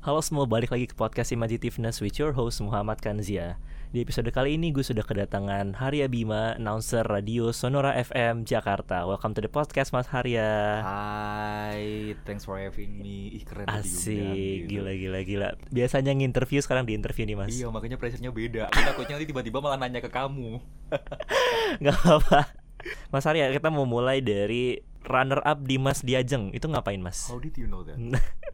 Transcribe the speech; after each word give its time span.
Halo 0.00 0.24
semua, 0.24 0.48
balik 0.48 0.72
lagi 0.72 0.88
ke 0.88 0.96
podcast 0.96 1.28
Imagitiveness 1.28 2.00
with 2.00 2.16
your 2.16 2.32
host 2.32 2.64
Muhammad 2.64 3.04
Kanzia. 3.04 3.60
Di 3.92 4.00
episode 4.00 4.32
kali 4.32 4.56
ini 4.56 4.72
gue 4.72 4.80
sudah 4.80 5.04
kedatangan 5.04 5.76
Harya 5.76 6.08
Bima, 6.08 6.56
announcer 6.56 7.04
radio 7.04 7.52
Sonora 7.52 7.92
FM 8.00 8.48
Jakarta. 8.48 9.04
Welcome 9.04 9.36
to 9.36 9.44
the 9.44 9.52
podcast 9.52 9.92
Mas 9.92 10.08
Harya 10.08 10.80
Hai, 10.80 12.16
thanks 12.24 12.48
for 12.48 12.56
having 12.56 12.96
me. 12.96 13.28
Ih 13.36 13.44
keren 13.44 13.68
Asik, 13.68 14.72
gila 14.72 14.96
gila 14.96 15.20
gila. 15.20 15.48
Biasanya 15.68 16.16
nginterview 16.16 16.64
sekarang 16.64 16.88
di 16.88 16.96
interview 16.96 17.28
nih 17.28 17.36
mas. 17.36 17.52
Iya 17.52 17.68
makanya 17.68 18.00
pressure-nya 18.00 18.32
beda. 18.32 18.72
Aku 18.72 18.80
takutnya 18.80 19.20
nanti 19.20 19.28
tiba-tiba 19.28 19.60
malah 19.60 19.76
nanya 19.76 20.00
ke 20.00 20.08
kamu. 20.08 20.64
Gak 21.84 21.96
apa-apa. 22.00 22.48
Mas 23.12 23.28
Harya, 23.28 23.52
kita 23.52 23.68
mau 23.68 23.84
mulai 23.84 24.24
dari 24.24 24.80
runner 25.04 25.44
up 25.44 25.60
Dimas 25.60 26.00
Diajeng. 26.00 26.56
Itu 26.56 26.72
ngapain 26.72 27.04
mas? 27.04 27.28
How 27.28 27.36
did 27.36 27.52
you 27.60 27.68
know 27.68 27.84
that? 27.84 28.00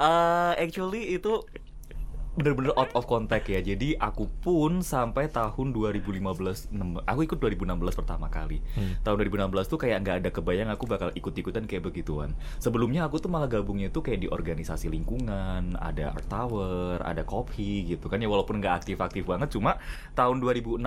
uh, 0.00 0.52
actually 0.56 1.14
itu 1.14 1.44
bener-bener 2.30 2.70
out 2.78 2.88
of 2.94 3.04
contact 3.10 3.50
ya. 3.50 3.58
Jadi 3.58 3.98
aku 3.98 4.30
pun 4.40 4.80
sampai 4.80 5.26
tahun 5.28 5.74
2015 5.74 6.70
nem- 6.70 7.02
aku 7.02 7.26
ikut 7.26 7.38
2016 7.42 7.98
pertama 8.00 8.30
kali. 8.30 8.62
Hmm. 8.78 8.96
tahun 9.02 9.26
2016 9.26 9.66
tuh 9.66 9.78
kayak 9.82 9.98
nggak 10.06 10.16
ada 10.24 10.30
kebayang 10.30 10.70
aku 10.70 10.86
bakal 10.86 11.10
ikut-ikutan 11.12 11.66
kayak 11.66 11.90
begituan. 11.90 12.32
Sebelumnya 12.62 13.04
aku 13.10 13.18
tuh 13.18 13.28
malah 13.28 13.50
gabungnya 13.50 13.90
tuh 13.90 14.06
kayak 14.06 14.24
di 14.24 14.28
organisasi 14.30 14.88
lingkungan 14.88 15.74
ada 15.76 16.14
Earth 16.14 16.30
Tower 16.30 17.02
ada 17.02 17.26
Kopi 17.26 17.84
gitu 17.84 18.06
kan 18.06 18.22
ya. 18.22 18.30
Walaupun 18.30 18.62
nggak 18.62 18.86
aktif-aktif 18.86 19.26
banget 19.26 19.52
cuma 19.52 19.76
tahun 20.14 20.38
2016 20.40 20.80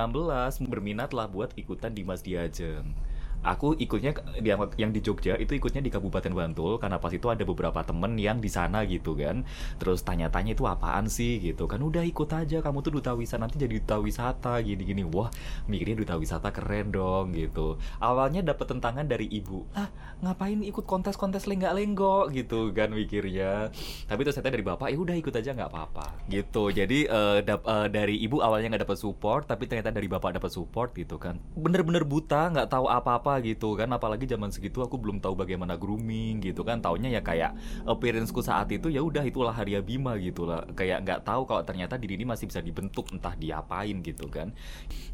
berminat 0.71 1.11
lah 1.11 1.27
buat 1.27 1.51
ikutan 1.59 1.91
di 1.91 2.07
Mas 2.07 2.23
Diajeng 2.23 3.12
aku 3.43 3.75
ikutnya 3.75 4.15
yang 4.39 4.59
yang 4.79 4.91
di 4.95 5.03
Jogja 5.03 5.35
itu 5.35 5.53
ikutnya 5.59 5.83
di 5.83 5.91
Kabupaten 5.91 6.31
Bantul 6.31 6.79
karena 6.79 6.97
pas 6.97 7.11
itu 7.11 7.27
ada 7.27 7.43
beberapa 7.43 7.83
temen 7.83 8.15
yang 8.15 8.39
di 8.39 8.47
sana 8.47 8.87
gitu 8.87 9.13
kan. 9.19 9.43
Terus 9.77 10.01
tanya-tanya 10.01 10.55
itu 10.55 10.63
apaan 10.63 11.11
sih? 11.11 11.43
gitu 11.43 11.67
kan. 11.67 11.83
Udah 11.83 12.01
ikut 12.07 12.29
aja. 12.31 12.63
Kamu 12.63 12.79
tuh 12.79 12.99
duta 12.99 13.11
wisata 13.13 13.43
nanti 13.43 13.59
jadi 13.59 13.83
duta 13.83 13.99
wisata 13.99 14.63
gini-gini. 14.63 15.03
Wah 15.03 15.27
mikirnya 15.67 15.99
duta 15.99 16.15
wisata 16.15 16.49
keren 16.55 16.95
dong 16.95 17.35
gitu. 17.35 17.75
Awalnya 17.99 18.45
dapet 18.45 18.71
tentangan 18.71 19.03
dari 19.03 19.27
ibu. 19.27 19.67
Ah 19.75 19.91
ngapain 20.23 20.63
ikut 20.63 20.87
kontes-kontes 20.87 21.45
lenggak-lenggok? 21.45 22.31
gitu 22.31 22.71
kan 22.71 22.89
mikirnya. 22.95 23.73
Tapi 24.07 24.19
terus 24.23 24.39
ternyata 24.39 24.55
dari 24.55 24.65
bapak 24.65 24.87
ya 24.89 24.97
udah 24.97 25.15
ikut 25.19 25.33
aja 25.35 25.51
nggak 25.51 25.69
apa-apa. 25.69 26.05
Gitu. 26.31 26.63
Jadi 26.71 26.99
eh, 27.05 27.37
dap- 27.43 27.67
eh, 27.67 27.87
dari 27.91 28.15
ibu 28.23 28.39
awalnya 28.39 28.73
nggak 28.73 28.83
dapet 28.87 28.99
support 28.99 29.43
tapi 29.49 29.67
ternyata 29.67 29.91
dari 29.91 30.07
bapak 30.07 30.39
dapet 30.39 30.51
support 30.53 30.95
gitu 30.95 31.19
kan. 31.19 31.41
Bener-bener 31.57 32.07
buta 32.07 32.47
nggak 32.53 32.69
tahu 32.71 32.87
apa-apa 32.87 33.32
gitu 33.39 33.73
kan 33.79 33.89
apalagi 33.89 34.27
zaman 34.29 34.51
segitu 34.51 34.83
aku 34.83 34.99
belum 34.99 35.23
tahu 35.23 35.33
bagaimana 35.33 35.79
grooming 35.79 36.43
gitu 36.43 36.61
kan 36.61 36.83
taunya 36.83 37.09
ya 37.09 37.21
kayak 37.23 37.55
appearanceku 37.87 38.43
saat 38.43 38.69
itu 38.69 38.91
ya 38.91 38.99
udah 38.99 39.23
itulah 39.23 39.55
Haria 39.55 39.79
Bima 39.79 40.19
gitu 40.19 40.43
lah. 40.45 40.67
Kayak 40.75 41.07
nggak 41.07 41.19
tahu 41.23 41.47
kalau 41.47 41.63
ternyata 41.63 41.95
diri 41.95 42.19
ini 42.19 42.25
masih 42.27 42.49
bisa 42.49 42.59
dibentuk 42.59 43.09
entah 43.15 43.33
diapain 43.37 44.03
gitu 44.03 44.27
kan. 44.27 44.51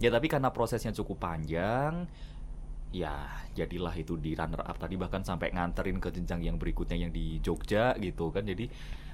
Ya 0.02 0.10
tapi 0.10 0.28
karena 0.28 0.50
prosesnya 0.50 0.92
cukup 0.96 1.22
panjang 1.22 2.10
ya 2.90 3.30
jadilah 3.54 3.94
itu 3.94 4.18
di 4.18 4.34
runner 4.34 4.66
up 4.66 4.82
tadi 4.82 4.98
bahkan 4.98 5.22
sampai 5.22 5.54
nganterin 5.54 6.02
ke 6.02 6.10
jenjang 6.10 6.42
yang 6.42 6.58
berikutnya 6.58 6.98
yang 6.98 7.14
di 7.14 7.38
Jogja 7.40 7.94
gitu 8.02 8.34
kan. 8.34 8.48
Jadi 8.48 8.66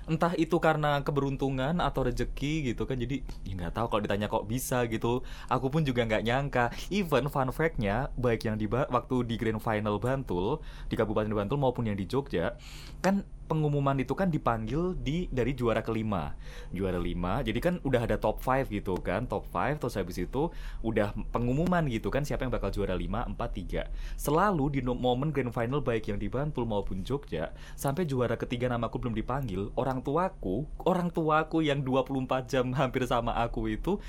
entah 0.06 0.34
itu 0.38 0.58
karena 0.61 1.02
keberuntungan 1.02 1.81
atau 1.81 2.06
rezeki 2.06 2.73
gitu 2.73 2.86
kan 2.86 2.98
jadi 3.02 3.25
ya 3.42 3.53
nggak 3.58 3.73
tahu 3.73 3.86
kalau 3.89 4.02
ditanya 4.06 4.28
kok 4.30 4.45
bisa 4.45 4.86
gitu. 4.89 5.25
Aku 5.50 5.73
pun 5.73 5.81
juga 5.81 6.06
nggak 6.06 6.23
nyangka. 6.25 6.66
Even 6.94 7.30
fun 7.30 7.50
fact-nya 7.50 8.14
baik 8.17 8.45
yang 8.45 8.58
di 8.58 8.70
waktu 8.70 9.16
di 9.25 9.36
grand 9.36 9.62
final 9.62 9.97
Bantul 9.97 10.62
di 10.89 10.95
Kabupaten 10.95 11.34
Bantul 11.34 11.58
maupun 11.58 11.89
yang 11.89 11.97
di 11.97 12.06
Jogja 12.06 12.58
kan 13.02 13.25
pengumuman 13.46 13.96
itu 14.02 14.14
kan 14.18 14.28
dipanggil 14.28 14.98
di 14.98 15.30
dari 15.30 15.56
juara 15.56 15.80
kelima. 15.86 16.36
Juara 16.74 16.98
lima 17.00 17.46
jadi 17.46 17.60
kan 17.62 17.74
udah 17.86 18.02
ada 18.04 18.18
top 18.18 18.42
5 18.42 18.70
gitu 18.74 18.98
kan 19.00 19.30
top 19.30 19.46
5 19.54 19.82
terus 19.82 19.96
habis 19.96 20.18
itu 20.18 20.50
udah 20.82 21.14
pengumuman 21.30 21.86
gitu 21.88 22.10
kan 22.10 22.26
siapa 22.26 22.44
yang 22.44 22.54
bakal 22.54 22.74
juara 22.74 22.98
5, 22.98 23.06
4, 23.06 23.38
3 23.38 24.18
selalu 24.18 24.66
di 24.74 24.80
momen 24.81 25.30
grand 25.30 25.53
final 25.53 25.80
baik 25.80 26.09
yang 26.09 26.18
di 26.18 26.28
Bantul 26.28 26.66
maupun 26.66 27.06
Jogja 27.06 27.53
sampai 27.78 28.09
juara 28.09 28.34
ketiga 28.36 28.68
namaku 28.69 28.97
belum 28.97 29.16
dipanggil 29.16 29.69
orang 29.78 30.02
tuaku 30.02 30.66
orang 30.84 31.14
tuaku 31.14 31.62
yang 31.62 31.86
24 31.86 32.50
jam 32.50 32.66
hampir 32.74 33.06
sama 33.06 33.38
aku 33.38 33.69
itu 33.69 34.02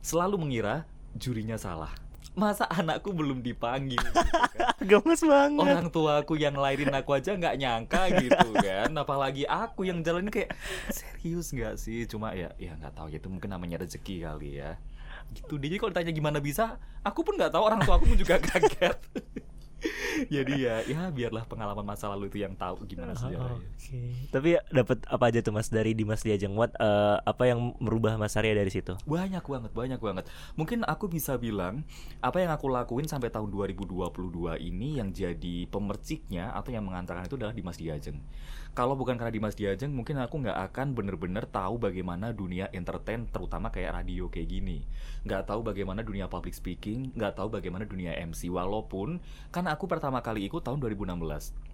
selalu 0.00 0.40
mengira 0.40 0.88
jurinya 1.12 1.60
salah 1.60 1.92
masa 2.38 2.64
anakku 2.70 3.10
belum 3.10 3.42
dipanggil 3.42 3.98
gitu 3.98 4.16
kan. 4.16 4.74
Gemes 4.90 5.20
banget. 5.20 5.60
Orang 5.60 5.88
tuaku 5.90 6.38
yang 6.38 6.54
lahirin 6.54 6.94
aku 6.94 7.18
aja 7.18 7.34
nggak 7.34 7.56
nyangka 7.58 8.02
gitu 8.22 8.48
kan. 8.56 8.90
Apalagi 8.94 9.44
aku 9.44 9.84
yang 9.86 10.00
jalanin 10.06 10.30
kayak 10.30 10.54
serius 10.88 11.50
nggak 11.50 11.74
sih? 11.76 12.06
Cuma 12.06 12.32
ya 12.32 12.54
ya 12.56 12.78
nggak 12.78 12.94
tahu 12.94 13.10
ya 13.10 13.18
itu 13.18 13.28
mungkin 13.28 13.50
namanya 13.50 13.82
rezeki 13.82 14.24
kali 14.24 14.62
ya. 14.62 14.78
Gitu. 15.30 15.58
Dia 15.58 15.68
jadi 15.70 15.78
kalau 15.78 15.90
ditanya 15.94 16.12
gimana 16.14 16.38
bisa 16.42 16.78
aku 17.06 17.22
pun 17.22 17.38
nggak 17.38 17.54
tahu 17.54 17.62
orang 17.62 17.80
tua 17.82 17.98
aku 17.98 18.06
pun 18.14 18.18
juga 18.18 18.38
kaget 18.50 18.98
jadi 20.34 20.54
ya 20.56 20.76
ya 20.84 21.02
biarlah 21.08 21.44
pengalaman 21.48 21.84
masa 21.84 22.12
lalu 22.12 22.28
itu 22.28 22.42
yang 22.42 22.54
tahu 22.54 22.84
gimana 22.84 23.16
sejarahnya 23.16 23.64
Oke. 23.64 24.00
Tapi 24.30 24.60
dapat 24.70 24.98
apa 25.08 25.24
aja 25.32 25.40
tuh 25.40 25.52
Mas 25.56 25.72
dari 25.72 25.96
Dimas 25.96 26.22
Diajeng? 26.22 26.52
What 26.54 26.76
eh, 26.76 27.16
apa 27.20 27.48
yang 27.48 27.74
merubah 27.80 28.20
Mas 28.20 28.36
Arya 28.36 28.54
dari 28.56 28.70
situ? 28.70 28.94
banyak 29.08 29.42
banget 29.42 29.72
banyak 29.72 30.00
banget 30.00 30.24
mungkin 30.54 30.84
aku 30.84 31.10
bisa 31.10 31.36
bilang 31.36 31.82
apa 32.20 32.40
yang 32.40 32.52
aku 32.52 32.70
lakuin 32.70 33.08
sampai 33.08 33.28
tahun 33.32 33.50
2022 33.52 34.10
ini 34.60 34.98
yang 35.02 35.10
jadi 35.10 35.66
pemerciknya 35.68 36.52
atau 36.54 36.70
yang 36.70 36.84
mengantarkan 36.86 37.26
itu 37.26 37.36
adalah 37.36 37.54
Dimas 37.54 37.76
Diajeng 37.76 38.20
kalau 38.70 38.94
bukan 38.94 39.18
karena 39.18 39.34
Dimas 39.34 39.58
Diajeng 39.58 39.90
mungkin 39.90 40.22
aku 40.22 40.46
nggak 40.46 40.58
akan 40.70 40.94
bener-bener 40.94 41.42
tahu 41.50 41.82
bagaimana 41.82 42.30
dunia 42.30 42.70
entertain 42.70 43.26
terutama 43.26 43.74
kayak 43.74 43.98
radio 43.98 44.30
kayak 44.30 44.46
gini. 44.46 44.86
Nggak 45.26 45.50
tahu 45.50 45.66
bagaimana 45.66 46.06
dunia 46.06 46.30
public 46.30 46.54
speaking 46.54 47.10
nggak 47.18 47.34
tahu 47.34 47.50
bagaimana 47.50 47.82
dunia 47.82 48.14
MC 48.14 48.46
walaupun 48.46 49.18
kan 49.50 49.66
aku 49.66 49.90
pertama 49.90 50.22
kali 50.22 50.46
ikut 50.46 50.62
tahun 50.62 50.78
2016 50.78 51.70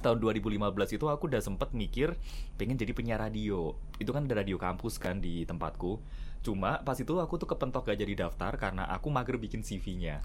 tahun 0.00 0.16
2015 0.16 0.96
itu 0.96 1.06
aku 1.12 1.28
udah 1.28 1.44
sempet 1.44 1.76
mikir 1.76 2.16
pengen 2.56 2.80
jadi 2.80 2.96
penyiar 2.96 3.20
radio. 3.20 3.76
Itu 4.00 4.16
kan 4.16 4.24
ada 4.24 4.40
radio 4.40 4.56
kampus 4.56 4.96
kan 4.96 5.20
di 5.20 5.44
tempatku. 5.44 6.00
Cuma 6.40 6.80
pas 6.80 6.96
itu 6.96 7.20
aku 7.20 7.36
tuh 7.36 7.44
kepentok 7.52 7.84
gak 7.92 8.00
jadi 8.00 8.24
daftar 8.24 8.56
karena 8.56 8.88
aku 8.88 9.12
mager 9.12 9.36
bikin 9.36 9.60
CV-nya 9.60 10.24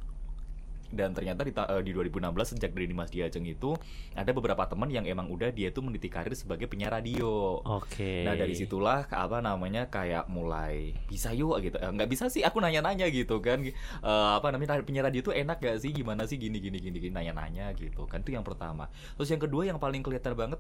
dan 0.92 1.16
ternyata 1.16 1.42
di, 1.42 1.52
eh, 1.56 1.82
di 1.82 1.92
2016 1.94 2.56
sejak 2.56 2.72
dari 2.76 2.86
Dimas 2.90 3.10
Diajeng 3.10 3.46
itu 3.46 3.74
ada 4.14 4.32
beberapa 4.36 4.66
teman 4.70 4.90
yang 4.92 5.06
emang 5.08 5.30
udah 5.32 5.50
dia 5.50 5.74
tuh 5.74 5.86
meniti 5.86 6.12
karir 6.12 6.34
sebagai 6.38 6.70
penyiar 6.70 6.94
radio. 6.94 7.62
Oke. 7.66 8.26
Nah 8.26 8.38
dari 8.38 8.54
situlah 8.54 9.08
apa 9.10 9.40
namanya 9.42 9.90
kayak 9.90 10.30
mulai 10.30 10.94
bisa 11.10 11.34
yuk 11.34 11.62
gitu. 11.64 11.78
Eh, 11.80 11.92
nggak 11.92 12.10
bisa 12.10 12.30
sih 12.30 12.46
aku 12.46 12.62
nanya-nanya 12.62 13.10
gitu 13.10 13.42
kan. 13.42 13.62
Eh, 13.66 13.74
apa 14.04 14.48
namanya 14.54 14.82
penyiar 14.86 15.10
radio 15.10 15.22
itu 15.26 15.32
enak 15.34 15.58
gak 15.62 15.78
sih? 15.82 15.92
Gimana 15.96 16.30
sih? 16.30 16.38
Gini 16.38 16.62
gini 16.62 16.78
gini 16.78 16.98
gini 17.02 17.14
nanya-nanya 17.14 17.74
gitu 17.74 18.06
kan. 18.06 18.22
Itu 18.22 18.36
yang 18.36 18.46
pertama. 18.46 18.92
Terus 19.18 19.30
yang 19.32 19.42
kedua 19.42 19.64
yang 19.66 19.80
paling 19.82 20.06
kelihatan 20.06 20.38
banget 20.38 20.60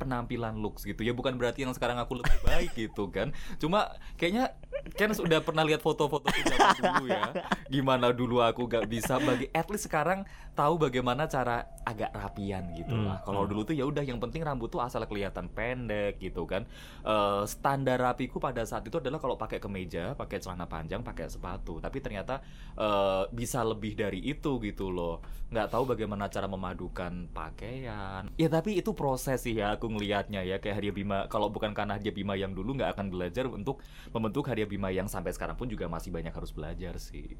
penampilan 0.00 0.56
looks 0.56 0.88
gitu. 0.88 1.04
Ya 1.04 1.12
bukan 1.12 1.36
berarti 1.36 1.68
yang 1.68 1.76
sekarang 1.76 2.00
aku 2.00 2.16
lebih 2.16 2.40
baik 2.40 2.72
gitu 2.72 3.12
kan. 3.12 3.36
Cuma 3.60 3.92
kayaknya 4.16 4.56
kan 4.96 5.12
sudah 5.12 5.44
pernah 5.44 5.60
lihat 5.60 5.84
foto-foto 5.84 6.24
zaman 6.32 6.72
dulu 6.80 7.06
ya. 7.12 7.36
Gimana 7.68 8.16
dulu 8.16 8.40
aku 8.40 8.64
gak 8.64 8.88
bisa 8.88 9.20
bagi 9.20 9.52
at 9.52 9.68
least 9.68 9.84
sekarang 9.92 10.24
tahu 10.60 10.74
bagaimana 10.76 11.24
cara 11.24 11.64
agak 11.88 12.12
rapian 12.12 12.68
gitu 12.76 12.92
Hmm, 12.92 13.08
lah. 13.08 13.18
Kalau 13.24 13.42
hmm. 13.42 13.50
dulu 13.50 13.60
tuh 13.64 13.74
ya 13.80 13.88
udah 13.88 14.04
yang 14.04 14.20
penting 14.20 14.44
rambut 14.44 14.68
tuh 14.68 14.84
asal 14.84 15.00
kelihatan 15.08 15.48
pendek 15.48 16.20
gitu 16.20 16.44
kan. 16.44 16.68
Eh, 17.00 17.42
standar 17.48 17.96
rapiku 17.96 18.36
pada 18.36 18.60
saat 18.68 18.84
itu 18.84 19.00
adalah 19.00 19.16
kalau 19.16 19.40
pakai 19.40 19.56
kemeja 19.56 20.12
pakai 20.12 20.36
celana 20.44 20.68
panjang 20.68 21.00
pakai 21.00 21.32
sepatu. 21.32 21.80
Tapi 21.80 21.98
ternyata 22.04 22.44
eh, 22.76 23.24
bisa 23.32 23.64
lebih 23.64 23.96
dari 23.96 24.20
itu 24.20 24.60
gitu 24.60 24.92
loh. 24.92 25.24
Nggak 25.50 25.68
tahu 25.72 25.84
bagaimana 25.96 26.28
cara 26.28 26.46
memadukan 26.46 27.26
pakaian. 27.32 28.28
Ya 28.36 28.48
tapi 28.52 28.76
itu 28.76 28.92
proses 28.92 29.42
sih 29.42 29.56
ya 29.56 29.74
aku 29.74 29.88
ngelihatnya 29.88 30.44
ya. 30.44 30.60
Kayak 30.60 30.76
Haria 30.84 30.92
Bima 30.94 31.18
kalau 31.32 31.48
bukan 31.48 31.72
karena 31.72 31.96
Haria 31.96 32.12
Bima 32.12 32.36
yang 32.36 32.52
dulu 32.52 32.76
nggak 32.76 33.00
akan 33.00 33.06
belajar 33.08 33.48
untuk 33.48 33.80
membentuk 34.12 34.44
Haria 34.46 34.68
Bima 34.68 34.92
yang 34.92 35.08
sampai 35.08 35.32
sekarang 35.32 35.56
pun 35.56 35.66
juga 35.66 35.88
masih 35.88 36.12
banyak 36.12 36.30
harus 36.30 36.52
belajar 36.52 37.00
sih. 37.00 37.34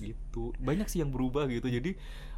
Gitu. 0.00 0.54
Banyak 0.58 0.86
sih 0.90 1.02
yang 1.02 1.10
berubah 1.10 1.46
gitu. 1.48 1.66
Jadi 1.70 1.94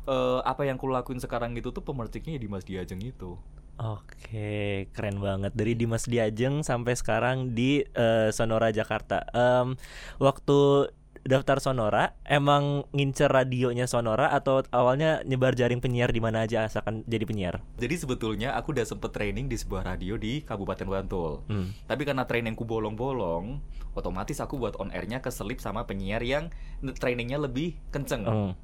eh, 0.07 0.41
apa 0.43 0.63
yang 0.67 0.79
aku 0.79 0.91
lakuin 0.91 1.21
sekarang 1.21 1.55
itu 1.55 1.71
tuh 1.71 1.85
pemerciknya 1.85 2.37
ya 2.37 2.41
Dimas 2.41 2.65
Diajeng 2.67 3.03
itu 3.03 3.39
Oke, 3.81 4.87
keren 4.93 5.19
banget 5.19 5.57
dari 5.57 5.73
Dimas 5.73 6.05
Diajeng 6.05 6.61
sampai 6.61 6.93
sekarang 6.93 7.57
di 7.57 7.81
eh, 7.83 8.29
Sonora 8.31 8.69
Jakarta. 8.69 9.25
Em, 9.33 9.81
waktu 10.21 10.93
daftar 11.23 11.63
Sonora, 11.63 12.19
emang 12.27 12.85
ngincer 12.91 13.31
radionya 13.31 13.87
Sonora 13.87 14.35
atau 14.35 14.67
awalnya 14.75 15.23
nyebar 15.23 15.55
jaring 15.55 15.79
penyiar 15.79 16.11
di 16.11 16.19
mana 16.19 16.45
aja 16.45 16.67
asalkan 16.67 17.07
jadi 17.07 17.25
penyiar? 17.25 17.55
Jadi 17.79 17.95
sebetulnya 17.95 18.59
aku 18.59 18.75
udah 18.75 18.87
sempet 18.87 19.15
training 19.15 19.47
di 19.47 19.55
sebuah 19.55 19.87
radio 19.87 20.19
di 20.19 20.43
Kabupaten 20.43 20.87
Bantul. 20.87 21.47
Hmm. 21.47 21.71
Tapi 21.87 22.03
karena 22.03 22.27
trainingku 22.27 22.67
bolong-bolong, 22.67 23.63
otomatis 23.95 24.43
aku 24.43 24.59
buat 24.59 24.75
on 24.83 24.91
airnya 24.91 25.23
keselip 25.23 25.63
sama 25.63 25.87
penyiar 25.87 26.21
yang 26.27 26.51
trainingnya 26.99 27.39
lebih 27.39 27.79
kenceng 27.95 28.23
Hmm. 28.23 28.55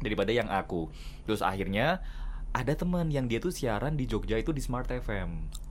Daripada 0.00 0.30
yang 0.30 0.48
aku. 0.48 0.88
Terus 1.24 1.38
akhirnya 1.38 2.00
ada 2.50 2.72
teman 2.72 3.10
yang 3.10 3.26
dia 3.26 3.38
tuh 3.38 3.50
siaran 3.50 3.94
di 3.94 4.06
Jogja 4.06 4.38
itu 4.38 4.50
di 4.50 4.62
Smart 4.62 4.86
FM. 4.88 5.62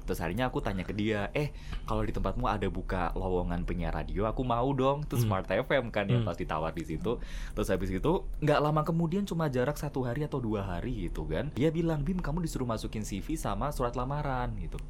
terus 0.00 0.26
harinya 0.26 0.50
aku 0.50 0.58
tanya 0.58 0.82
ke 0.82 0.90
dia 0.90 1.30
eh 1.30 1.54
kalau 1.86 2.02
di 2.02 2.10
tempatmu 2.10 2.50
ada 2.50 2.66
buka 2.66 3.14
lowongan 3.14 3.62
penyiar 3.62 3.94
radio 3.94 4.26
aku 4.26 4.42
mau 4.42 4.66
dong 4.74 5.06
terus 5.06 5.22
Hmm. 5.22 5.38
Smart 5.38 5.46
FM 5.46 5.94
kan 5.94 6.10
yang 6.10 6.26
Hmm. 6.26 6.26
pasti 6.26 6.50
tawar 6.50 6.74
di 6.74 6.82
situ 6.82 7.22
terus 7.54 7.70
habis 7.70 7.94
itu 7.94 8.26
nggak 8.42 8.58
lama 8.58 8.82
kemudian 8.82 9.22
cuma 9.22 9.46
jarak 9.46 9.78
satu 9.78 10.02
hari 10.02 10.26
atau 10.26 10.42
dua 10.42 10.66
hari 10.66 11.06
gitu 11.06 11.30
kan 11.30 11.54
dia 11.54 11.70
bilang 11.70 12.02
Bim 12.02 12.18
kamu 12.18 12.42
disuruh 12.42 12.66
masukin 12.66 13.06
CV 13.06 13.38
sama 13.38 13.70
surat 13.70 13.94
lamaran 13.94 14.50
gitu 14.58 14.82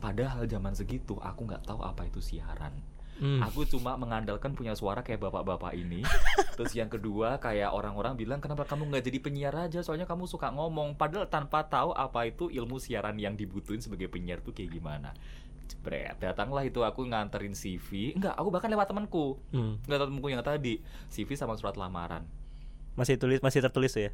padahal 0.00 0.48
zaman 0.48 0.72
segitu 0.72 1.20
aku 1.20 1.44
nggak 1.44 1.68
tahu 1.68 1.84
apa 1.84 2.08
itu 2.08 2.24
siaran 2.24 2.72
Hmm. 3.18 3.40
Aku 3.46 3.62
cuma 3.68 3.94
mengandalkan 3.94 4.58
punya 4.58 4.74
suara 4.74 5.06
kayak 5.06 5.22
bapak-bapak 5.22 5.74
ini. 5.78 6.02
Terus 6.58 6.74
yang 6.74 6.90
kedua 6.90 7.38
kayak 7.38 7.70
orang-orang 7.70 8.18
bilang 8.18 8.42
kenapa 8.42 8.66
kamu 8.66 8.90
nggak 8.90 9.04
jadi 9.06 9.18
penyiar 9.22 9.54
aja? 9.54 9.80
Soalnya 9.86 10.06
kamu 10.10 10.26
suka 10.26 10.50
ngomong. 10.50 10.98
Padahal 10.98 11.30
tanpa 11.30 11.62
tahu 11.66 11.94
apa 11.94 12.26
itu 12.26 12.50
ilmu 12.50 12.82
siaran 12.82 13.14
yang 13.18 13.38
dibutuhin 13.38 13.78
sebagai 13.78 14.10
penyiar 14.10 14.42
tuh 14.42 14.50
kayak 14.50 14.74
gimana. 14.74 15.14
Jebret, 15.64 16.20
datanglah 16.20 16.66
itu 16.66 16.84
aku 16.84 17.08
nganterin 17.08 17.56
CV. 17.56 18.18
Enggak, 18.18 18.36
aku 18.36 18.48
bahkan 18.52 18.68
lewat 18.68 18.90
temanku. 18.90 19.40
Hmm. 19.54 19.80
Enggak 19.86 20.10
temanku 20.10 20.28
yang 20.28 20.44
tadi. 20.44 20.82
CV 21.08 21.38
sama 21.38 21.56
surat 21.56 21.78
lamaran. 21.78 22.26
Masih 22.94 23.18
tulis 23.18 23.40
masih 23.40 23.62
tertulis 23.62 23.90
tuh 23.94 24.10
ya. 24.10 24.12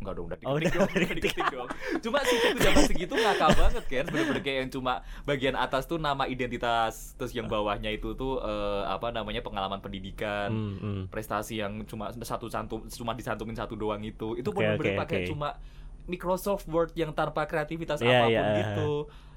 Enggak 0.00 0.14
dong, 0.16 0.26
udah 0.32 0.38
Oh, 0.48 0.56
diketik 0.56 0.80
udah 0.80 0.88
dong, 0.88 0.90
udah 0.96 1.12
diketik 1.12 1.48
dong. 1.52 1.68
Cuma 2.00 2.18
sih 2.24 2.36
itu 2.40 2.56
zaman 2.56 2.82
segitu 2.88 3.12
ngakal 3.12 3.50
banget 3.52 3.84
kan, 3.84 4.04
bener-bener 4.08 4.40
kayak 4.40 4.58
yang 4.64 4.70
cuma 4.72 4.92
bagian 5.22 5.54
atas 5.54 5.84
tuh 5.84 6.00
nama 6.00 6.24
identitas, 6.24 7.12
terus 7.20 7.36
yang 7.36 7.46
bawahnya 7.46 7.92
itu 7.92 8.16
tuh 8.16 8.40
eh, 8.40 8.82
apa 8.88 9.12
namanya 9.12 9.44
pengalaman 9.44 9.78
pendidikan, 9.78 10.48
Hmm, 10.48 10.74
hmm. 10.80 11.02
prestasi 11.12 11.60
yang 11.60 11.84
cuma 11.84 12.08
satu 12.24 12.48
cantum, 12.48 12.88
cuma 12.88 13.12
disantumin 13.12 13.52
satu 13.52 13.76
doang 13.76 14.00
itu. 14.00 14.40
Itu 14.40 14.50
bener-bener 14.50 14.96
oke, 14.96 15.00
pakai 15.04 15.18
oke. 15.22 15.28
cuma 15.36 15.48
Microsoft 16.08 16.64
Word 16.66 16.96
yang 16.96 17.12
tanpa 17.12 17.44
kreativitas 17.44 18.00
Iya, 18.00 18.08
apa 18.08 18.24
pun 18.24 18.32
iya. 18.32 18.56
gitu. 18.64 18.90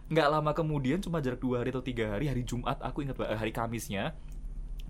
Nggak 0.09 0.27
lama 0.31 0.51
kemudian 0.55 0.99
cuma 1.03 1.19
jarak 1.19 1.43
dua 1.43 1.59
hari 1.59 1.75
atau 1.75 1.83
tiga 1.83 2.15
hari, 2.15 2.31
hari 2.31 2.47
Jumat 2.47 2.79
aku 2.79 3.03
ingat 3.03 3.19
hari 3.19 3.51
Kamisnya 3.51 4.15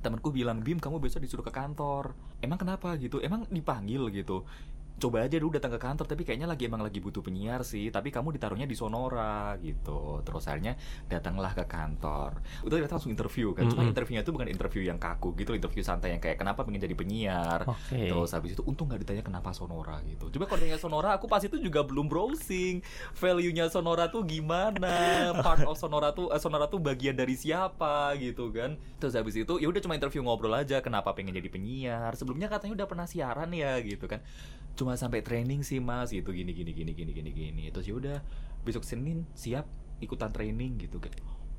temanku 0.04 0.36
bilang 0.36 0.60
Bim 0.60 0.78
kamu 0.78 1.00
besok 1.00 1.24
disuruh 1.24 1.48
ke 1.48 1.54
kantor 1.56 2.12
emang 2.44 2.60
kenapa 2.60 2.92
gitu 3.00 3.24
emang 3.24 3.48
dipanggil 3.48 4.12
gitu 4.12 4.44
coba 5.02 5.26
aja 5.26 5.36
dulu 5.38 5.58
datang 5.58 5.74
ke 5.76 5.80
kantor 5.82 6.06
tapi 6.08 6.24
kayaknya 6.24 6.48
lagi 6.48 6.70
emang 6.70 6.82
lagi 6.86 7.04
butuh 7.04 7.22
penyiar 7.26 7.66
sih 7.66 7.90
tapi 7.90 8.14
kamu 8.14 8.36
ditaruhnya 8.38 8.70
di 8.70 8.78
Sonora 8.78 9.58
gitu 9.60 10.22
terus 10.24 10.48
akhirnya 10.48 10.80
datanglah 11.10 11.52
ke 11.52 11.66
kantor 11.68 12.40
itu 12.64 12.72
ternyata 12.72 12.96
langsung 12.98 13.14
interview 13.14 13.52
kan 13.52 13.68
cuma 13.68 13.84
Mm-mm. 13.84 13.92
interviewnya 13.92 14.22
itu 14.24 14.32
bukan 14.32 14.50
interview 14.50 14.82
yang 14.88 15.02
kaku 15.02 15.36
gitu 15.36 15.58
interview 15.58 15.84
santai 15.84 16.16
yang 16.16 16.22
kayak 16.24 16.40
kenapa 16.40 16.64
pengen 16.64 16.82
jadi 16.82 16.96
penyiar 16.96 17.62
Oke. 17.68 18.10
Terus 18.10 18.32
habis 18.32 18.52
itu 18.56 18.64
untung 18.64 18.88
nggak 18.88 19.02
ditanya 19.04 19.24
kenapa 19.26 19.50
Sonora 19.52 20.00
gitu. 20.06 20.30
Coba 20.30 20.46
kalau 20.46 20.60
ditanya 20.62 20.80
Sonora, 20.80 21.10
aku 21.18 21.26
pas 21.26 21.42
itu 21.42 21.58
juga 21.58 21.82
belum 21.82 22.08
browsing 22.08 22.86
value-nya 23.18 23.68
Sonora 23.74 24.10
tuh 24.14 24.24
gimana, 24.24 25.34
part 25.46 25.66
of 25.66 25.76
Sonora 25.76 26.14
tuh 26.14 26.30
eh, 26.32 26.40
Sonora 26.42 26.70
tuh 26.70 26.80
bagian 26.80 27.18
dari 27.18 27.34
siapa 27.34 28.14
gitu 28.22 28.54
kan. 28.54 28.78
Terus 29.02 29.14
habis 29.18 29.36
itu 29.36 29.54
ya 29.58 29.68
udah 29.68 29.82
cuma 29.82 29.98
interview 29.98 30.22
ngobrol 30.24 30.54
aja 30.54 30.80
kenapa 30.80 31.12
pengen 31.18 31.34
jadi 31.36 31.50
penyiar. 31.50 32.12
Sebelumnya 32.16 32.48
katanya 32.48 32.84
udah 32.84 32.88
pernah 32.88 33.08
siaran 33.10 33.50
ya 33.52 33.78
gitu 33.82 34.06
kan. 34.06 34.22
Cuma 34.74 34.98
sampai 34.98 35.22
training 35.22 35.62
sih 35.62 35.78
Mas 35.78 36.10
gitu 36.10 36.34
gini 36.34 36.54
gini 36.54 36.74
gini 36.74 36.92
gini 36.94 37.12
gini 37.14 37.32
gini. 37.32 37.64
Terus 37.70 37.86
ya 37.86 37.96
udah 37.98 38.18
besok 38.66 38.84
Senin 38.88 39.28
siap 39.38 39.70
ikutan 40.02 40.34
training 40.34 40.82
gitu 40.82 40.98
kan. 40.98 41.14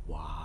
Wow 0.04 0.44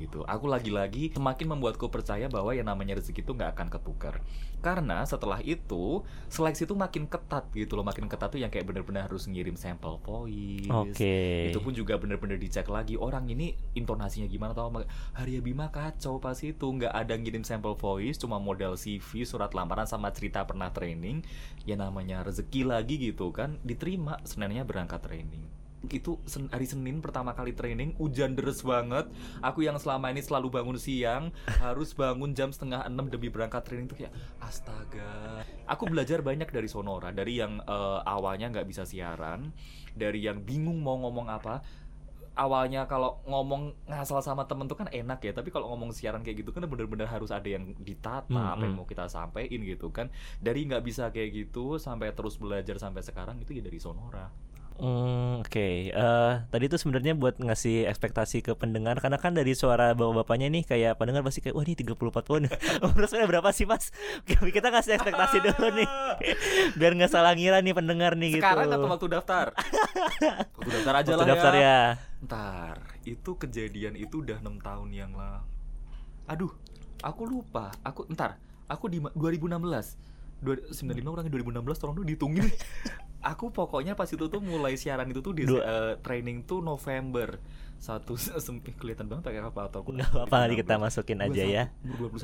gitu. 0.00 0.24
Aku 0.24 0.48
lagi-lagi 0.48 1.12
semakin 1.12 1.56
membuatku 1.56 1.92
percaya 1.92 2.26
bahwa 2.26 2.54
yang 2.56 2.66
namanya 2.66 2.98
rezeki 2.98 3.22
itu 3.26 3.32
nggak 3.36 3.52
akan 3.58 3.68
ketukar. 3.68 4.24
Karena 4.60 5.04
setelah 5.04 5.40
itu 5.40 6.04
seleksi 6.28 6.68
itu 6.68 6.76
makin 6.76 7.08
ketat 7.08 7.48
gitu 7.52 7.76
loh, 7.76 7.84
makin 7.84 8.08
ketat 8.08 8.28
tuh 8.32 8.40
yang 8.40 8.52
kayak 8.52 8.68
bener-bener 8.68 9.08
harus 9.08 9.28
ngirim 9.28 9.56
sampel 9.56 10.00
voice. 10.04 10.68
Oke. 10.68 11.48
Itu 11.52 11.60
pun 11.64 11.72
juga 11.72 11.96
bener-bener 11.96 12.36
dicek 12.36 12.68
lagi 12.68 12.96
orang 12.96 13.28
ini 13.28 13.56
intonasinya 13.76 14.28
gimana 14.28 14.52
tau 14.52 14.72
Haria 15.16 15.40
Bima 15.42 15.72
kacau 15.72 16.22
pas 16.22 16.36
itu 16.40 16.66
nggak 16.66 16.92
ada 16.92 17.14
ngirim 17.16 17.44
sampel 17.44 17.76
voice, 17.76 18.20
cuma 18.20 18.36
modal 18.38 18.76
CV, 18.76 19.24
surat 19.24 19.52
lamaran 19.52 19.88
sama 19.88 20.12
cerita 20.12 20.44
pernah 20.44 20.70
training. 20.70 21.24
Ya 21.64 21.76
namanya 21.76 22.24
rezeki 22.24 22.68
lagi 22.68 22.96
gitu 22.96 23.32
kan, 23.32 23.60
diterima 23.64 24.20
Seninnya 24.24 24.64
berangkat 24.64 25.00
training 25.04 25.59
itu 25.88 26.20
sen- 26.28 26.52
hari 26.52 26.68
Senin 26.68 27.00
pertama 27.00 27.32
kali 27.32 27.56
training 27.56 27.96
hujan 27.96 28.36
deres 28.36 28.60
banget. 28.60 29.08
Aku 29.40 29.64
yang 29.64 29.80
selama 29.80 30.12
ini 30.12 30.20
selalu 30.20 30.52
bangun 30.52 30.76
siang 30.76 31.32
harus 31.64 31.96
bangun 31.96 32.36
jam 32.36 32.52
setengah 32.52 32.84
enam 32.84 33.08
demi 33.08 33.32
berangkat 33.32 33.64
training 33.64 33.88
tuh 33.88 33.96
kayak 34.04 34.12
astaga. 34.44 35.40
Aku 35.64 35.88
belajar 35.88 36.20
banyak 36.20 36.52
dari 36.52 36.68
Sonora 36.68 37.08
dari 37.16 37.40
yang 37.40 37.64
eh, 37.64 38.00
awalnya 38.04 38.52
nggak 38.52 38.68
bisa 38.68 38.84
siaran 38.84 39.56
dari 39.96 40.20
yang 40.28 40.44
bingung 40.44 40.84
mau 40.84 41.00
ngomong 41.00 41.32
apa. 41.32 41.64
Awalnya 42.30 42.86
kalau 42.86 43.20
ngomong 43.26 43.74
ngasal 43.90 44.22
sama 44.22 44.46
temen 44.46 44.64
tuh 44.64 44.78
kan 44.78 44.88
enak 44.88 45.18
ya 45.20 45.32
tapi 45.34 45.50
kalau 45.50 45.66
ngomong 45.74 45.90
siaran 45.92 46.22
kayak 46.22 46.40
gitu 46.46 46.54
kan 46.54 46.64
bener-bener 46.64 47.04
harus 47.04 47.28
ada 47.34 47.44
yang 47.44 47.74
ditata 47.82 48.30
Hmm, 48.30 48.54
apa 48.56 48.62
yang 48.64 48.78
hmm. 48.78 48.80
mau 48.80 48.88
kita 48.88 49.10
sampaikan 49.10 49.60
gitu 49.64 49.90
kan. 49.92 50.08
Dari 50.40 50.64
nggak 50.68 50.80
bisa 50.84 51.10
kayak 51.10 51.30
gitu 51.36 51.76
sampai 51.76 52.12
terus 52.14 52.36
belajar 52.36 52.76
sampai 52.76 53.02
sekarang 53.02 53.40
itu 53.42 53.56
ya 53.56 53.62
dari 53.64 53.80
Sonora 53.82 54.49
Hmm, 54.80 55.40
Oke, 55.40 55.60
Eh, 55.86 56.32
tadi 56.42 56.64
tuh 56.66 56.76
sebenarnya 56.76 57.12
buat 57.12 57.36
ngasih 57.36 57.84
ekspektasi 57.84 58.40
ke 58.40 58.52
pendengar 58.54 58.96
karena 58.96 59.14
kan 59.14 59.30
dari 59.30 59.52
suara 59.52 59.92
bapak-bapaknya 59.92 60.48
nih 60.48 60.64
kayak 60.64 60.96
pendengar 60.96 61.20
pasti 61.20 61.40
kayak 61.40 61.52
wah 61.52 61.62
ini 61.62 61.76
34 61.76 62.00
tahun. 62.22 62.42
Umurnya 62.82 63.26
berapa 63.26 63.50
sih 63.50 63.64
Mas? 63.64 63.92
Kita 64.24 64.68
ngasih 64.68 64.96
ekspektasi 64.96 65.36
dulu 65.46 65.68
nih. 65.74 65.88
Biar 66.74 66.92
nggak 66.94 67.08
salah 67.08 67.32
ngira 67.32 67.60
nih 67.60 67.72
pendengar 67.72 68.16
nih 68.16 68.34
sekarang 68.34 68.66
gitu. 68.66 68.76
atau 68.76 68.88
waktu 68.88 69.06
daftar 69.10 69.46
waktu 70.56 70.70
daftar 70.72 70.94
aja 70.96 71.08
Waktu 71.10 71.20
lah 71.20 71.28
daftar 71.28 71.52
ya. 71.52 71.60
ya. 71.60 71.80
ntar 72.20 72.74
itu 73.02 73.30
kejadian 73.34 73.94
itu 73.94 74.20
udah 74.20 74.38
enam 74.38 74.56
tahun 74.56 74.88
yang 74.90 75.12
lalu 75.12 75.40
aduh 76.24 76.52
aku 77.00 77.22
lupa 77.24 77.72
aku 77.80 78.04
ntar 78.08 78.36
aku 78.64 78.86
di 78.86 79.00
ma- 79.00 79.12
2016 79.12 79.56
Dua, 79.56 80.09
95 80.40 81.04
kurang 81.04 81.26
2016 81.28 81.80
tolong 81.80 81.94
dulu 82.00 82.06
dihitungin. 82.08 82.48
Aku 83.20 83.52
pokoknya 83.52 83.92
pas 83.92 84.08
itu 84.08 84.32
tuh 84.32 84.40
mulai 84.40 84.80
siaran 84.80 85.04
itu 85.12 85.20
tuh 85.20 85.36
di 85.36 85.44
eh, 85.44 86.00
training 86.00 86.48
tuh 86.48 86.64
November. 86.64 87.36
Satu 87.80 88.12
sempit 88.44 88.76
kelihatan 88.76 89.08
banget 89.08 89.24
pakai 89.32 89.40
apa 89.40 89.72
atau 89.72 89.80
aku 89.80 89.96
Nggak 89.96 90.12
apa-apa 90.12 90.36
nanti 90.44 90.56
kita 90.60 90.76
masukin 90.76 91.20
aja 91.24 91.44
ya. 91.48 91.64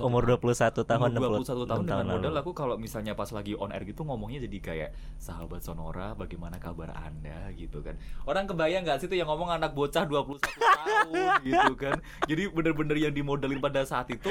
umur 0.04 0.28
21 0.28 0.44
Umur 0.44 0.52
21 0.52 0.84
tahun 0.84 1.08
Umur 1.16 1.40
21 1.40 1.64
tahun 1.64 1.80
66 1.80 1.88
dengan 1.88 2.06
modal 2.12 2.34
aku 2.44 2.52
kalau 2.52 2.76
misalnya 2.76 3.16
pas 3.16 3.32
lagi 3.32 3.56
on 3.56 3.72
air 3.72 3.88
gitu 3.88 4.04
ngomongnya 4.04 4.44
jadi 4.44 4.58
kayak 4.60 4.90
sahabat 5.16 5.64
Sonora 5.64 6.12
bagaimana 6.12 6.60
kabar 6.60 6.92
anda? 6.92 7.48
gitu 7.56 7.80
kan. 7.80 7.96
Orang 8.28 8.44
kebayang 8.44 8.84
nggak 8.84 9.00
sih 9.00 9.08
tuh 9.08 9.16
yang 9.16 9.32
ngomong 9.32 9.48
anak 9.48 9.72
bocah 9.72 10.04
21 10.04 10.44
tahun 10.44 11.40
gitu 11.40 11.72
kan. 11.72 11.96
Jadi 12.28 12.42
bener-bener 12.52 12.96
yang 13.08 13.14
dimodalin 13.16 13.56
pada 13.56 13.80
saat 13.88 14.12
itu. 14.12 14.28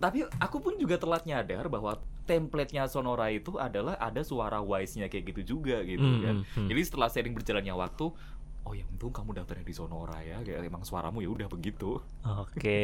Tapi 0.00 0.24
aku 0.40 0.60
pun 0.64 0.76
juga 0.80 0.96
telat 0.96 1.24
nyadar 1.24 1.68
bahwa 1.72 2.00
template-nya 2.30 2.86
Sonora 2.86 3.34
itu 3.34 3.58
adalah 3.58 3.98
ada 3.98 4.22
suara 4.22 4.62
wise-nya 4.62 5.10
kayak 5.10 5.34
gitu 5.34 5.58
juga 5.58 5.82
gitu 5.82 6.06
Hmm, 6.06 6.22
kan 6.22 6.34
hmm, 6.38 6.46
hmm. 6.54 6.68
jadi 6.70 6.80
setelah 6.86 7.10
sering 7.10 7.34
berjalannya 7.34 7.74
waktu 7.74 8.14
oh 8.62 8.72
ya 8.72 8.84
untung 8.86 9.10
kamu 9.10 9.32
daftarnya 9.34 9.62
di 9.62 9.72
Sonora 9.72 10.20
ya 10.20 10.40
kayak 10.40 10.62
emang 10.62 10.82
suaramu 10.82 11.20
ya 11.20 11.28
udah 11.28 11.48
begitu. 11.48 11.98
Oke, 12.22 12.80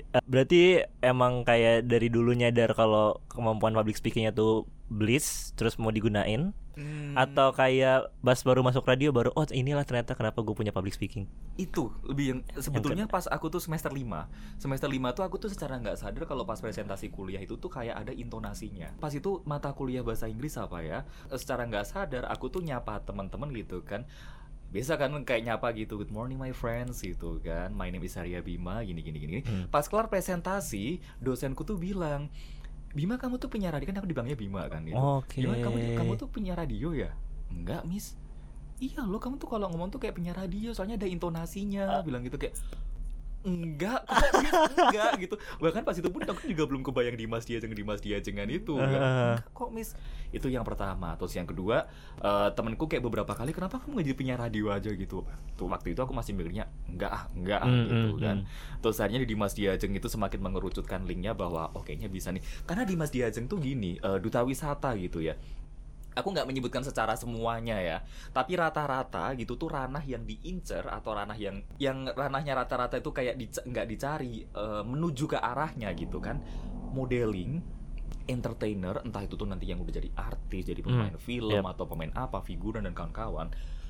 Eh, 0.00 0.22
berarti 0.24 0.80
emang 0.98 1.42
kayak 1.42 1.84
dari 1.84 2.08
dulu 2.08 2.32
nyadar 2.32 2.72
kalau 2.72 3.20
kemampuan 3.28 3.72
public 3.72 3.96
speakingnya 3.96 4.30
tuh 4.30 4.64
bliss, 4.88 5.52
terus 5.52 5.76
mau 5.76 5.92
digunain, 5.92 6.56
Hmm. 6.78 7.10
atau 7.18 7.50
kayak 7.50 8.14
pas 8.22 8.38
baru 8.38 8.62
masuk 8.62 8.86
radio 8.86 9.10
baru 9.10 9.34
oh 9.34 9.42
inilah 9.50 9.82
ternyata 9.82 10.14
kenapa 10.14 10.46
gue 10.46 10.54
punya 10.54 10.70
public 10.70 10.94
speaking. 10.94 11.26
itu 11.58 11.90
lebih 12.06 12.24
yang 12.30 12.40
sebetulnya 12.54 13.10
pas 13.10 13.26
aku 13.26 13.50
tuh 13.50 13.58
semester 13.58 13.90
5 13.90 14.30
semester 14.62 14.86
5 14.86 15.10
tuh 15.10 15.26
aku 15.26 15.42
tuh 15.42 15.50
secara 15.50 15.74
nggak 15.74 15.98
sadar 15.98 16.22
kalau 16.22 16.46
pas 16.46 16.54
presentasi 16.54 17.10
kuliah 17.10 17.42
itu 17.42 17.58
tuh 17.58 17.66
kayak 17.66 17.98
ada 17.98 18.14
intonasinya. 18.14 18.94
Pas 19.02 19.10
itu 19.10 19.42
mata 19.42 19.74
kuliah 19.74 20.06
bahasa 20.06 20.30
Inggris 20.30 20.54
apa 20.54 20.78
ya? 20.80 21.02
Secara 21.34 21.66
nggak 21.66 21.82
sadar 21.82 22.30
aku 22.30 22.46
tuh 22.46 22.62
nyapa 22.62 23.02
teman-teman 23.02 23.50
gitu 23.50 23.82
kan 23.82 24.06
biasa 24.68 25.00
kan 25.00 25.08
kayak 25.24 25.42
nyapa 25.44 25.72
gitu 25.72 25.96
good 25.96 26.12
morning 26.12 26.36
my 26.36 26.52
friends 26.52 27.00
gitu 27.00 27.40
kan. 27.40 27.72
My 27.72 27.88
name 27.88 28.04
is 28.04 28.14
Arya 28.14 28.40
Bima 28.40 28.84
gini 28.84 29.00
gini 29.00 29.18
gini 29.18 29.38
Hmm. 29.40 29.66
pas 29.68 29.84
kelar 29.84 30.06
presentasi 30.06 31.00
dosenku 31.18 31.64
tuh 31.64 31.76
bilang 31.76 32.28
Bima 32.88 33.16
kamu 33.16 33.36
tuh 33.36 33.48
penyiar 33.48 33.72
radio 33.72 33.84
kan 33.84 34.00
aku 34.00 34.08
dibilangnya 34.08 34.36
Bima 34.36 34.64
kan 34.66 34.84
gitu. 34.84 34.96
Oke. 34.96 35.40
Bima 35.40 35.56
kamu 35.56 35.76
kamu 35.94 36.12
tuh 36.16 36.28
penyiar 36.28 36.56
radio 36.56 36.92
ya? 36.92 37.12
Enggak 37.48 37.84
miss. 37.84 38.16
Iya 38.78 39.02
loh 39.02 39.18
kamu 39.18 39.36
tuh 39.36 39.48
kalau 39.50 39.66
ngomong 39.68 39.90
tuh 39.90 39.98
kayak 39.98 40.14
penyiar 40.14 40.36
radio 40.36 40.70
soalnya 40.70 40.96
ada 40.96 41.08
intonasinya 41.08 42.00
bilang 42.00 42.22
gitu 42.22 42.36
kayak 42.36 42.54
enggak 43.48 44.04
kok 44.04 44.32
Miss? 44.44 44.54
enggak 44.76 45.12
gitu 45.24 45.34
bahkan 45.58 45.82
pas 45.82 45.96
itu 45.96 46.08
pun 46.12 46.20
aku 46.20 46.44
juga 46.44 46.64
belum 46.68 46.82
kebayang 46.84 47.16
Dimas 47.16 47.48
Diajeng 47.48 47.72
Dimas 47.72 48.04
Diajengan 48.04 48.48
itu 48.52 48.76
kan. 48.76 48.84
Ah. 48.84 48.88
enggak 48.92 49.48
kok 49.56 49.70
miss 49.72 49.96
itu 50.28 50.52
yang 50.52 50.60
pertama 50.60 51.16
terus 51.16 51.32
yang 51.32 51.48
kedua 51.48 51.88
eh, 52.20 52.48
temenku 52.52 52.84
kayak 52.84 53.00
beberapa 53.00 53.32
kali 53.32 53.56
kenapa 53.56 53.80
kamu 53.80 53.96
nggak 53.96 54.06
jadi 54.12 54.16
penyiar 54.20 54.38
radio 54.44 54.68
aja 54.68 54.90
gitu 54.92 55.24
tuh 55.56 55.66
waktu 55.66 55.96
itu 55.96 56.00
aku 56.04 56.12
masih 56.12 56.36
mikirnya 56.36 56.68
enggak 56.84 57.10
ah 57.10 57.24
enggak 57.32 57.60
ah 57.64 57.68
Hmm, 57.68 57.84
gitu 57.88 58.16
hmm, 58.16 58.20
kan 58.20 58.36
hmm. 58.44 58.80
terus 58.84 58.96
akhirnya 59.00 59.20
di 59.24 59.28
Dimas 59.32 59.52
Diajeng 59.56 59.92
itu 59.96 60.08
semakin 60.10 60.40
mengerucutkan 60.44 61.00
linknya 61.08 61.32
bahwa 61.32 61.72
oh 61.72 61.80
kayaknya 61.80 62.12
bisa 62.12 62.28
nih 62.34 62.44
karena 62.68 62.84
Dimas 62.84 63.08
Diajeng 63.08 63.48
tuh 63.48 63.56
gini 63.56 63.96
eh, 63.96 64.18
duta 64.20 64.44
wisata 64.44 64.92
gitu 65.00 65.24
ya 65.24 65.38
aku 66.18 66.34
nggak 66.34 66.48
menyebutkan 66.50 66.82
secara 66.82 67.14
semuanya 67.14 67.78
ya 67.78 67.98
tapi 68.34 68.58
rata-rata 68.58 69.30
gitu 69.38 69.54
tuh 69.54 69.70
ranah 69.70 70.02
yang 70.02 70.26
diincer 70.26 70.82
atau 70.90 71.14
ranah 71.14 71.38
yang 71.38 71.62
yang 71.78 72.10
ranahnya 72.10 72.58
rata-rata 72.58 72.98
itu 72.98 73.14
kayak 73.14 73.38
nggak 73.38 73.86
dicari 73.86 74.42
eh, 74.44 74.82
menuju 74.82 75.24
ke 75.30 75.38
arahnya 75.38 75.94
gitu 75.94 76.18
kan 76.18 76.42
modeling 76.90 77.62
entertainer 78.28 79.00
entah 79.02 79.24
itu 79.24 79.40
tuh 79.40 79.48
nanti 79.48 79.64
yang 79.70 79.80
udah 79.80 79.94
jadi 79.94 80.10
artis 80.12 80.68
jadi 80.68 80.84
pemain 80.84 81.16
film 81.16 81.64
yep. 81.64 81.72
atau 81.72 81.88
pemain 81.88 82.12
apa 82.12 82.44
figuran 82.44 82.84
dan 82.84 82.92
kawan-kawan 82.92 83.48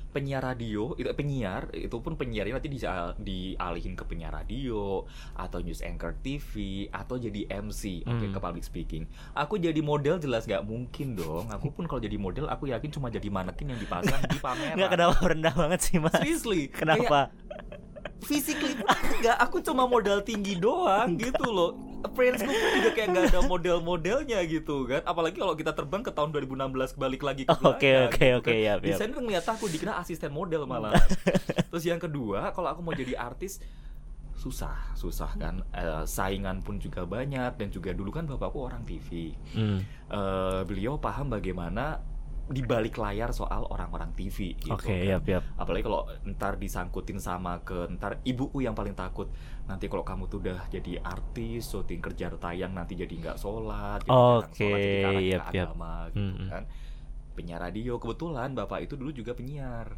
penyiar 0.09 0.41
radio 0.41 0.97
itu 0.97 1.05
penyiar 1.13 1.69
itu 1.71 1.93
pun 2.01 2.17
penyiarnya 2.17 2.57
nanti 2.57 2.67
bisa 2.67 3.13
dialihin 3.15 3.93
ke 3.93 4.03
penyiar 4.03 4.33
radio 4.33 5.05
atau 5.33 5.61
news 5.61 5.79
anchor 5.79 6.17
TV 6.19 6.51
atau 6.89 7.15
jadi 7.15 7.45
MC 7.61 8.03
oke 8.03 8.17
Hmm. 8.19 8.33
ke 8.33 8.39
public 8.39 8.63
speaking. 8.63 9.03
Aku 9.33 9.55
jadi 9.55 9.77
model 9.79 10.17
jelas 10.17 10.43
nggak 10.43 10.65
mungkin 10.65 11.13
dong. 11.13 11.45
Aku 11.49 11.69
pun 11.69 11.85
kalau 11.85 12.01
jadi 12.01 12.17
model 12.17 12.49
aku 12.49 12.67
yakin 12.67 12.89
cuma 12.89 13.07
jadi 13.07 13.29
manekin 13.29 13.69
yang 13.69 13.79
dipasang 13.79 14.19
di 14.25 14.37
pameran. 14.37 14.75
Nggak 14.75 14.89
kenapa 14.93 15.17
rendah 15.21 15.53
banget 15.53 15.79
sih 15.81 15.97
mas? 15.97 16.17
Seriously. 16.17 16.67
Kayak 16.67 16.79
Kenapa? 16.99 17.19
physically 18.19 18.75
pun 18.75 18.83
aku 18.85 19.13
nggak 19.23 19.37
aku 19.39 19.57
cuma 19.63 19.87
modal 19.87 20.19
tinggi 20.19 20.59
doang 20.59 21.15
gitu 21.15 21.47
loh 21.47 21.71
Friends 22.09 22.39
pun 22.39 22.51
juga 22.51 22.89
kayak 22.91 23.07
nggak 23.09 23.25
ada 23.29 23.41
model-modelnya 23.43 24.39
gitu 24.45 24.83
kan. 24.83 25.03
Apalagi 25.03 25.35
kalau 25.35 25.53
kita 25.53 25.71
terbang 25.71 25.99
ke 25.99 26.09
tahun 26.09 26.31
2016 26.31 26.95
balik 26.95 27.21
lagi 27.21 27.43
ke 27.43 27.51
Oke, 27.51 27.59
belakang, 27.59 28.07
oke, 28.07 28.17
gitu 28.17 28.37
oke, 28.39 28.55
yap. 28.55 28.77
desainer 28.79 29.17
ngeliat 29.17 29.45
aku 29.45 29.65
dikira 29.65 29.95
asisten 29.95 30.29
model 30.29 30.63
malah. 30.63 30.95
Terus 31.69 31.83
yang 31.83 31.97
kedua 31.97 32.51
kalau 32.51 32.69
aku 32.69 32.79
mau 32.79 32.91
jadi 32.91 33.15
artis 33.15 33.59
susah 34.33 34.95
susah 34.95 35.35
kan. 35.35 35.59
Eh, 35.71 36.03
saingan 36.03 36.63
pun 36.63 36.79
juga 36.79 37.03
banyak 37.03 37.59
dan 37.59 37.67
juga 37.67 37.91
dulu 37.91 38.07
kan 38.09 38.23
bapakku 38.23 38.63
orang 38.63 38.83
TV 38.83 39.35
Hmm, 39.51 39.83
Eh, 40.09 40.61
beliau 40.63 40.95
paham 40.95 41.29
bagaimana 41.29 41.99
di 42.49 42.65
balik 42.65 42.97
layar 42.97 43.29
soal 43.29 43.69
orang-orang 43.69 44.09
TV 44.17 44.57
gitu 44.57 44.73
Oke, 44.73 44.89
kan 44.89 45.05
yap, 45.05 45.23
yap. 45.29 45.43
apalagi 45.53 45.85
kalau 45.85 46.09
ntar 46.33 46.57
disangkutin 46.57 47.21
sama 47.21 47.61
ke 47.61 47.85
ntar 47.93 48.17
ibuku 48.25 48.65
yang 48.65 48.73
paling 48.73 48.97
takut 48.97 49.29
nanti 49.69 49.85
kalau 49.85 50.01
kamu 50.01 50.25
tuh 50.25 50.41
udah 50.41 50.65
jadi 50.73 50.97
artis 51.05 51.69
syuting 51.69 52.01
kerja 52.01 52.33
tayang 52.41 52.73
nanti 52.73 52.97
jadi 52.97 53.13
nggak 53.13 53.37
sholat 53.37 54.01
jadi 54.01 54.09
Oke, 54.09 54.65
sholat, 54.65 54.81
jadi 54.81 55.25
yap, 55.29 55.41
yap. 55.53 55.67
agama 55.69 55.93
gitu 56.09 56.25
Mm-mm. 56.25 56.49
kan 56.49 56.63
penyiar 57.37 57.61
radio 57.61 57.93
kebetulan 58.01 58.49
bapak 58.57 58.83
itu 58.83 58.97
dulu 58.97 59.13
juga 59.13 59.37
penyiar 59.37 59.93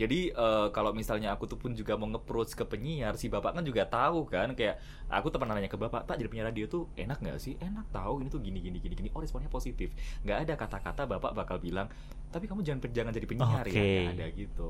jadi 0.00 0.32
eh, 0.32 0.66
kalau 0.72 0.96
misalnya 0.96 1.36
aku 1.36 1.44
tuh 1.44 1.60
pun 1.60 1.76
juga 1.76 1.92
mau 1.92 2.08
nge-approach 2.08 2.56
ke 2.56 2.64
penyiar 2.64 3.20
si 3.20 3.28
bapak 3.28 3.60
kan 3.60 3.64
juga 3.68 3.84
tahu 3.84 4.24
kan 4.32 4.56
kayak 4.56 4.80
aku 5.12 5.28
teman 5.28 5.52
nanya 5.52 5.68
ke 5.68 5.76
bapak 5.76 6.08
pak 6.08 6.16
jadi 6.16 6.28
penyiar 6.32 6.48
radio 6.48 6.64
tuh 6.72 6.88
enak 6.96 7.20
nggak 7.20 7.36
sih? 7.36 7.60
Enak 7.60 7.92
tahu 7.92 8.24
ini 8.24 8.32
tuh 8.32 8.40
gini 8.40 8.64
gini 8.64 8.80
gini 8.80 8.96
gini. 8.96 9.08
Oh 9.12 9.20
responnya 9.20 9.52
positif. 9.52 9.92
Nggak 10.24 10.48
ada 10.48 10.54
kata-kata 10.56 11.04
bapak 11.04 11.36
bakal 11.36 11.60
bilang 11.60 11.92
tapi 12.32 12.48
kamu 12.48 12.64
jangan 12.64 12.80
jangan 12.88 13.12
jadi 13.12 13.26
penyiar 13.28 13.66
ya. 13.68 13.72
Oke. 13.76 13.84
nggak 13.84 14.12
ada 14.16 14.26
gitu. 14.32 14.68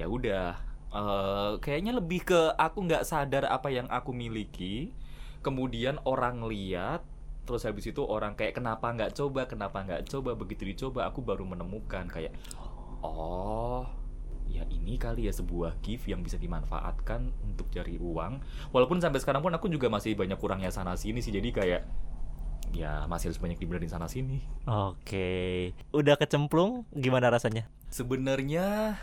Ya 0.00 0.06
udah 0.08 0.46
eh, 0.96 1.52
kayaknya 1.60 1.92
lebih 2.00 2.24
ke 2.24 2.40
aku 2.56 2.88
nggak 2.88 3.04
sadar 3.04 3.44
apa 3.52 3.68
yang 3.68 3.84
aku 3.92 4.16
miliki 4.16 4.96
kemudian 5.44 6.00
orang 6.08 6.40
lihat 6.48 7.04
terus 7.44 7.68
habis 7.68 7.84
itu 7.84 8.00
orang 8.00 8.32
kayak 8.32 8.56
kenapa 8.56 8.88
nggak 8.96 9.12
coba 9.12 9.44
kenapa 9.44 9.84
nggak 9.84 10.08
coba? 10.08 10.32
Begitu 10.32 10.72
dicoba 10.72 11.04
aku 11.04 11.20
baru 11.20 11.44
menemukan 11.44 12.08
kayak 12.08 12.32
oh 13.04 14.03
ya 14.48 14.62
ini 14.70 15.00
kali 15.00 15.26
ya 15.26 15.32
sebuah 15.34 15.80
gift 15.82 16.06
yang 16.06 16.20
bisa 16.20 16.38
dimanfaatkan 16.38 17.32
untuk 17.42 17.68
cari 17.72 17.98
uang 17.98 18.40
walaupun 18.70 19.00
sampai 19.00 19.18
sekarang 19.18 19.42
pun 19.42 19.52
aku 19.56 19.66
juga 19.72 19.90
masih 19.90 20.14
banyak 20.14 20.36
kurangnya 20.38 20.70
sana 20.70 20.94
sini 20.94 21.24
sih 21.24 21.34
jadi 21.34 21.48
kayak 21.50 21.82
ya 22.74 23.06
masih 23.06 23.30
harus 23.30 23.38
banyak 23.38 23.58
dibenerin 23.60 23.86
sana 23.86 24.10
sini 24.10 24.42
Oke 24.66 25.70
Udah 25.94 26.18
kecemplung 26.18 26.88
gimana 26.90 27.30
rasanya? 27.30 27.70
sebenarnya 27.94 28.98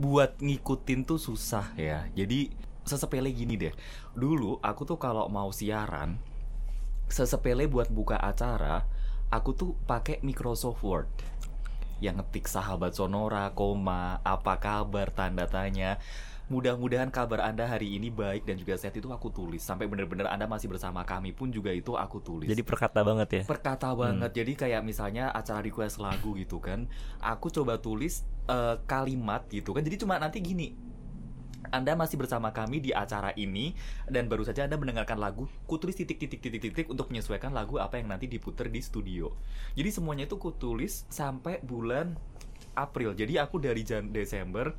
buat 0.00 0.40
ngikutin 0.40 1.04
tuh 1.04 1.20
susah 1.20 1.76
ya. 1.76 2.08
Jadi 2.16 2.48
sesepele 2.88 3.28
gini 3.36 3.60
deh. 3.60 3.74
Dulu 4.16 4.56
aku 4.64 4.88
tuh 4.88 4.96
kalau 4.96 5.28
mau 5.28 5.52
siaran 5.52 6.16
sesepele 7.12 7.68
buat 7.68 7.92
buka 7.92 8.16
acara, 8.16 8.88
aku 9.28 9.52
tuh 9.52 9.70
pakai 9.84 10.24
Microsoft 10.24 10.80
Word. 10.80 11.12
Yang 12.02 12.18
ngetik 12.18 12.50
sahabat 12.50 12.98
Sonora, 12.98 13.54
koma, 13.54 14.18
apa 14.26 14.58
kabar, 14.58 15.14
tanda 15.14 15.46
tanya. 15.46 16.02
Mudah-mudahan 16.50 17.08
kabar 17.08 17.46
Anda 17.46 17.64
hari 17.64 17.94
ini 17.94 18.10
baik 18.10 18.44
dan 18.44 18.58
juga 18.58 18.74
sehat 18.74 18.98
itu 18.98 19.06
aku 19.08 19.30
tulis 19.30 19.62
sampai 19.62 19.86
bener-bener 19.86 20.26
Anda 20.26 20.50
masih 20.50 20.66
bersama 20.68 21.06
kami 21.06 21.30
pun 21.32 21.48
juga 21.48 21.70
itu 21.72 21.94
aku 21.96 22.18
tulis 22.20 22.50
Jadi 22.50 22.60
perkata 22.66 23.00
banget 23.06 23.28
ya? 23.30 23.42
perkata 23.46 23.94
banget. 23.94 24.34
Jadi 24.34 24.52
kayak 24.58 24.82
misalnya 24.82 25.30
acara 25.32 25.62
request 25.62 26.02
lagu 26.02 26.34
gitu 26.36 26.58
kan, 26.58 26.90
aku 27.22 27.48
coba 27.48 27.78
tulis 27.78 28.26
eh, 28.50 28.76
kalimat 28.84 29.46
gitu 29.48 29.70
kan. 29.72 29.86
Jadi 29.86 29.96
cuma 30.02 30.18
nanti 30.18 30.42
gini. 30.42 30.91
Anda 31.72 31.96
masih 31.96 32.20
bersama 32.20 32.52
kami 32.52 32.84
di 32.84 32.92
acara 32.92 33.32
ini 33.32 33.72
dan 34.04 34.28
baru 34.28 34.44
saja 34.44 34.68
Anda 34.68 34.76
mendengarkan 34.76 35.16
lagu. 35.16 35.48
Kutulis 35.64 35.96
titik 35.96 36.20
titik 36.20 36.44
titik 36.44 36.60
titik 36.60 36.86
untuk 36.92 37.08
menyesuaikan 37.08 37.50
lagu 37.56 37.80
apa 37.80 37.96
yang 37.96 38.12
nanti 38.12 38.28
diputer 38.28 38.68
di 38.68 38.84
studio. 38.84 39.32
Jadi 39.72 39.88
semuanya 39.88 40.28
itu 40.28 40.36
kutulis 40.36 41.08
sampai 41.08 41.64
bulan 41.64 42.12
April. 42.76 43.16
Jadi 43.16 43.40
aku 43.40 43.56
dari 43.56 43.88
Jan 43.88 44.12
Desember, 44.12 44.76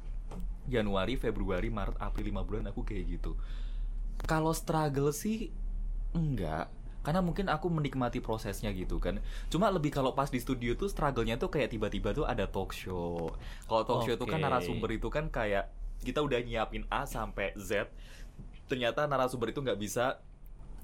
Januari, 0.70 1.18
Februari, 1.18 1.74
Maret, 1.74 1.98
April 1.98 2.30
5 2.30 2.48
bulan 2.48 2.64
aku 2.70 2.86
kayak 2.86 3.20
gitu. 3.20 3.34
Kalau 4.30 4.54
struggle 4.54 5.10
sih 5.10 5.50
enggak 6.14 6.70
karena 7.04 7.20
mungkin 7.20 7.52
aku 7.52 7.68
menikmati 7.68 8.24
prosesnya 8.24 8.72
gitu 8.72 8.96
kan 8.98 9.20
cuma 9.52 9.68
lebih 9.68 9.92
kalau 9.92 10.16
pas 10.16 10.32
di 10.32 10.40
studio 10.40 10.80
tuh 10.80 10.88
struggle-nya 10.88 11.36
tuh 11.36 11.52
kayak 11.52 11.76
tiba-tiba 11.76 12.16
tuh 12.16 12.24
ada 12.24 12.48
talk 12.48 12.72
show 12.72 13.28
kalau 13.68 13.84
talk 13.84 14.08
show 14.08 14.16
itu 14.16 14.24
kan 14.24 14.40
narasumber 14.40 14.88
itu 14.96 15.12
kan 15.12 15.28
kayak 15.28 15.68
kita 16.04 16.20
udah 16.22 16.40
nyiapin 16.44 16.84
A 16.92 17.08
sampai 17.08 17.56
Z 17.56 17.88
ternyata 18.68 19.08
narasumber 19.08 19.52
itu 19.52 19.60
nggak 19.60 19.80
bisa 19.80 20.20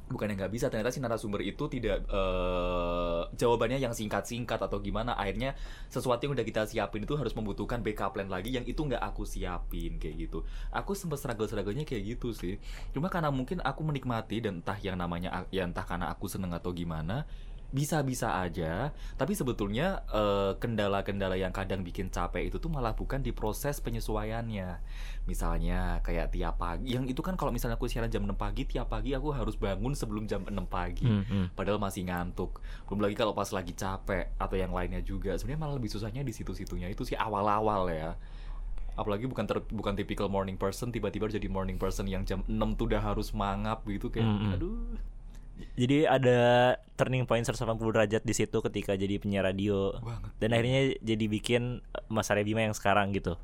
bukan 0.09 0.33
yang 0.33 0.41
nggak 0.41 0.53
bisa 0.53 0.65
ternyata 0.73 0.89
si 0.89 0.99
narasumber 0.99 1.45
itu 1.45 1.69
tidak 1.69 2.01
eh, 2.09 3.21
jawabannya 3.37 3.77
yang 3.77 3.93
singkat-singkat 3.93 4.57
atau 4.57 4.81
gimana. 4.81 5.13
Akhirnya 5.13 5.53
sesuatu 5.87 6.25
yang 6.25 6.33
udah 6.33 6.45
kita 6.45 6.65
siapin 6.65 7.05
itu 7.05 7.13
harus 7.13 7.31
membutuhkan 7.37 7.85
backup 7.85 8.17
plan 8.17 8.27
lagi 8.27 8.57
yang 8.57 8.65
itu 8.65 8.81
nggak 8.81 8.99
aku 8.99 9.23
siapin 9.23 10.01
kayak 10.01 10.27
gitu. 10.27 10.41
Aku 10.73 10.97
sempet 10.97 11.21
struggle-strugglenya 11.21 11.85
kayak 11.85 12.17
gitu 12.17 12.33
sih. 12.33 12.57
Cuma 12.91 13.07
karena 13.13 13.29
mungkin 13.29 13.61
aku 13.61 13.85
menikmati 13.85 14.41
dan 14.41 14.65
entah 14.65 14.81
yang 14.81 14.97
namanya 14.97 15.45
ya 15.53 15.63
entah 15.63 15.85
karena 15.85 16.09
aku 16.09 16.25
seneng 16.25 16.51
atau 16.57 16.73
gimana 16.73 17.29
bisa-bisa 17.69 18.41
aja 18.41 18.89
tapi 19.13 19.37
sebetulnya 19.37 20.01
eh, 20.09 20.57
kendala-kendala 20.57 21.37
yang 21.37 21.53
kadang 21.53 21.85
bikin 21.85 22.09
capek 22.09 22.49
itu 22.49 22.57
tuh 22.57 22.71
malah 22.73 22.97
bukan 22.97 23.21
di 23.21 23.29
proses 23.29 23.77
penyesuaiannya. 23.83 24.81
Misalnya 25.29 26.01
kayak 26.01 26.33
tiap 26.33 26.57
pagi 26.57 26.97
yang 26.97 27.05
itu 27.05 27.21
kan 27.21 27.37
kalau 27.37 27.53
misalnya 27.53 27.77
aku 27.77 27.85
siaran 27.85 28.09
jam 28.09 28.25
6 28.25 28.33
pagi 28.33 28.65
tiap 28.65 28.89
pagi 28.89 29.13
aku 29.13 29.29
harus 29.29 29.53
bangun 29.53 29.93
sebelum 29.93 30.25
jam 30.25 30.41
6 30.41 30.53
pagi. 30.65 31.05
Hmm, 31.05 31.23
hmm. 31.25 31.45
padahal 31.53 31.77
masih 31.77 32.09
ngantuk. 32.09 32.57
Belum 32.89 33.05
lagi 33.05 33.13
kalau 33.13 33.37
pas 33.37 33.49
lagi 33.53 33.77
capek 33.77 34.33
atau 34.41 34.55
yang 34.57 34.73
lainnya 34.73 35.05
juga. 35.05 35.37
Sebenarnya 35.37 35.61
malah 35.61 35.75
lebih 35.77 35.93
susahnya 35.93 36.25
di 36.25 36.33
situ-situnya. 36.33 36.89
Itu 36.89 37.05
sih 37.05 37.13
awal-awal 37.13 37.93
ya. 37.93 38.17
Apalagi 38.97 39.29
bukan 39.29 39.45
ter- 39.45 39.69
bukan 39.69 39.93
typical 39.93 40.27
morning 40.27 40.57
person 40.57 40.89
tiba-tiba 40.89 41.29
jadi 41.29 41.45
morning 41.47 41.77
person 41.77 42.09
yang 42.09 42.25
jam 42.25 42.41
6 42.49 42.75
tuh 42.75 42.89
udah 42.89 42.99
harus 42.99 43.31
mangap 43.31 43.85
gitu 43.85 44.09
kayak 44.09 44.27
Mm-mm. 44.27 44.55
aduh 44.57 44.75
Jadi 45.79 46.03
ada 46.03 46.39
turning 46.99 47.23
point 47.23 47.43
180 47.43 47.79
derajat 47.79 48.23
di 48.23 48.33
situ 48.35 48.57
ketika 48.59 48.95
jadi 48.99 49.19
penyiar 49.19 49.47
radio. 49.47 49.95
Banget. 49.99 50.29
Dan 50.39 50.49
akhirnya 50.55 50.81
jadi 50.99 51.25
bikin 51.31 51.83
eh, 51.83 52.03
Mas 52.11 52.27
Arya 52.31 52.43
Bima 52.43 52.63
yang 52.63 52.75
sekarang 52.75 53.11
gitu. 53.15 53.35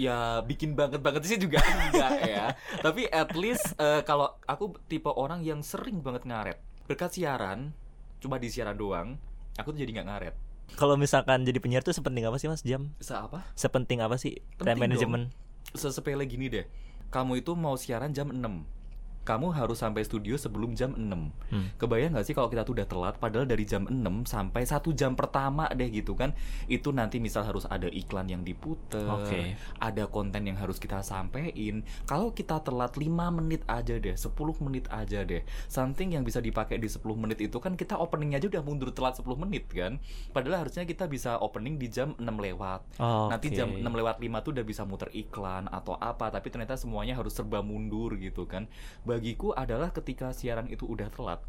ya 0.00 0.40
bikin 0.40 0.72
banget 0.72 1.04
banget 1.04 1.28
sih 1.28 1.36
juga 1.36 1.60
enggak 1.60 2.24
ya. 2.24 2.56
Tapi 2.86 3.04
at 3.12 3.36
least 3.36 3.76
eh, 3.76 4.00
kalau 4.06 4.32
aku 4.48 4.72
tipe 4.88 5.12
orang 5.12 5.44
yang 5.44 5.60
sering 5.60 6.00
banget 6.00 6.24
ngaret. 6.24 6.58
Berkat 6.88 7.20
siaran 7.20 7.76
cuma 8.20 8.40
di 8.40 8.48
siaran 8.48 8.76
doang 8.80 9.20
aku 9.60 9.76
tuh 9.76 9.84
jadi 9.84 10.00
nggak 10.00 10.08
ngaret. 10.08 10.34
Kalau 10.78 10.94
misalkan 10.96 11.42
jadi 11.44 11.58
penyiar 11.60 11.82
tuh 11.82 11.92
sepenting 11.92 12.24
apa 12.24 12.38
sih 12.40 12.48
Mas? 12.48 12.62
Jam? 12.64 12.94
se 13.02 13.12
apa? 13.12 13.44
Sepenting 13.58 14.00
apa 14.00 14.16
sih? 14.16 14.40
Time 14.56 14.88
management? 14.88 15.34
sesepele 15.74 16.24
gini 16.26 16.50
deh. 16.50 16.66
Kamu 17.10 17.42
itu 17.42 17.58
mau 17.58 17.74
siaran 17.74 18.14
jam 18.14 18.30
6 18.30 18.79
kamu 19.20 19.52
harus 19.52 19.78
sampai 19.78 20.00
studio 20.00 20.34
sebelum 20.34 20.72
jam 20.72 20.96
6 20.96 21.12
Hmm. 21.50 21.66
Kebayang 21.76 22.14
gak 22.14 22.24
sih 22.24 22.32
kalau 22.32 22.46
kita 22.46 22.62
tuh 22.62 22.78
udah 22.78 22.86
telat 22.86 23.14
Padahal 23.18 23.42
dari 23.42 23.66
jam 23.66 23.82
6 23.82 23.98
sampai 24.22 24.62
satu 24.62 24.94
jam 24.94 25.18
pertama 25.18 25.66
deh 25.70 25.90
gitu 25.90 26.14
kan 26.14 26.30
Itu 26.70 26.94
nanti 26.94 27.18
misal 27.18 27.42
harus 27.42 27.66
ada 27.66 27.90
iklan 27.90 28.30
yang 28.30 28.46
diputer 28.46 29.02
Oke. 29.02 29.58
Ada 29.82 30.06
konten 30.06 30.46
yang 30.46 30.54
harus 30.54 30.78
kita 30.78 31.02
sampein 31.02 31.82
Kalau 32.06 32.30
kita 32.30 32.62
telat 32.62 32.94
5 32.94 33.02
menit 33.34 33.66
aja 33.66 33.98
deh 33.98 34.14
10 34.14 34.30
menit 34.62 34.86
aja 34.94 35.26
deh 35.26 35.42
Something 35.66 36.14
yang 36.14 36.22
bisa 36.22 36.38
dipakai 36.38 36.78
di 36.78 36.86
10 36.86 37.02
menit 37.18 37.42
itu 37.42 37.58
kan 37.58 37.74
Kita 37.74 37.98
openingnya 37.98 38.38
aja 38.38 38.46
udah 38.46 38.62
mundur 38.62 38.94
telat 38.94 39.18
10 39.18 39.26
menit 39.36 39.66
kan 39.66 39.98
Padahal 40.30 40.62
harusnya 40.62 40.86
kita 40.86 41.10
bisa 41.10 41.34
opening 41.42 41.82
di 41.82 41.90
jam 41.90 42.14
6 42.14 42.22
lewat 42.22 42.86
Nanti 43.26 43.50
Oke. 43.50 43.58
jam 43.58 43.74
6 43.74 43.82
lewat 43.82 44.22
5 44.22 44.44
tuh 44.46 44.50
udah 44.54 44.64
bisa 44.64 44.86
muter 44.86 45.10
iklan 45.10 45.66
atau 45.66 45.98
apa 45.98 46.30
Tapi 46.30 46.46
ternyata 46.46 46.78
semuanya 46.78 47.18
harus 47.18 47.34
serba 47.34 47.58
mundur 47.58 48.14
gitu 48.14 48.46
kan 48.46 48.70
Bagiku 49.10 49.50
adalah 49.50 49.90
ketika 49.90 50.30
siaran 50.30 50.70
itu 50.70 50.86
udah 50.86 51.10
telat 51.10 51.42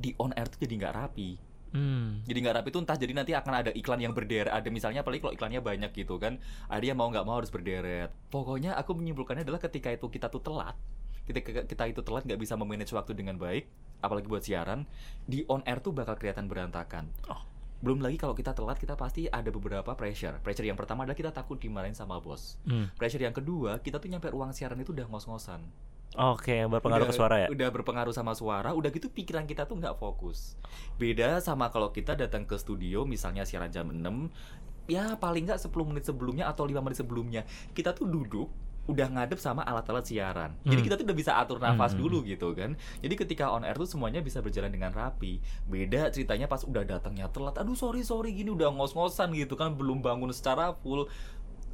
Di 0.00 0.16
on 0.16 0.32
air 0.32 0.48
tuh 0.48 0.64
jadi 0.64 0.74
nggak 0.80 0.96
rapi 0.96 1.36
Hmm. 1.74 2.22
Jadi 2.22 2.38
nggak 2.38 2.54
rapi 2.62 2.68
itu 2.70 2.78
entah 2.78 2.94
jadi 2.94 3.12
nanti 3.18 3.34
akan 3.34 3.52
ada 3.66 3.70
iklan 3.74 3.98
yang 3.98 4.14
berderet. 4.14 4.46
Ada 4.46 4.70
misalnya 4.70 5.02
apalagi 5.02 5.26
kalau 5.26 5.34
iklannya 5.34 5.58
banyak 5.58 5.90
gitu 5.90 6.22
kan. 6.22 6.38
Ada 6.70 6.94
yang 6.94 6.98
mau 7.02 7.10
nggak 7.10 7.26
mau 7.26 7.42
harus 7.42 7.50
berderet. 7.50 8.14
Pokoknya 8.30 8.78
aku 8.78 8.94
menyimpulkannya 8.94 9.42
adalah 9.42 9.58
ketika 9.58 9.90
itu 9.90 10.06
kita 10.06 10.30
tuh 10.30 10.38
telat, 10.38 10.78
ketika 11.26 11.66
kita 11.66 11.84
itu 11.90 12.00
telat 12.06 12.22
nggak 12.30 12.38
bisa 12.38 12.54
memanage 12.54 12.94
waktu 12.94 13.18
dengan 13.18 13.42
baik, 13.42 13.66
apalagi 13.98 14.30
buat 14.30 14.46
siaran, 14.46 14.86
di 15.26 15.42
on 15.50 15.66
air 15.66 15.82
tuh 15.82 15.90
bakal 15.90 16.14
kelihatan 16.14 16.46
berantakan. 16.46 17.10
Oh. 17.26 17.42
Belum 17.82 18.00
lagi 18.00 18.16
kalau 18.16 18.32
kita 18.32 18.54
telat 18.54 18.78
kita 18.78 18.94
pasti 18.94 19.26
ada 19.28 19.50
beberapa 19.50 19.92
pressure. 19.98 20.40
Pressure 20.40 20.64
yang 20.64 20.78
pertama 20.78 21.04
adalah 21.04 21.18
kita 21.18 21.34
takut 21.34 21.58
dimarahin 21.58 21.92
sama 21.92 22.22
bos. 22.22 22.56
Hmm. 22.64 22.88
Pressure 22.94 23.20
yang 23.20 23.34
kedua, 23.34 23.82
kita 23.82 23.98
tuh 23.98 24.08
nyampe 24.08 24.30
ruang 24.30 24.54
siaran 24.54 24.78
itu 24.78 24.94
udah 24.94 25.10
ngos-ngosan. 25.10 25.60
Oke, 26.14 26.62
berpengaruh 26.64 27.04
Udah- 27.04 27.10
ke 27.10 27.16
suara 27.16 27.36
ya. 27.36 27.48
Udah 27.50 27.68
berpengaruh 27.70 28.14
sama 28.14 28.32
suara, 28.32 28.70
udah 28.70 28.88
gitu 28.88 29.08
pikiran 29.08 29.44
kita 29.44 29.64
tuh 29.64 29.76
nggak 29.76 29.94
fokus. 29.94 30.54
Beda 30.94 31.38
sama 31.38 31.68
kalau 31.68 31.90
kita 31.90 32.14
datang 32.14 32.46
ke 32.46 32.54
studio, 32.54 33.02
misalnya 33.02 33.42
siaran 33.42 33.68
jam 33.68 33.90
6, 33.90 34.30
ya 34.86 35.16
paling 35.16 35.44
nggak 35.44 35.58
10 35.58 35.84
menit 35.84 36.04
sebelumnya 36.04 36.46
atau 36.46 36.62
5 36.62 36.78
menit 36.80 36.96
sebelumnya, 36.96 37.42
kita 37.72 37.90
tuh 37.92 38.06
duduk 38.06 38.46
udah 38.84 39.08
ngadep 39.08 39.40
sama 39.40 39.64
alat-alat 39.64 40.04
siaran. 40.04 40.60
Jadi 40.60 40.76
Hmm. 40.76 40.84
kita 40.84 40.94
tuh 40.94 41.08
udah 41.08 41.16
bisa 41.16 41.32
atur 41.34 41.56
nafas 41.56 41.96
Hmm. 41.96 42.04
dulu 42.04 42.20
gitu 42.20 42.52
kan. 42.52 42.76
Jadi 43.00 43.14
ketika 43.16 43.48
on 43.48 43.64
air 43.64 43.72
tuh 43.72 43.88
semuanya 43.88 44.20
bisa 44.20 44.44
berjalan 44.44 44.68
dengan 44.68 44.92
rapi. 44.92 45.40
Beda 45.64 46.12
ceritanya 46.12 46.46
pas 46.46 46.60
udah 46.62 46.84
datangnya 46.84 47.32
telat. 47.32 47.56
Aduh 47.56 47.72
sorry 47.72 48.04
sorry 48.04 48.36
gini 48.36 48.52
udah 48.52 48.68
ngos-ngosan 48.68 49.32
gitu 49.32 49.56
kan 49.56 49.72
belum 49.72 50.04
bangun 50.04 50.28
secara 50.30 50.76
full 50.84 51.08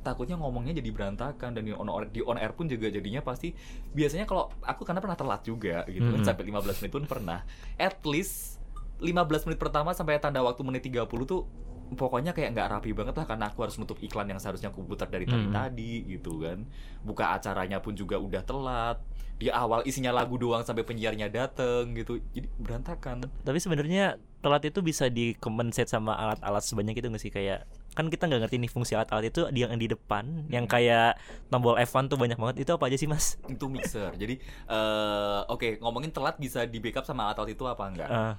takutnya 0.00 0.37
ngomongnya 0.37 0.73
jadi 0.73 0.90
berantakan 0.90 1.52
dan 1.52 1.62
di 1.62 1.73
on, 1.73 1.88
di 2.09 2.25
on 2.25 2.37
air 2.37 2.52
pun 2.52 2.64
juga 2.64 2.88
jadinya 2.88 3.21
pasti 3.21 3.52
biasanya 3.92 4.25
kalau 4.25 4.49
aku 4.64 4.83
karena 4.83 4.99
pernah 4.99 5.19
telat 5.19 5.45
juga 5.45 5.85
gitu 5.87 6.09
kan 6.09 6.21
Mhm. 6.21 6.26
sampai 6.26 6.45
15 6.49 6.80
menit 6.80 6.92
pun 6.92 7.04
pernah. 7.04 7.45
At 7.76 8.00
least 8.04 8.57
15 8.99 9.45
menit 9.45 9.57
pertama 9.57 9.92
sampai 9.92 10.16
tanda 10.16 10.40
waktu 10.40 10.61
menit 10.61 10.85
30 10.85 11.25
tuh 11.25 11.45
pokoknya 11.90 12.30
kayak 12.30 12.54
nggak 12.54 12.69
rapi 12.71 12.95
banget 12.95 13.19
lah 13.19 13.26
karena 13.26 13.50
aku 13.50 13.66
harus 13.66 13.75
nutup 13.75 13.99
iklan 13.99 14.28
yang 14.28 14.38
seharusnya 14.38 14.71
aku 14.71 14.87
putar 14.87 15.11
dari 15.11 15.26
tadi 15.26 15.47
Mhm. 15.49 15.54
tadi 15.54 15.92
gitu 16.07 16.38
kan. 16.38 16.62
Buka 17.02 17.35
acaranya 17.35 17.80
pun 17.80 17.92
juga 17.92 18.14
udah 18.16 18.40
telat. 18.40 18.99
Di 19.40 19.49
awal 19.49 19.88
isinya 19.88 20.12
lagu 20.12 20.37
doang 20.37 20.61
sampai 20.61 20.85
penyiarnya 20.85 21.33
dateng 21.33 21.97
gitu 21.97 22.21
jadi 22.30 22.47
berantakan. 22.61 23.25
Tapi 23.40 23.59
sebenarnya 23.59 24.21
telat 24.38 24.62
itu 24.64 24.80
bisa 24.80 25.09
dikompensate 25.09 25.88
sama 25.88 26.12
alat-alat 26.14 26.61
sebanyak 26.61 27.00
itu 27.00 27.09
nggak 27.09 27.21
sih? 27.21 27.33
Kayak 27.33 27.64
kan 27.90 28.06
kita 28.06 28.25
nggak 28.25 28.47
ngerti 28.47 28.56
nih 28.56 28.70
fungsi 28.70 28.94
alat-alat 28.94 29.28
itu 29.28 29.50
yang 29.50 29.75
di 29.75 29.87
depan 29.87 30.47
yang 30.47 30.64
Hmm. 30.64 30.73
kayak 30.73 31.18
tombol 31.49 31.75
F1 31.75 32.06
tuh 32.06 32.14
banyak 32.14 32.38
banget 32.38 32.56
itu 32.62 32.70
apa 32.70 32.87
aja 32.87 32.94
sih 32.94 33.11
mas? 33.11 33.35
itu 33.44 33.66
mixer. 33.66 34.14
Jadi 34.14 34.38
eh 34.70 35.40
oke 35.44 35.82
ngomongin 35.82 36.11
telat 36.11 36.37
bisa 36.37 36.62
di 36.64 36.78
backup 36.78 37.02
sama 37.02 37.26
alat-alat 37.26 37.52
itu 37.52 37.64
apa 37.66 37.85
enggak? 37.85 38.09
Eh, 38.09 38.35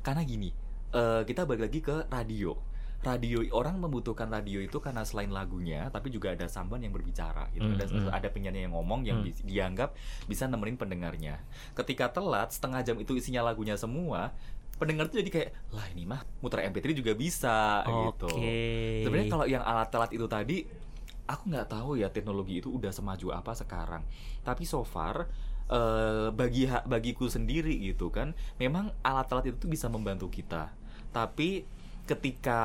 karena 0.00 0.22
gini 0.22 0.50
eh, 0.90 1.22
kita 1.24 1.48
balik 1.48 1.64
lagi 1.64 1.80
ke 1.80 1.96
radio. 2.06 2.52
Radio 3.00 3.40
orang 3.56 3.80
membutuhkan 3.80 4.28
radio 4.28 4.60
itu 4.60 4.76
karena 4.76 5.08
selain 5.08 5.32
lagunya 5.32 5.88
tapi 5.88 6.12
juga 6.12 6.36
ada 6.36 6.44
samban 6.44 6.84
yang 6.84 6.92
berbicara 6.92 7.48
gitu. 7.50 7.64
Hmm, 7.64 7.80
ada 7.80 7.84
hmm. 7.88 8.12
ada 8.12 8.28
penyanyi 8.28 8.68
yang 8.68 8.76
ngomong 8.76 9.08
yang 9.08 9.24
bi- 9.24 9.32
dianggap 9.40 9.96
bisa 10.28 10.44
nemenin 10.44 10.76
pendengarnya. 10.76 11.40
Ketika 11.72 12.12
telat 12.12 12.52
setengah 12.52 12.84
jam 12.84 13.00
itu 13.00 13.16
isinya 13.16 13.40
lagunya 13.40 13.80
semua 13.80 14.36
pendengar 14.80 15.12
tuh 15.12 15.20
jadi 15.20 15.30
kayak 15.30 15.50
lah 15.76 15.86
ini 15.92 16.08
mah 16.08 16.24
muter 16.40 16.64
MP3 16.64 16.96
juga 16.96 17.12
bisa 17.12 17.84
gitu. 17.84 18.32
Oke. 18.32 19.04
sebenarnya 19.04 19.28
kalau 19.28 19.46
yang 19.46 19.60
alat 19.60 19.88
telat 19.92 20.10
itu 20.16 20.24
tadi 20.24 20.64
aku 21.28 21.42
nggak 21.52 21.68
tahu 21.68 22.00
ya 22.00 22.08
teknologi 22.08 22.64
itu 22.64 22.72
udah 22.72 22.88
semaju 22.88 23.36
apa 23.36 23.52
sekarang. 23.52 24.02
Tapi 24.40 24.64
so 24.64 24.80
far 24.82 25.28
eh, 25.68 26.32
bagi 26.32 26.64
bagiku 26.66 27.28
sendiri 27.28 27.76
gitu 27.76 28.08
kan 28.08 28.32
memang 28.56 28.90
alat 29.04 29.28
telat 29.28 29.44
itu 29.52 29.56
tuh 29.60 29.68
bisa 29.68 29.92
membantu 29.92 30.32
kita. 30.32 30.72
Tapi 31.12 31.68
ketika 32.08 32.60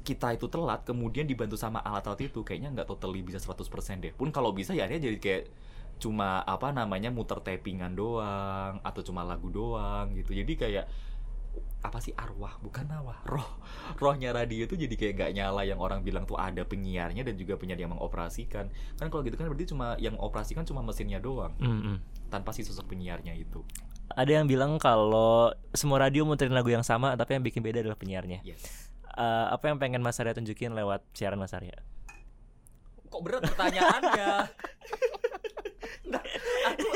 kita 0.00 0.32
itu 0.32 0.48
telat 0.48 0.80
kemudian 0.88 1.28
dibantu 1.28 1.60
sama 1.60 1.84
alat-alat 1.84 2.32
itu 2.32 2.40
kayaknya 2.40 2.72
nggak 2.72 2.88
totally 2.88 3.20
bisa 3.20 3.36
100% 3.36 4.00
deh. 4.00 4.12
Pun 4.16 4.32
kalau 4.32 4.52
bisa 4.56 4.72
ya 4.72 4.88
dia 4.88 4.96
jadi 4.96 5.18
kayak 5.20 5.44
cuma 6.00 6.40
apa 6.48 6.72
namanya 6.72 7.12
muter 7.12 7.44
tappingan 7.44 7.92
doang 7.92 8.80
atau 8.80 9.00
cuma 9.04 9.20
lagu 9.20 9.52
doang 9.52 10.16
gitu. 10.16 10.32
Jadi 10.32 10.52
kayak 10.56 10.84
apa 11.80 11.98
sih 11.98 12.12
arwah? 12.16 12.60
Bukan 12.60 12.86
arwah 12.92 13.18
roh. 13.24 13.48
Rohnya 13.96 14.36
radio 14.36 14.68
itu 14.68 14.76
jadi 14.76 14.94
kayak 14.94 15.12
nggak 15.16 15.32
nyala 15.36 15.62
yang 15.64 15.80
orang 15.80 16.04
bilang 16.04 16.28
tuh 16.28 16.36
ada 16.36 16.62
penyiarnya 16.62 17.24
dan 17.24 17.34
juga 17.40 17.56
penyiar 17.56 17.80
yang 17.80 17.92
mengoperasikan. 17.96 18.68
Kan 19.00 19.06
kalau 19.08 19.24
gitu 19.24 19.36
kan 19.40 19.48
berarti 19.48 19.70
cuma 19.72 19.96
yang 19.96 20.14
operasikan 20.20 20.62
cuma 20.68 20.84
mesinnya 20.84 21.18
doang. 21.18 21.56
Mm, 21.58 21.80
mm. 21.94 21.96
tanpa 22.30 22.54
si 22.54 22.62
sosok 22.62 22.92
penyiarnya 22.92 23.34
itu. 23.34 23.64
Ada 24.10 24.42
yang 24.42 24.46
bilang 24.50 24.78
kalau 24.82 25.54
semua 25.74 26.02
radio 26.02 26.26
muterin 26.26 26.54
lagu 26.54 26.70
yang 26.70 26.82
sama 26.82 27.14
tapi 27.14 27.38
yang 27.38 27.44
bikin 27.46 27.62
beda 27.62 27.82
adalah 27.82 27.98
penyiarnya. 27.98 28.42
yes. 28.42 28.90
Eh, 29.10 29.46
apa 29.50 29.66
yang 29.66 29.82
pengen 29.82 30.06
Mas 30.06 30.22
Arya 30.22 30.38
tunjukin 30.38 30.70
lewat 30.70 31.02
siaran 31.12 31.42
Mas 31.42 31.50
Arya? 31.50 31.74
kok 33.10 33.22
berat 33.26 33.42
pertanyaannya? 33.42 34.32
Nggak, 36.10 36.24
aku 36.70 36.86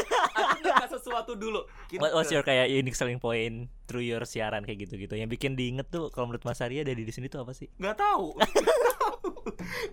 nggak 0.64 0.90
sesuatu 0.96 1.36
dulu 1.36 1.62
Kita- 1.86 2.00
What 2.00 2.16
was 2.16 2.32
your 2.32 2.40
kayak 2.40 2.72
unique 2.72 2.96
selling 2.96 3.20
point 3.20 3.68
through 3.84 4.02
your 4.02 4.24
siaran 4.24 4.64
kayak 4.64 4.88
gitu-gitu? 4.88 5.12
Yang 5.12 5.36
bikin 5.36 5.52
diinget 5.54 5.92
tuh 5.92 6.08
kalau 6.08 6.32
menurut 6.32 6.42
Mas 6.42 6.58
Arya 6.58 6.80
dari 6.82 7.04
di 7.04 7.12
sini 7.12 7.28
tuh 7.28 7.44
apa 7.44 7.52
sih? 7.52 7.68
nggak 7.76 7.96
tahu. 7.96 8.26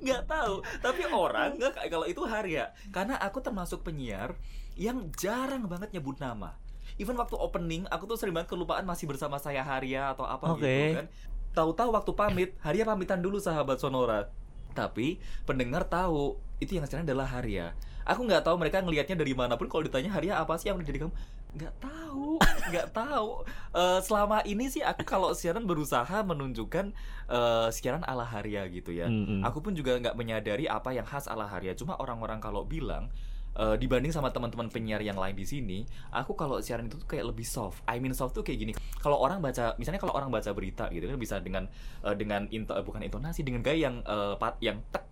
Nggak 0.01 0.23
tahu. 0.27 0.55
Tapi 0.81 1.03
orang 1.07 1.55
nggak 1.57 1.77
kayak 1.77 1.89
kalau 1.91 2.05
itu 2.07 2.21
Harya 2.25 2.71
karena 2.89 3.15
aku 3.19 3.39
termasuk 3.39 3.83
penyiar 3.83 4.35
yang 4.75 5.11
jarang 5.15 5.67
banget 5.67 5.93
nyebut 5.93 6.17
nama. 6.17 6.57
Even 6.97 7.15
waktu 7.15 7.35
opening 7.37 7.87
aku 7.87 8.05
tuh 8.05 8.17
sering 8.19 8.35
banget 8.35 8.51
kelupaan 8.51 8.83
masih 8.83 9.07
bersama 9.07 9.37
saya 9.37 9.63
Harya 9.63 10.11
atau 10.11 10.25
apa 10.27 10.55
Oke. 10.55 10.63
gitu 10.63 10.97
kan. 10.97 11.07
Tahu-tahu 11.51 11.89
waktu 11.91 12.11
pamit 12.15 12.49
Harya 12.63 12.83
pamitan 12.83 13.19
dulu 13.19 13.37
sahabat 13.37 13.79
Sonora. 13.79 14.31
Tapi 14.71 15.19
pendengar 15.43 15.83
tahu 15.85 16.39
itu 16.63 16.79
yang 16.79 16.87
sebenarnya 16.87 17.11
adalah 17.11 17.27
Harya 17.27 17.75
aku 18.05 18.21
nggak 18.25 18.43
tahu 18.45 18.55
mereka 18.57 18.81
ngelihatnya 18.81 19.17
dari 19.17 19.33
mana 19.33 19.55
pun 19.55 19.69
kalau 19.69 19.85
ditanya 19.85 20.11
Harya 20.13 20.41
apa 20.41 20.57
sih 20.57 20.69
yang 20.69 20.77
udah 20.79 20.87
jadi 20.87 20.99
kamu? 21.05 21.13
Nggak 21.51 21.73
tahu 21.83 22.29
nggak 22.71 22.87
tahu. 22.95 23.29
Eh, 23.75 23.99
selama 24.03 24.37
ini 24.47 24.65
sih 24.71 24.81
aku 24.81 25.03
kalau 25.03 25.35
siaran 25.35 25.67
berusaha 25.67 26.23
menunjukkan 26.23 26.95
eh, 27.29 27.67
siaran 27.73 28.03
ala 28.07 28.25
Harya 28.25 28.65
gitu 28.71 28.95
ya. 28.95 29.07
Mm, 29.07 29.39
mm. 29.39 29.41
aku 29.45 29.59
pun 29.63 29.73
juga 29.75 29.97
nggak 29.99 30.15
menyadari 30.15 30.65
apa 30.65 30.95
yang 30.95 31.05
khas 31.05 31.27
ala 31.27 31.47
Harya 31.47 31.75
cuma 31.75 31.99
orang-orang 31.99 32.39
kalau 32.39 32.63
bilang 32.63 33.11
eh, 33.59 33.75
dibanding 33.75 34.15
sama 34.15 34.31
teman-teman 34.31 34.71
penyiar 34.71 35.03
yang 35.03 35.19
lain 35.19 35.35
di 35.35 35.43
sini 35.43 35.79
aku 36.15 36.33
kalau 36.39 36.63
siaran 36.63 36.87
itu 36.87 36.97
tuh 36.99 37.07
kayak 37.07 37.29
lebih 37.35 37.43
soft. 37.43 37.83
I 37.87 37.99
mean 37.99 38.15
soft 38.15 38.33
tuh 38.33 38.43
kayak 38.43 38.59
gini. 38.63 38.73
Kalau 39.03 39.19
orang 39.19 39.43
baca 39.43 39.75
misalnya 39.75 39.99
kalau 39.99 40.15
orang 40.15 40.31
baca 40.31 40.49
berita 40.55 40.87
gitu 40.89 41.05
kan 41.07 41.19
bisa 41.19 41.37
dengan 41.43 41.67
eh, 42.07 42.15
dengan 42.15 42.47
into, 42.49 42.71
bukan 42.81 43.03
intonasi 43.03 43.43
dengan 43.43 43.61
gaya 43.61 43.91
yang 43.91 43.95
eh, 44.03 44.35
pat 44.39 44.55
yang 44.63 44.79
tek 44.89 45.10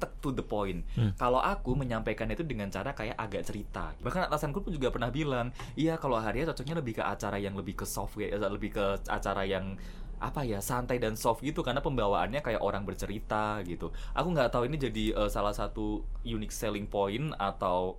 tek 0.00 0.16
to 0.24 0.32
the 0.32 0.40
point. 0.40 0.82
Hmm. 0.96 1.12
Kalau 1.20 1.38
aku 1.38 1.76
menyampaikan 1.76 2.26
itu 2.32 2.40
dengan 2.40 2.72
cara 2.72 2.96
kayak 2.96 3.20
agak 3.20 3.44
cerita. 3.44 3.92
Bahkan 4.00 4.32
atasanku 4.32 4.64
pun 4.64 4.72
juga 4.72 4.88
pernah 4.88 5.12
bilang, 5.12 5.52
iya 5.76 6.00
kalau 6.00 6.16
Haria 6.16 6.48
cocoknya 6.48 6.80
lebih 6.80 6.98
ke 6.98 7.02
acara 7.04 7.36
yang 7.36 7.52
lebih 7.52 7.76
ke 7.76 7.84
soft, 7.84 8.16
ya, 8.16 8.32
lebih 8.40 8.72
ke 8.72 8.84
acara 9.06 9.44
yang 9.44 9.76
apa 10.20 10.44
ya 10.44 10.60
santai 10.60 11.00
dan 11.00 11.16
soft 11.16 11.40
gitu 11.40 11.64
karena 11.64 11.80
pembawaannya 11.80 12.44
kayak 12.44 12.60
orang 12.60 12.84
bercerita 12.84 13.64
gitu. 13.64 13.88
Aku 14.12 14.28
nggak 14.32 14.52
tahu 14.52 14.68
ini 14.68 14.76
jadi 14.76 15.04
eh, 15.16 15.30
salah 15.32 15.56
satu 15.56 16.04
unique 16.24 16.52
selling 16.52 16.84
point 16.84 17.32
atau 17.40 17.96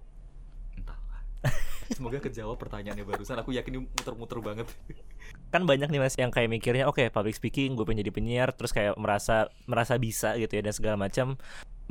entahlah. 0.77 1.21
Semoga 1.97 2.21
kejawab 2.21 2.61
pertanyaannya 2.61 3.03
barusan. 3.03 3.41
Aku 3.41 3.51
yakin 3.57 3.73
ini 3.73 3.81
muter-muter 3.89 4.37
banget. 4.39 4.69
kan 5.51 5.67
banyak 5.67 5.91
nih 5.91 5.99
mas 5.99 6.15
yang 6.15 6.31
kayak 6.31 6.47
mikirnya 6.47 6.87
oke 6.87 7.03
public 7.11 7.35
speaking 7.35 7.75
gue 7.75 7.83
pengen 7.83 8.07
jadi 8.07 8.11
penyiar 8.15 8.49
terus 8.55 8.71
kayak 8.71 8.95
merasa 8.95 9.51
merasa 9.67 9.99
bisa 9.99 10.39
gitu 10.39 10.47
ya 10.55 10.63
dan 10.63 10.71
segala 10.71 10.95
macam 10.95 11.35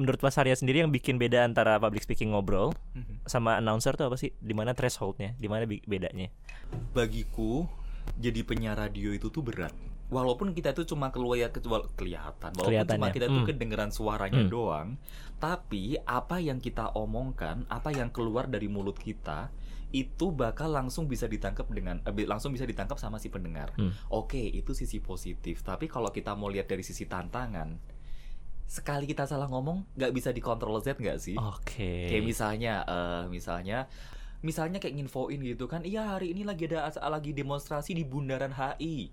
menurut 0.00 0.16
Mas 0.18 0.34
Arya 0.34 0.56
sendiri 0.56 0.80
yang 0.80 0.88
bikin 0.88 1.20
beda 1.20 1.44
antara 1.44 1.76
public 1.76 2.00
speaking 2.00 2.32
ngobrol 2.32 2.72
sama 3.28 3.60
announcer 3.60 3.92
tuh 3.94 4.08
apa 4.08 4.16
sih 4.16 4.32
di 4.40 4.56
mana 4.56 4.72
thresholdnya 4.72 5.36
di 5.36 5.44
mana 5.44 5.68
bedanya 5.68 6.32
bagiku 6.90 7.68
jadi 8.16 8.42
penyiar 8.42 8.76
radio 8.76 9.12
itu 9.12 9.28
tuh 9.28 9.44
berat. 9.44 9.70
Walaupun 10.10 10.50
kita 10.50 10.74
itu 10.74 10.82
cuma 10.90 11.14
keluar 11.14 11.38
kecuali 11.54 11.86
kelihatan, 11.94 12.50
walaupun 12.50 12.66
cuma 12.66 12.66
Kelihatannya. 13.06 13.14
kita 13.14 13.26
tuh 13.30 13.40
Hmm. 13.44 13.46
kedengeran 13.46 13.90
suaranya 13.94 14.42
Hmm. 14.42 14.50
doang, 14.50 14.88
tapi 15.38 15.94
apa 16.02 16.42
yang 16.42 16.58
kita 16.58 16.90
omongkan, 16.98 17.62
apa 17.70 17.94
yang 17.94 18.10
keluar 18.10 18.50
dari 18.50 18.66
mulut 18.66 18.98
kita 18.98 19.54
itu 19.90 20.34
bakal 20.34 20.74
langsung 20.74 21.06
bisa 21.06 21.30
ditangkap 21.30 21.70
dengan 21.70 22.02
eh, 22.02 22.26
langsung 22.26 22.50
bisa 22.50 22.66
ditangkap 22.66 22.98
sama 22.98 23.22
si 23.22 23.30
pendengar. 23.30 23.70
Hmm. 23.78 23.94
Oke, 24.10 24.42
itu 24.42 24.74
sisi 24.74 24.98
positif. 24.98 25.62
Tapi 25.62 25.86
kalau 25.86 26.10
kita 26.10 26.34
mau 26.34 26.50
lihat 26.50 26.66
dari 26.66 26.82
sisi 26.82 27.06
tantangan, 27.06 27.78
sekali 28.70 29.10
kita 29.10 29.26
salah 29.26 29.50
ngomong 29.50 29.82
nggak 29.98 30.14
bisa 30.14 30.30
dikontrol 30.30 30.78
Z 30.78 30.94
nggak 30.94 31.18
sih? 31.18 31.34
oke 31.34 31.90
Kayak 32.06 32.22
misalnya, 32.22 32.74
eh 32.86 33.24
misalnya, 33.26 33.90
misalnya 34.46 34.78
kayak 34.78 34.94
nginfoin 34.94 35.42
gitu 35.42 35.66
kan, 35.66 35.82
iya 35.82 36.14
hari 36.14 36.30
ini 36.30 36.46
lagi 36.46 36.70
ada 36.70 36.86
lagi 37.10 37.34
demonstrasi 37.34 37.98
di 37.98 38.06
Bundaran 38.06 38.54
HI. 38.54 39.10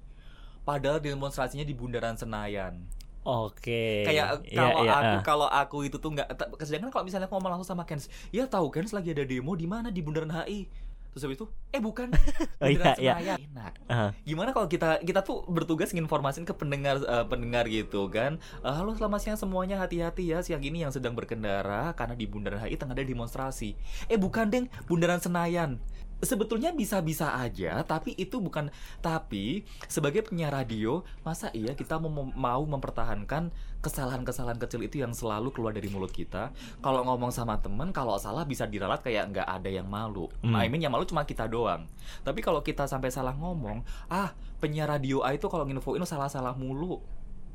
Padahal 0.62 1.02
demonstrasinya 1.02 1.66
di 1.66 1.74
Bundaran 1.74 2.14
Senayan. 2.14 2.86
oke 3.26 4.06
Kayak 4.06 4.46
Iya, 4.46 4.62
kalau 4.62 4.82
iya, 4.86 4.94
aku 4.94 5.16
ah. 5.18 5.24
kalau 5.26 5.48
aku 5.50 5.78
itu 5.90 5.98
tuh 5.98 6.14
nggak. 6.14 6.38
Sedangkan 6.62 6.94
kalau 6.94 7.10
misalnya 7.10 7.26
aku 7.26 7.42
ngomong 7.42 7.58
langsung 7.58 7.74
sama 7.74 7.90
Kens, 7.90 8.14
ya 8.30 8.46
tahu 8.46 8.70
Kens 8.70 8.94
lagi 8.94 9.10
ada 9.10 9.26
demo 9.26 9.58
di 9.58 9.66
mana 9.66 9.90
di 9.90 10.06
Bundaran 10.06 10.30
HI. 10.46 10.70
Terus 11.18 11.34
habis 11.34 11.42
itu 11.42 11.48
eh 11.74 11.82
bukan. 11.82 12.14
Oh, 12.62 12.70
iya, 12.70 12.94
iya. 13.02 13.38
Enak. 13.38 13.74
Ah, 13.90 14.10
gimana 14.22 14.54
kalau 14.54 14.70
kita 14.70 15.02
kita 15.02 15.22
tuh 15.26 15.46
bertugas 15.50 15.94
nginformasin 15.94 16.46
ke 16.46 16.54
pendengar 16.54 17.02
eh, 17.02 17.26
pendengar 17.26 17.66
gitu 17.70 18.10
kan? 18.14 18.38
Eh, 18.62 18.70
halo 18.70 18.94
selamat 18.94 19.20
siang 19.26 19.38
semuanya. 19.38 19.82
Hati-hati 19.82 20.30
ya 20.30 20.46
siang 20.46 20.62
ini 20.62 20.86
yang 20.86 20.94
sedang 20.94 21.18
berkendara 21.18 21.94
karena 21.98 22.14
di 22.14 22.30
Bundaran 22.30 22.62
HI 22.62 22.78
tengah 22.78 22.94
ada 22.94 23.02
demonstrasi. 23.02 23.74
Eh 24.10 24.18
bukan 24.22 24.50
deng. 24.50 24.66
Bundaran 24.86 25.18
Senayan 25.18 25.82
sebetulnya 26.22 26.74
bisa-bisa 26.74 27.38
aja 27.38 27.82
tapi 27.86 28.18
itu 28.18 28.42
bukan 28.42 28.74
tapi 29.06 29.66
sebagai 29.86 30.26
penyiar 30.26 30.50
radio 30.54 31.06
masa 31.22 31.54
iya 31.54 31.78
kita 31.78 32.02
mau 32.02 32.30
mau 32.34 32.64
mempertahankan 32.66 33.54
kesalahan-kesalahan 33.78 34.58
kecil 34.58 34.82
itu 34.84 35.00
yang 35.00 35.14
selalu 35.14 35.54
keluar 35.54 35.72
dari 35.72 35.88
mulut 35.88 36.10
kita? 36.10 36.52
Kalau 36.82 37.06
ngomong 37.06 37.30
sama 37.30 37.62
temen 37.62 37.94
kalau 37.94 38.18
salah 38.18 38.44
bisa 38.44 38.66
diralat 38.66 39.00
kayak 39.06 39.32
nggak 39.32 39.48
ada 39.48 39.70
yang 39.70 39.88
malu. 39.88 40.28
Hmm. 40.42 40.58
I 40.58 40.68
mean 40.68 40.82
yang 40.82 40.92
malu 40.92 41.06
cuma 41.06 41.24
kita 41.24 41.46
doang. 41.46 41.86
Tapi 42.26 42.42
kalau 42.42 42.66
kita 42.66 42.90
sampai 42.90 43.14
salah 43.14 43.38
ngomong 43.38 43.86
ah 44.10 44.34
penyiar 44.58 44.90
radio 44.90 45.22
A 45.22 45.38
itu 45.38 45.46
kalau 45.48 45.64
nginfoin 45.64 46.02
salah-salah 46.04 46.58
mulu 46.58 47.00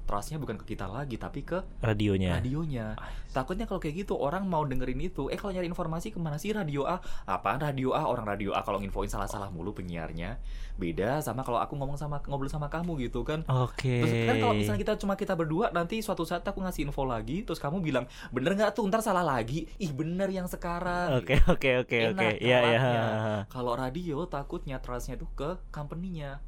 trustnya 0.05 0.37
bukan 0.38 0.59
ke 0.61 0.75
kita 0.77 0.87
lagi 0.91 1.17
tapi 1.17 1.47
ke 1.47 1.62
radionya. 1.81 2.37
radionya. 2.38 2.99
Takutnya 3.33 3.65
kalau 3.65 3.81
kayak 3.81 4.05
gitu 4.05 4.15
orang 4.19 4.45
mau 4.45 4.62
dengerin 4.67 5.01
itu. 5.01 5.33
Eh 5.33 5.41
kalau 5.41 5.57
nyari 5.57 5.67
informasi 5.67 6.12
ke 6.12 6.21
mana 6.21 6.37
sih 6.37 6.53
radio 6.53 6.85
A? 6.85 7.01
Apaan 7.25 7.62
radio 7.62 7.97
A? 7.97 8.05
Orang 8.05 8.29
radio 8.29 8.53
A 8.53 8.61
kalau 8.61 8.79
nginfoin 8.83 9.09
salah-salah 9.09 9.49
mulu 9.49 9.73
penyiarnya. 9.73 10.37
Beda 10.77 11.25
sama 11.25 11.45
kalau 11.45 11.61
aku 11.61 11.77
ngomong 11.77 11.97
sama 11.97 12.21
ngobrol 12.29 12.53
sama 12.53 12.69
kamu 12.69 13.09
gitu 13.09 13.25
kan. 13.25 13.45
Oke. 13.49 14.05
Terus 14.05 14.29
kan 14.29 14.37
kalau 14.37 14.55
misalnya 14.55 14.81
kita 14.85 14.93
cuma 15.01 15.15
kita 15.17 15.33
berdua 15.33 15.73
nanti 15.73 16.03
suatu 16.05 16.29
saat 16.29 16.45
aku 16.45 16.61
ngasih 16.61 16.91
info 16.91 17.09
lagi 17.09 17.43
terus 17.43 17.59
kamu 17.59 17.81
bilang 17.81 18.05
bener 18.31 18.53
nggak 18.55 18.77
tuh 18.77 18.85
ntar 18.93 19.01
salah 19.01 19.25
lagi 19.25 19.65
ih 19.81 19.91
bener 19.91 20.29
yang 20.29 20.47
sekarang 20.47 21.19
Oke 21.23 21.41
oke 21.49 21.71
oke 21.87 21.99
oke. 22.12 22.29
Iya 22.38 22.59
iya. 22.61 22.79
kalatnya. 22.79 23.05
kalau 23.49 23.73
radio 23.79 24.27
takutnya 24.29 24.77
trustnya 24.79 25.17
tuh 25.17 25.31
ke 25.33 25.57
company-nya 25.73 26.43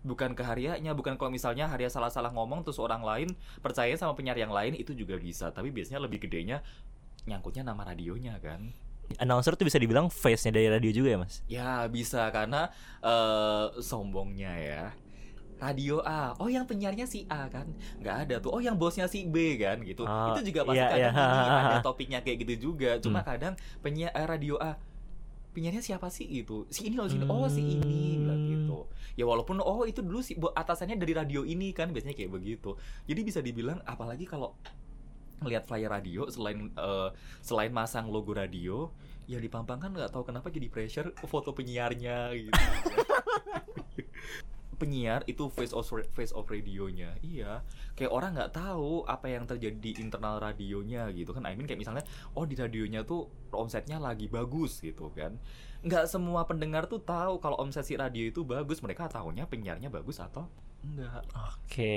bukan 0.00 0.32
ke 0.32 0.42
Haryanya 0.46 0.94
bukan 0.94 1.18
kalau 1.18 1.28
misalnya 1.28 1.66
Harya 1.66 1.90
salah-salah 1.90 2.30
ngomong 2.30 2.62
terus 2.62 2.78
orang 2.78 3.02
lain 3.02 3.28
percaya 3.58 3.90
sama 3.98 4.14
penyiar 4.14 4.38
yang 4.38 4.50
lain 4.50 4.78
itu 4.78 4.94
juga 4.94 5.18
bisa 5.18 5.50
tapi 5.50 5.74
biasanya 5.74 6.02
lebih 6.02 6.22
gedenya 6.22 6.62
nyangkutnya 7.26 7.66
nama 7.66 7.82
radionya 7.82 8.38
kan 8.38 8.70
Announcer 9.16 9.56
tuh 9.56 9.64
bisa 9.64 9.80
dibilang 9.80 10.12
face-nya 10.12 10.52
dari 10.52 10.68
radio 10.68 10.92
juga 10.92 11.08
ya, 11.08 11.18
Mas? 11.18 11.34
ya 11.48 11.88
bisa 11.88 12.28
karena 12.28 12.68
eh 13.00 13.80
sombongnya 13.80 14.52
ya 14.60 14.84
Radio 15.58 15.98
A, 16.06 16.38
oh 16.38 16.46
yang 16.46 16.70
penyiarnya 16.70 17.02
si 17.10 17.26
A 17.26 17.50
kan, 17.50 17.66
nggak 17.98 18.16
ada 18.30 18.34
tuh. 18.38 18.54
Oh 18.54 18.62
yang 18.62 18.78
bosnya 18.78 19.10
si 19.10 19.26
B 19.26 19.58
kan, 19.58 19.82
gitu. 19.82 20.06
Oh, 20.06 20.30
itu 20.30 20.54
juga 20.54 20.62
pasti 20.62 20.78
iya, 20.78 21.10
kadang 21.10 21.18
gini, 21.18 21.50
ada 21.66 21.78
topiknya 21.90 22.18
kayak 22.22 22.38
gitu 22.46 22.54
juga. 22.70 22.94
Cuma 23.02 23.26
Hmm. 23.26 23.28
kadang 23.34 23.54
penyiar 23.82 24.14
eh, 24.14 24.22
Radio 24.22 24.54
A, 24.62 24.78
penyiarnya 25.54 25.82
siapa 25.82 26.08
sih 26.12 26.24
itu? 26.24 26.66
Si 26.68 26.88
ini 26.88 26.96
loh, 26.98 27.08
si 27.08 27.16
ini. 27.18 27.26
Oh 27.26 27.46
si 27.50 27.62
ini, 27.62 28.20
bilang 28.20 28.40
Hmm. 28.40 28.50
gitu. 28.52 28.78
Ya 29.18 29.24
walaupun 29.26 29.58
oh 29.60 29.82
itu 29.88 30.00
dulu 30.04 30.22
si 30.22 30.38
atasannya 30.38 30.96
dari 30.98 31.12
radio 31.16 31.42
ini 31.42 31.74
kan, 31.74 31.90
biasanya 31.90 32.14
kayak 32.14 32.32
begitu. 32.32 32.76
Jadi 33.08 33.20
bisa 33.26 33.40
dibilang, 33.42 33.80
apalagi 33.84 34.28
kalau 34.28 34.54
ngelihat 35.38 35.70
flyer 35.70 35.90
radio 35.90 36.26
selain 36.26 36.70
eh, 36.74 37.08
selain 37.42 37.70
masang 37.70 38.10
logo 38.10 38.34
radio 38.34 38.90
yang 39.30 39.38
dipampangkan 39.38 39.94
nggak 39.94 40.10
tahu 40.10 40.26
kenapa 40.26 40.50
jadi 40.50 40.66
pressure 40.66 41.14
foto 41.30 41.54
penyiarnya 41.54 42.34
gitu 42.34 42.58
penyiar 44.78 45.26
itu 45.26 45.50
face 45.50 45.74
of 45.74 45.84
face 46.14 46.30
of 46.32 46.46
radionya. 46.46 47.18
Iya. 47.20 47.66
Kayak 47.98 48.12
orang 48.14 48.30
nggak 48.38 48.54
tahu 48.54 49.02
apa 49.04 49.26
yang 49.26 49.44
terjadi 49.44 49.74
di 49.74 49.92
internal 49.98 50.38
radionya 50.38 51.10
gitu 51.12 51.34
kan. 51.34 51.44
I 51.44 51.58
mean 51.58 51.66
kayak 51.66 51.82
misalnya 51.82 52.06
oh 52.38 52.46
di 52.46 52.54
radionya 52.54 53.02
tuh 53.02 53.26
omsetnya 53.50 53.98
lagi 53.98 54.30
bagus 54.30 54.78
gitu 54.78 55.10
kan. 55.12 55.36
Nggak 55.82 56.06
semua 56.06 56.46
pendengar 56.46 56.86
tuh 56.86 57.02
tahu 57.02 57.42
kalau 57.42 57.58
omset 57.58 57.84
si 57.84 57.98
radio 57.98 58.22
itu 58.24 58.46
bagus. 58.46 58.78
Mereka 58.80 59.10
tahunya 59.10 59.50
penyiarnya 59.50 59.90
bagus 59.90 60.22
atau 60.22 60.46
enggak 60.78 61.26
Oke. 61.34 61.94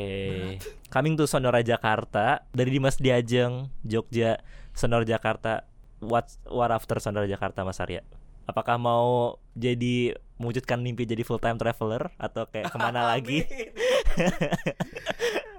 Coming 0.89 1.13
to 1.13 1.29
Sonora 1.29 1.61
Jakarta. 1.61 2.43
Dari 2.49 2.73
Dimas 2.73 2.97
Diajeng, 2.97 3.69
Jogja, 3.85 4.41
Sonora 4.73 5.05
Jakarta. 5.05 5.69
What 6.01 6.33
what 6.49 6.73
after 6.73 6.97
Sonora 6.97 7.29
Jakarta, 7.29 7.61
Mas 7.61 7.77
Arya? 7.77 8.01
Apakah 8.49 8.75
mau 8.81 9.37
jadi 9.53 10.17
mewujudkan 10.41 10.81
mimpi 10.81 11.05
jadi 11.05 11.21
full 11.21 11.37
time 11.37 11.61
traveler 11.61 12.09
atau 12.17 12.49
kayak 12.49 12.73
ke 12.73 12.77
mana 12.81 13.05
lagi? 13.13 13.45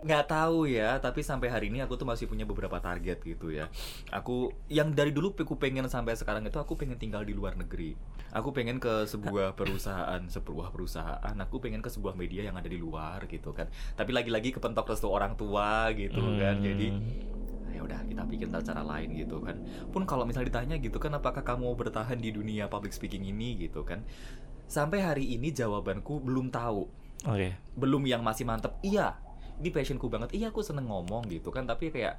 nggak 0.03 0.35
tahu 0.35 0.67
ya 0.67 0.99
tapi 0.99 1.23
sampai 1.23 1.47
hari 1.47 1.71
ini 1.71 1.79
aku 1.79 1.95
tuh 1.95 2.03
masih 2.03 2.27
punya 2.27 2.43
beberapa 2.43 2.83
target 2.83 3.23
gitu 3.23 3.55
ya. 3.55 3.71
Aku 4.11 4.51
yang 4.67 4.91
dari 4.91 5.15
dulu 5.15 5.31
aku 5.39 5.55
pengen 5.55 5.87
sampai 5.87 6.19
sekarang 6.19 6.43
itu 6.43 6.59
aku 6.59 6.75
pengen 6.75 6.99
tinggal 6.99 7.23
di 7.23 7.31
luar 7.31 7.55
negeri. 7.55 7.95
Aku 8.35 8.51
pengen 8.51 8.83
ke 8.83 9.07
sebuah 9.07 9.55
perusahaan 9.59 10.19
sebuah 10.27 10.75
perusahaan. 10.75 11.37
Aku 11.47 11.63
pengen 11.63 11.79
ke 11.79 11.89
sebuah 11.89 12.19
media 12.19 12.43
yang 12.43 12.59
ada 12.59 12.67
di 12.67 12.83
luar 12.83 13.23
gitu 13.31 13.55
kan. 13.55 13.71
Tapi 13.95 14.11
lagi-lagi 14.11 14.51
kepentok 14.51 14.91
restu 14.91 15.07
orang 15.07 15.39
tua 15.39 15.95
gitu 15.95 16.19
kan. 16.43 16.59
Hmm. 16.59 16.67
jadi 16.67 16.87
ya 17.73 17.83
udah 17.83 18.05
kita 18.05 18.23
bikin 18.29 18.49
cara 18.53 18.83
lain 18.85 19.17
gitu 19.17 19.41
kan. 19.41 19.57
Pun 19.91 20.05
kalau 20.05 20.29
misalnya 20.29 20.53
ditanya 20.53 20.77
gitu 20.79 21.01
kan 21.01 21.17
apakah 21.17 21.43
kamu 21.43 21.67
mau 21.67 21.77
bertahan 21.77 22.21
di 22.21 22.31
dunia 22.31 22.69
public 22.69 22.93
speaking 22.93 23.25
ini 23.27 23.57
gitu 23.67 23.83
kan. 23.83 24.05
Sampai 24.69 25.03
hari 25.03 25.33
ini 25.35 25.51
jawabanku 25.53 26.21
belum 26.23 26.53
tahu. 26.53 27.03
Oke. 27.23 27.55
belum 27.79 28.03
yang 28.11 28.19
masih 28.27 28.43
mantep. 28.43 28.75
Iya 28.83 29.15
ini 29.63 29.71
passionku 29.71 30.11
banget. 30.11 30.35
Iya 30.35 30.51
aku 30.51 30.59
seneng 30.65 30.91
ngomong 30.91 31.31
gitu 31.31 31.55
kan. 31.55 31.65
Tapi 31.71 31.95
kayak 31.95 32.19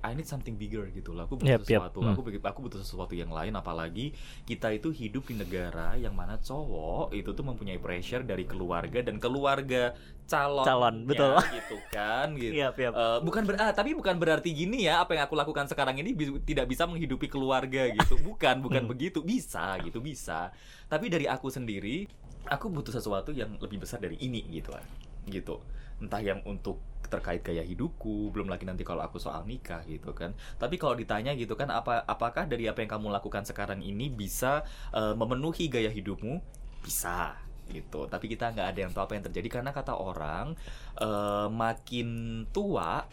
I 0.00 0.14
need 0.14 0.24
something 0.24 0.54
bigger 0.54 0.86
gitu 0.88 1.10
lah. 1.10 1.26
Aku 1.26 1.34
butuh 1.36 1.50
Yep, 1.52 1.62
yep. 1.64 1.70
sesuatu. 1.82 1.98
Hmm. 2.00 2.12
Aku 2.12 2.20
begi- 2.22 2.38
aku 2.40 2.60
butuh 2.60 2.78
sesuatu 2.78 3.12
yang 3.12 3.28
lain 3.28 3.50
apalagi 3.52 4.14
kita 4.44 4.70
itu 4.70 4.88
hidup 4.88 5.26
di 5.26 5.34
negara 5.34 5.94
yang 5.94 6.12
mana 6.12 6.38
cowok 6.38 7.10
itu 7.12 7.26
tuh 7.28 7.42
mempunyai 7.42 7.76
pressure 7.76 8.22
dari 8.22 8.44
keluarga 8.44 9.00
dan 9.00 9.18
keluarga 9.18 9.98
calon 10.24 10.62
Calon, 10.62 10.96
betul. 11.02 11.34
gitu 11.50 11.76
kan 11.88 12.30
gitu. 12.38 12.52
Iya, 12.54 12.68
iya. 12.70 12.90
Eh, 12.90 13.18
bukan 13.20 13.42
ber 13.42 13.58
ah, 13.58 13.72
tapi 13.72 13.90
bukan 13.92 14.14
berarti 14.14 14.52
gini 14.52 14.84
ya 14.84 15.00
apa 15.00 15.12
yang 15.12 15.24
aku 15.24 15.34
lakukan 15.34 15.66
sekarang 15.66 15.96
ini 15.96 16.12
bis- 16.12 16.44
tidak 16.44 16.68
bisa 16.68 16.84
menghidupi 16.84 17.26
keluarga 17.26 17.88
gitu. 17.88 18.14
Bukan, 18.28 18.60
bukan 18.60 18.82
Hmm. 18.84 18.92
begitu. 18.92 19.18
Bisa 19.20 19.74
gitu, 19.80 19.98
bisa. 19.98 20.54
Tapi 20.84 21.08
dari 21.08 21.24
aku 21.24 21.48
sendiri, 21.48 22.06
aku 22.44 22.68
butuh 22.68 22.92
sesuatu 22.92 23.30
yang 23.30 23.58
lebih 23.58 23.80
besar 23.80 23.98
dari 23.98 24.14
ini 24.16 24.46
gitu 24.52 24.70
kan. 24.70 24.84
Gitu. 25.24 25.58
Entah 25.98 26.20
yang 26.20 26.38
untuk 26.44 26.78
terkait 27.08 27.40
gaya 27.42 27.64
hidupku, 27.64 28.30
belum 28.30 28.52
lagi 28.52 28.68
nanti 28.68 28.84
kalau 28.84 29.02
aku 29.02 29.16
soal 29.16 29.44
nikah 29.48 29.82
gitu 29.88 30.12
kan. 30.12 30.36
Tapi 30.60 30.76
kalau 30.76 30.94
ditanya 30.94 31.32
gitu 31.34 31.56
kan 31.56 31.72
apa 31.72 32.04
apakah 32.04 32.44
dari 32.44 32.68
apa 32.68 32.84
yang 32.84 32.90
kamu 32.94 33.10
lakukan 33.12 33.44
sekarang 33.48 33.80
ini 33.80 34.12
bisa 34.12 34.62
eh, 34.92 35.14
memenuhi 35.16 35.72
gaya 35.72 35.88
hidupmu? 35.88 36.40
Bisa 36.84 37.36
gitu. 37.68 38.08
Tapi 38.08 38.26
kita 38.32 38.52
nggak 38.52 38.68
ada 38.72 38.80
yang 38.80 38.92
tahu 38.92 39.04
apa 39.08 39.14
yang 39.16 39.24
terjadi 39.28 39.48
karena 39.60 39.70
kata 39.72 39.96
orang 39.96 40.56
eh, 41.00 41.48
makin 41.48 42.08
tua 42.52 43.04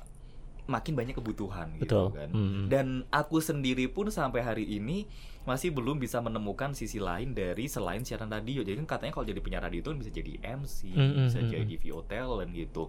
makin 0.65 0.97
banyak 0.97 1.13
kebutuhan 1.13 1.77
gitu 1.77 1.85
Betul. 1.85 2.07
kan. 2.17 2.29
Hmm. 2.33 2.65
Dan 2.67 2.87
aku 3.13 3.37
sendiri 3.37 3.85
pun 3.89 4.09
sampai 4.09 4.41
hari 4.41 4.65
ini 4.65 5.05
masih 5.45 5.69
belum 5.69 6.01
bisa 6.01 6.17
menemukan 6.25 6.73
sisi 6.73 6.97
lain 6.97 7.37
dari 7.37 7.69
selain 7.69 8.01
siaran 8.01 8.33
radio. 8.33 8.65
Jadi 8.65 8.81
kan 8.81 8.97
katanya 8.97 9.13
kalau 9.13 9.29
jadi 9.29 9.39
penyiar 9.45 9.61
radio 9.61 9.79
itu 9.85 9.89
kan 9.93 9.99
bisa 10.01 10.11
jadi 10.11 10.33
MC, 10.41 10.89
Mm, 10.89 10.97
mm, 10.97 11.25
bisa 11.29 11.39
mm, 11.45 11.49
jadi 11.53 11.73
VO 11.85 12.01
talent 12.09 12.51
gitu. 12.57 12.83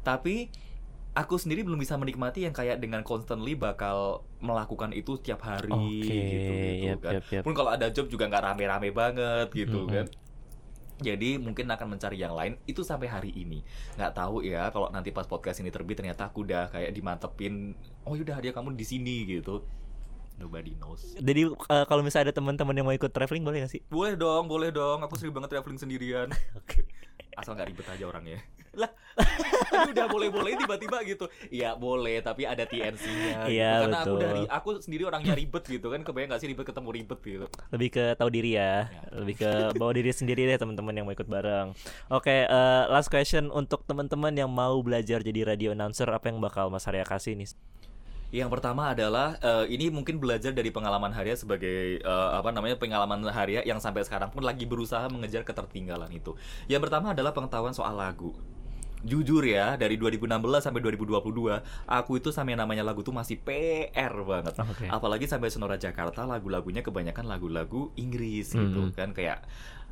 Tapi 0.00 0.48
aku 1.10 1.34
sendiri 1.36 1.66
belum 1.66 1.76
bisa 1.76 1.98
menikmati 1.98 2.46
yang 2.46 2.54
kayak 2.54 2.78
dengan 2.78 3.02
constantly 3.02 3.58
bakal 3.58 4.22
melakukan 4.38 4.94
itu 4.94 5.18
setiap 5.18 5.42
hari 5.42 5.68
Oke, 5.74 6.06
gitu 6.06 6.52
gitu 6.54 6.86
yep, 6.86 6.98
kan. 7.02 7.12
yep, 7.18 7.24
yep. 7.28 7.42
Pun 7.42 7.52
kalau 7.52 7.74
ada 7.74 7.90
job 7.90 8.06
juga 8.06 8.30
nggak 8.30 8.44
rame-rame 8.46 8.94
banget 8.94 9.48
gitu 9.50 9.84
Mm-mm. 9.84 9.92
kan. 9.92 10.06
Jadi 11.00 11.40
mungkin 11.40 11.64
akan 11.64 11.96
mencari 11.96 12.20
yang 12.20 12.36
lain 12.36 12.60
itu 12.68 12.84
sampai 12.84 13.08
hari 13.08 13.32
ini 13.32 13.64
nggak 13.96 14.12
tahu 14.12 14.44
ya 14.44 14.68
kalau 14.68 14.92
nanti 14.92 15.08
pas 15.10 15.24
podcast 15.24 15.64
ini 15.64 15.72
terbit 15.72 15.96
ternyata 15.96 16.28
aku 16.28 16.44
udah 16.44 16.68
kayak 16.68 16.92
dimantepin 16.92 17.72
oh 18.04 18.12
yaudah 18.12 18.36
dia 18.36 18.52
kamu 18.52 18.76
di 18.76 18.84
sini 18.84 19.24
gitu 19.24 19.64
nobody 20.36 20.76
knows 20.76 21.16
Jadi 21.16 21.48
eh, 21.48 21.84
kalau 21.88 22.04
misalnya 22.04 22.28
ada 22.28 22.36
teman-teman 22.36 22.76
yang 22.76 22.84
mau 22.84 22.92
ikut 22.92 23.08
traveling 23.12 23.40
boleh 23.40 23.64
gak 23.64 23.72
sih? 23.72 23.80
boleh 23.88 24.12
dong 24.12 24.44
boleh 24.44 24.68
dong 24.72 25.00
aku 25.00 25.16
sering 25.16 25.32
banget 25.32 25.56
traveling 25.56 25.80
sendirian 25.80 26.28
Oke. 26.60 26.84
asal 27.32 27.56
nggak 27.56 27.72
ribet 27.72 27.86
aja 27.88 28.04
orangnya 28.04 28.40
lah 28.70 28.90
tapi 29.66 29.90
udah 29.90 30.06
boleh 30.06 30.28
boleh 30.30 30.52
tiba-tiba 30.54 31.02
gitu 31.02 31.26
ya 31.50 31.74
boleh 31.74 32.22
tapi 32.22 32.46
ada 32.46 32.62
TNC-nya 32.62 33.50
Iya, 33.50 33.72
karena 33.82 33.98
aku 33.98 34.06
betul. 34.06 34.20
dari 34.20 34.42
aku 34.46 34.68
sendiri 34.78 35.02
orangnya 35.04 35.34
ribet 35.34 35.64
gitu 35.66 35.90
kan 35.90 36.00
kebayang 36.00 36.30
nggak 36.30 36.40
sih 36.40 36.48
ribet 36.48 36.66
ketemu 36.66 36.88
ribet 36.92 37.20
gitu 37.20 37.46
Lebih 37.70 37.88
ke 37.90 38.04
tahu 38.14 38.30
diri 38.30 38.54
ya, 38.54 38.86
Ya. 38.86 39.02
lebih 39.12 39.34
ke 39.36 39.50
bawa 39.74 39.90
diri 39.90 40.10
sendiri 40.10 40.46
deh 40.46 40.56
teman-teman 40.56 40.94
yang 40.94 41.04
mau 41.04 41.12
ikut 41.12 41.26
bareng. 41.26 41.74
Oke, 42.08 42.46
eh, 42.46 42.82
last 42.86 43.08
question 43.08 43.50
untuk 43.50 43.82
teman-teman 43.84 44.30
yang 44.32 44.48
mau 44.48 44.78
belajar 44.80 45.20
jadi 45.20 45.42
radio 45.44 45.74
announcer 45.74 46.06
apa 46.06 46.30
yang 46.30 46.38
bakal 46.38 46.70
Mas 46.70 46.86
Arya 46.86 47.02
kasih 47.02 47.34
nih? 47.34 47.50
Yang 48.30 48.50
pertama 48.54 48.94
adalah 48.94 49.34
eh, 49.36 49.74
ini 49.74 49.90
mungkin 49.90 50.22
belajar 50.22 50.54
dari 50.54 50.70
pengalaman 50.70 51.10
Haria 51.10 51.34
sebagai 51.34 51.98
eh, 51.98 52.28
apa 52.30 52.54
namanya 52.54 52.78
pengalaman 52.78 53.26
Haria 53.26 53.66
yang 53.66 53.82
sampai 53.82 54.06
sekarang 54.06 54.30
pun 54.30 54.46
lagi 54.46 54.70
berusaha 54.70 55.10
mengejar 55.10 55.42
ketertinggalan 55.42 56.10
itu. 56.14 56.38
Yang 56.70 56.86
pertama 56.86 57.10
adalah 57.10 57.34
pengetahuan 57.34 57.74
soal 57.74 57.98
lagu. 57.98 58.30
Jujur 59.00 59.40
ya 59.42 59.74
dari 59.74 59.96
2016 59.96 60.28
sampai 60.60 60.80
2022 60.84 61.24
aku 61.86 62.12
itu 62.16 62.28
sama 62.28 62.52
yang 62.52 62.60
namanya 62.60 62.84
lagu 62.84 63.00
tuh 63.00 63.10
masih 63.10 63.40
PR 63.40 64.12
banget 64.20 64.52
Oke. 64.56 64.86
apalagi 64.86 65.24
sampai 65.24 65.48
Sonora 65.48 65.76
Jakarta 65.76 66.22
lagu-lagunya 66.22 66.80
kebanyakan 66.80 67.24
lagu-lagu 67.24 67.92
Inggris 67.96 68.52
gitu 68.52 68.80
Mhm. 68.86 68.92
kan 68.92 69.10
kayak 69.10 69.40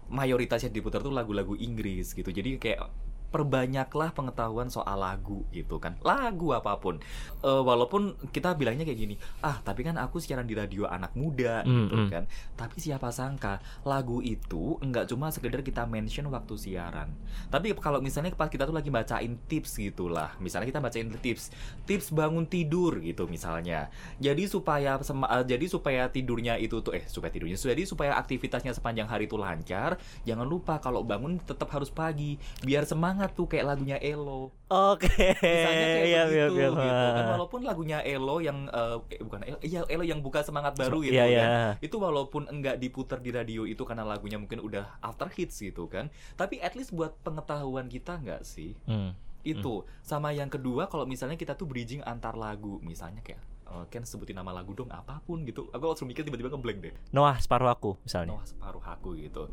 mayoritasnya 0.09 0.69
diputar 0.69 1.01
tuh 1.01 1.13
lagu-lagu 1.13 1.53
Inggris 1.55 2.13
gitu 2.13 2.29
jadi 2.29 2.57
kayak 2.57 2.81
perbanyaklah 3.29 4.13
pengetahuan 4.17 4.69
soal 4.73 5.01
lagu 5.01 5.45
gitu 5.53 5.77
kan. 5.79 5.97
Lagu 6.05 6.53
apa 6.53 6.77
pun. 6.81 7.01
Eh, 7.45 7.63
walaupun 7.63 8.17
kita 8.35 8.59
bilangnya 8.59 8.83
kayak 8.83 8.99
gini 8.99 9.15
ah 9.45 9.63
tapi 9.63 9.87
kan 9.87 9.95
aku 10.01 10.19
siaran 10.19 10.49
di 10.49 10.59
radio 10.59 10.89
anak 10.91 11.15
muda 11.15 11.63
gitu 11.63 11.95
Mm-mm. 11.95 12.11
kan. 12.11 12.25
Tapi 12.59 12.77
siapa 12.83 13.13
sangka 13.15 13.63
lagu 13.87 14.19
itu 14.25 14.77
enggak 14.83 15.07
cuma 15.11 15.31
sekedar 15.31 15.63
kita 15.63 15.87
mention 15.87 16.27
waktu 16.33 16.55
siaran. 16.59 17.13
Tapi 17.53 17.77
kalau 17.79 18.03
misalnya 18.03 18.35
pas 18.35 18.51
kita 18.51 18.67
tuh 18.67 18.75
lagi 18.75 18.91
bacain 18.91 19.39
tips 19.47 19.79
gitulah 19.79 20.35
misalnya 20.43 20.69
kita 20.69 20.81
bacain 20.83 21.09
tips 21.21 21.55
tips 21.87 22.11
bangun 22.11 22.45
tidur 22.49 22.99
gitu 22.99 23.31
misalnya. 23.31 23.93
Jadi 24.19 24.51
supaya 24.51 24.99
eh, 24.99 25.45
jadi 25.47 25.65
supaya 25.69 26.09
tidurnya 26.11 26.59
itu 26.59 26.81
tuh 26.83 26.95
eh 26.95 27.05
supaya 27.07 27.31
tidurnya 27.31 27.59
jadi 27.59 27.83
supaya 27.85 28.15
aktivitasnya 28.17 28.73
sepanjang 28.73 29.11
hari 29.11 29.27
itu 29.27 29.35
lancar 29.35 29.99
jangan 30.23 30.47
lupa 30.47 30.79
kalau 30.79 31.03
bangun 31.03 31.43
tetap 31.43 31.69
harus 31.75 31.91
pagi 31.91 32.39
biar 32.63 32.87
semangat 32.87 33.18
tuh 33.27 33.45
kayak 33.45 33.67
lagunya 33.67 33.99
Elo. 33.99 34.55
Oke. 34.69 35.11
misalnya 35.35 35.87
kayak 35.89 36.07
Iya, 36.07 36.23
iya, 36.25 36.45
begitu 36.47 36.55
iya. 36.55 36.69
gitu 36.79 37.07
kan. 37.11 37.25
walaupun 37.33 37.61
lagunya 37.61 37.99
Elo 38.01 38.37
yang 38.39 38.69
eh, 38.69 38.97
eh, 39.11 39.21
bukan 39.21 39.41
Elo, 39.43 39.59
iya 39.61 39.81
Elo 39.85 40.05
yang 40.05 40.21
buka 40.21 40.41
semangat 40.41 40.79
baru 40.79 41.01
gitu 41.01 41.11
Iya, 41.11 41.25
kan. 41.25 41.33
Iya. 41.33 41.49
itu 41.81 41.97
walaupun 41.97 42.47
enggak 42.47 42.77
diputar 42.77 43.19
di 43.19 43.31
radio 43.31 43.65
itu 43.65 43.83
karena 43.83 44.05
lagunya 44.05 44.37
mungkin 44.37 44.61
udah 44.61 45.01
after 45.01 45.27
hits 45.27 45.59
gitu 45.59 45.89
kan. 45.89 46.07
Tapi 46.35 46.61
at 46.61 46.73
least 46.73 46.93
buat 46.93 47.19
pengetahuan 47.19 47.89
kita 47.89 48.15
enggak 48.17 48.47
sih? 48.47 48.79
Hmm. 48.85 49.19
itu. 49.41 49.81
Sama 50.01 50.29
yang 50.31 50.47
kedua 50.47 50.87
kalau 50.87 51.03
misalnya 51.03 51.35
kita 51.35 51.55
tuh 51.55 51.65
bridging 51.65 52.05
antar 52.05 52.37
lagu. 52.37 52.77
Misalnya 52.79 53.19
kayak 53.19 53.41
eh, 53.65 53.85
Ken 53.89 54.03
sebutin 54.03 54.37
nama 54.37 54.53
lagu 54.53 54.71
dong 54.73 54.89
apa 54.89 55.23
pun 55.23 55.41
gitu. 55.43 55.67
Aku 55.71 55.85
langsung 55.87 56.05
mikir 56.05 56.21
tiba-tiba 56.21 56.49
ngeblank 56.49 56.79
deh. 56.79 56.95
Noah 57.11 57.39
separuh 57.39 57.67
aku 57.67 57.97
misalnya. 58.03 58.37
Noah 58.37 58.45
separuh 58.45 58.85
aku 58.85 59.17
gitu 59.17 59.49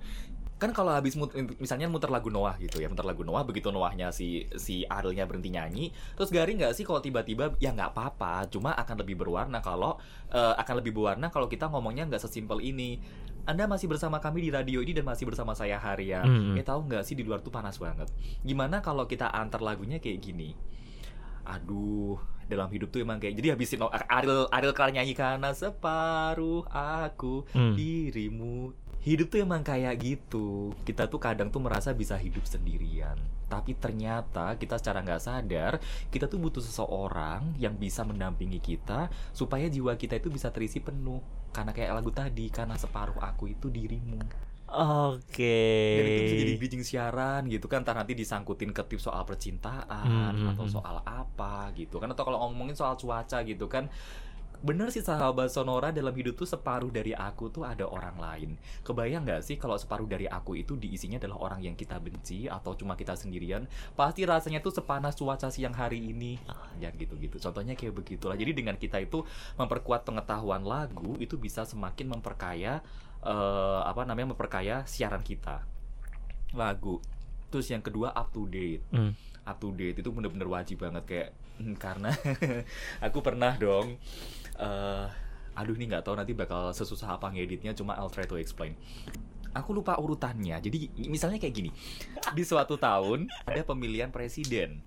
kan 0.56 0.72
kalau 0.72 0.88
habis 0.90 1.14
mut- 1.14 1.36
misalnya 1.56 1.86
muter 1.86 2.08
lagu 2.08 2.28
Noah 2.28 2.56
gitu 2.58 2.80
ya 2.80 2.88
muter 2.88 3.04
lagu 3.04 3.22
Noah 3.22 3.44
begitu 3.44 3.70
Noahnya 3.70 4.10
si 4.10 4.28
si 4.54 4.84
Arielnya 4.84 5.24
berhenti 5.24 5.50
nyanyi 5.50 5.86
terus 6.14 6.30
garing 6.30 6.58
nggak 6.58 6.72
sih 6.72 6.82
kalau 6.82 7.00
tiba-tiba 7.00 7.52
ya 7.58 7.70
nggak 7.70 7.92
apa-apa 7.92 8.48
cuma 8.48 8.72
akan 8.72 8.96
lebih 8.98 9.16
berwarna 9.18 9.60
kalau 9.60 10.00
eh, 10.30 10.54
akan 10.56 10.80
lebih 10.80 10.92
berwarna 10.92 11.28
kalau 11.28 11.46
kita 11.46 11.68
ngomongnya 11.68 12.08
nggak 12.08 12.22
sesimpel 12.22 12.60
ini 12.60 13.04
anda 13.44 13.68
masih 13.68 13.86
bersama 13.86 14.18
kami 14.18 14.42
di 14.42 14.50
radio 14.50 14.80
ini 14.80 14.90
dan 14.92 15.04
masih 15.04 15.28
bersama 15.28 15.52
saya 15.52 15.76
Haria 15.76 16.24
Mm-mm. 16.24 16.56
eh 16.56 16.64
tahu 16.64 16.88
nggak 16.88 17.04
sih 17.04 17.14
di 17.14 17.22
luar 17.22 17.40
tuh 17.40 17.52
panas 17.52 17.76
banget 17.76 18.08
gimana 18.42 18.80
kalau 18.80 19.06
kita 19.06 19.28
antar 19.28 19.60
lagunya 19.60 20.00
kayak 20.00 20.18
gini 20.20 20.56
aduh 21.44 22.18
dalam 22.46 22.70
hidup 22.70 22.90
tuh 22.90 23.02
emang 23.02 23.18
kayak 23.18 23.36
jadi 23.36 23.54
habisin 23.54 23.82
Ariel 24.08 24.46
Ariel 24.50 24.74
kelar 24.74 24.90
nyanyi 24.92 25.14
karena 25.14 25.50
separuh 25.52 26.66
aku 26.68 27.46
Hmm. 27.52 27.74
dirimu 27.74 28.70
hidup 29.06 29.30
tuh 29.30 29.40
emang 29.46 29.62
kayak 29.62 30.02
gitu. 30.02 30.74
Kita 30.82 31.06
tuh 31.06 31.22
kadang 31.22 31.54
tuh 31.54 31.62
merasa 31.62 31.94
bisa 31.94 32.18
hidup 32.18 32.44
sendirian. 32.50 33.16
Tapi 33.46 33.78
ternyata 33.78 34.58
kita 34.58 34.82
secara 34.82 35.06
nggak 35.06 35.22
sadar 35.22 35.78
kita 36.10 36.26
tuh 36.26 36.42
butuh 36.42 36.66
seseorang 36.66 37.54
yang 37.62 37.78
bisa 37.78 38.02
mendampingi 38.02 38.58
kita 38.58 39.14
supaya 39.30 39.70
jiwa 39.70 39.94
kita 39.94 40.18
itu 40.18 40.34
bisa 40.34 40.50
terisi 40.50 40.82
penuh. 40.82 41.22
Karena 41.54 41.72
kayak 41.72 42.02
lagu 42.02 42.10
tadi 42.10 42.50
karena 42.50 42.76
separuh 42.76 43.22
aku 43.22 43.54
itu 43.54 43.70
dirimu. 43.70 44.20
Oke. 44.66 45.62
dan 45.96 46.06
itu 46.10 46.22
bisa 46.26 46.36
jadi 46.42 46.54
bridging 46.58 46.84
siaran 46.84 47.42
gitu 47.48 47.70
kan. 47.70 47.86
Ntar 47.86 48.02
nanti 48.02 48.18
disangkutin 48.18 48.74
ke 48.74 48.82
tips 48.90 49.06
soal 49.08 49.22
percintaan 49.24 50.34
Hmm, 50.34 50.52
atau 50.58 50.66
hmm. 50.66 50.74
soal 50.74 50.98
apa 51.06 51.70
gitu 51.78 52.02
kan. 52.02 52.10
Atau 52.10 52.26
kalau 52.26 52.42
ngomongin 52.50 52.74
soal 52.74 52.98
cuaca 52.98 53.46
gitu 53.46 53.70
kan 53.70 53.86
bener 54.66 54.90
sih 54.90 55.06
sahabat 55.06 55.54
sonora 55.54 55.94
dalam 55.94 56.10
hidup 56.10 56.42
tuh 56.42 56.50
separuh 56.50 56.90
dari 56.90 57.14
aku 57.14 57.54
tuh 57.54 57.62
ada 57.62 57.86
orang 57.86 58.18
lain. 58.18 58.50
Kebayang 58.82 59.22
nggak 59.22 59.46
sih 59.46 59.62
kalau 59.62 59.78
separuh 59.78 60.10
dari 60.10 60.26
aku 60.26 60.58
itu 60.58 60.74
diisinya 60.74 61.22
adalah 61.22 61.38
orang 61.38 61.62
yang 61.62 61.78
kita 61.78 62.02
benci 62.02 62.50
atau 62.50 62.74
cuma 62.74 62.98
kita 62.98 63.14
sendirian? 63.14 63.70
Pasti 63.94 64.26
rasanya 64.26 64.66
tuh 64.66 64.74
sepanas 64.74 65.14
cuaca 65.14 65.54
siang 65.54 65.78
hari 65.78 66.02
ini. 66.02 66.42
Ya 66.82 66.90
gitu 66.98 67.14
gitu 67.22 67.38
contohnya 67.38 67.78
kayak 67.78 67.94
begitulah. 67.94 68.34
Jadi 68.34 68.58
dengan 68.58 68.74
kita 68.74 68.98
itu 68.98 69.22
memperkuat 69.62 70.02
pengetahuan 70.02 70.66
lagu 70.66 71.14
itu 71.22 71.38
bisa 71.38 71.62
semakin 71.62 72.18
memperkaya 72.18 72.82
eh, 73.22 73.82
apa 73.86 74.02
namanya 74.02 74.34
memperkaya 74.34 74.82
siaran 74.90 75.22
kita. 75.22 75.62
Lagu. 76.58 76.98
Terus 77.54 77.70
yang 77.70 77.86
kedua 77.86 78.18
up 78.18 78.34
to 78.34 78.50
date. 78.50 78.82
Hmm. 78.90 79.14
up 79.46 79.62
to 79.62 79.70
date 79.78 80.02
itu 80.02 80.10
bener-bener 80.10 80.50
wajib 80.50 80.82
banget. 80.82 81.06
Kayak 81.06 81.30
hmm, 81.62 81.78
karena 81.78 82.10
aku 83.06 83.22
pernah 83.22 83.54
dong 83.62 84.02
eh 84.58 85.08
aduh 85.56 85.72
ini 85.72 85.88
nggak 85.88 86.04
tahu 86.04 86.20
nanti 86.20 86.36
bakal 86.36 86.76
sesusah 86.76 87.16
apa 87.16 87.32
ngeditnya 87.32 87.72
cuma 87.72 87.96
I'll 87.96 88.12
try 88.12 88.28
to 88.28 88.36
explain 88.36 88.76
aku 89.56 89.72
lupa 89.72 89.96
urutannya 89.96 90.60
jadi 90.60 90.92
misalnya 91.08 91.40
kayak 91.40 91.56
gini 91.56 91.72
di 92.36 92.44
suatu 92.44 92.76
tahun 92.76 93.32
ada 93.48 93.64
pemilihan 93.64 94.12
presiden 94.12 94.84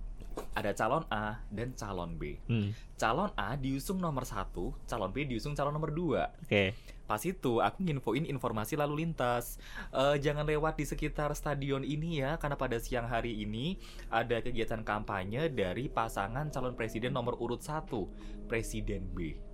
ada 0.53 0.71
calon 0.77 1.03
A 1.09 1.41
dan 1.49 1.73
calon 1.73 2.15
B 2.21 2.37
Hmm. 2.45 2.69
calon 2.95 3.33
A 3.33 3.57
diusung 3.57 3.97
nomor 3.97 4.29
satu 4.29 4.77
calon 4.85 5.09
B 5.09 5.25
diusung 5.25 5.57
calon 5.57 5.73
nomor 5.73 5.89
dua 5.89 6.29
Oke. 6.45 6.77
Pas 7.09 7.17
itu 7.25 7.57
aku 7.57 7.81
nginfoin 7.81 8.29
informasi 8.29 8.77
lalu 8.77 9.01
lintas. 9.01 9.57
Eh, 9.89 10.21
jangan 10.21 10.45
lewat 10.45 10.77
di 10.77 10.85
sekitar 10.85 11.33
stadion 11.33 11.81
ini 11.81 12.21
ya, 12.21 12.37
karena 12.37 12.53
pada 12.53 12.77
siang 12.77 13.09
hari 13.09 13.33
ini 13.33 13.81
ada 14.13 14.37
kegiatan 14.45 14.85
kampanye 14.85 15.49
dari 15.49 15.89
pasangan 15.89 16.53
calon 16.53 16.77
presiden 16.77 17.17
nomor 17.17 17.33
urut 17.41 17.65
1, 17.65 18.45
Presiden 18.45 19.09
B. 19.09 19.48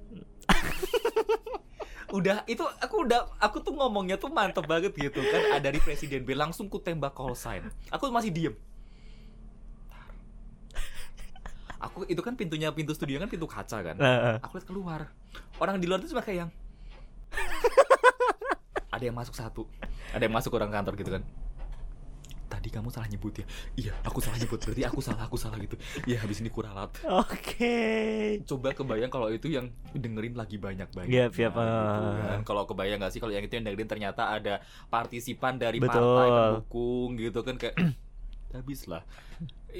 udah 2.17 2.47
itu 2.47 2.63
aku 2.79 2.95
udah 3.03 3.27
aku 3.41 3.59
tuh 3.59 3.73
ngomongnya 3.75 4.15
tuh 4.15 4.31
mantep 4.31 4.63
banget 4.65 4.93
gitu 4.95 5.19
kan. 5.19 5.59
Ada 5.59 5.71
dari 5.71 5.79
presiden 5.81 6.23
B 6.23 6.33
langsung 6.33 6.71
ku 6.71 6.79
tembak 6.79 7.13
call 7.13 7.35
sign. 7.35 7.67
Aku 7.91 8.09
masih 8.09 8.31
diem. 8.31 8.55
Aku 11.81 12.07
itu 12.09 12.21
kan 12.25 12.33
pintunya 12.33 12.73
pintu 12.73 12.97
studio 12.97 13.21
kan 13.21 13.29
pintu 13.29 13.45
kaca 13.45 13.77
kan. 13.81 13.95
Aku 14.41 14.57
lihat 14.57 14.67
keluar. 14.67 15.01
Orang 15.61 15.77
di 15.77 15.85
luar 15.85 16.01
itu 16.01 16.11
cuma 16.15 16.25
kayak 16.25 16.47
yang 16.47 16.51
ada 18.95 19.03
yang 19.03 19.15
masuk 19.15 19.35
satu. 19.35 19.69
Ada 20.15 20.25
yang 20.25 20.35
masuk 20.35 20.55
orang 20.55 20.71
kantor 20.71 20.95
gitu 20.97 21.11
kan 21.19 21.23
tadi 22.55 22.71
kamu 22.71 22.87
salah 22.87 23.11
nyebut 23.11 23.35
ya 23.35 23.45
iya 23.75 23.93
aku 24.07 24.23
salah 24.23 24.39
nyebut 24.39 24.59
berarti 24.63 24.83
aku 24.87 24.99
salah 25.03 25.23
aku 25.27 25.35
salah 25.35 25.59
gitu 25.59 25.75
iya 26.07 26.23
habis 26.23 26.39
ini 26.39 26.47
kuralat 26.47 26.87
Oke. 27.03 27.75
coba 28.47 28.71
kebayang 28.71 29.11
kalau 29.11 29.27
itu 29.27 29.51
yang 29.51 29.67
dengerin 29.91 30.39
lagi 30.39 30.55
banyak 30.55 30.87
banyak 30.95 31.11
Iya, 31.11 31.27
iya, 31.35 31.49
ah. 31.51 32.39
kan. 32.39 32.47
kalau 32.47 32.63
kebayang 32.63 33.03
nggak 33.03 33.11
sih 33.11 33.19
kalau 33.19 33.35
yang 33.35 33.43
itu 33.43 33.59
yang 33.59 33.67
dengerin 33.67 33.91
ternyata 33.91 34.31
ada 34.31 34.63
partisipan 34.87 35.59
dari 35.59 35.83
Betul. 35.83 35.99
partai 35.99 36.27
pendukung 36.31 37.09
gitu 37.19 37.39
kan 37.43 37.55
kayak 37.59 37.75
habis 38.55 38.87
lah 38.87 39.03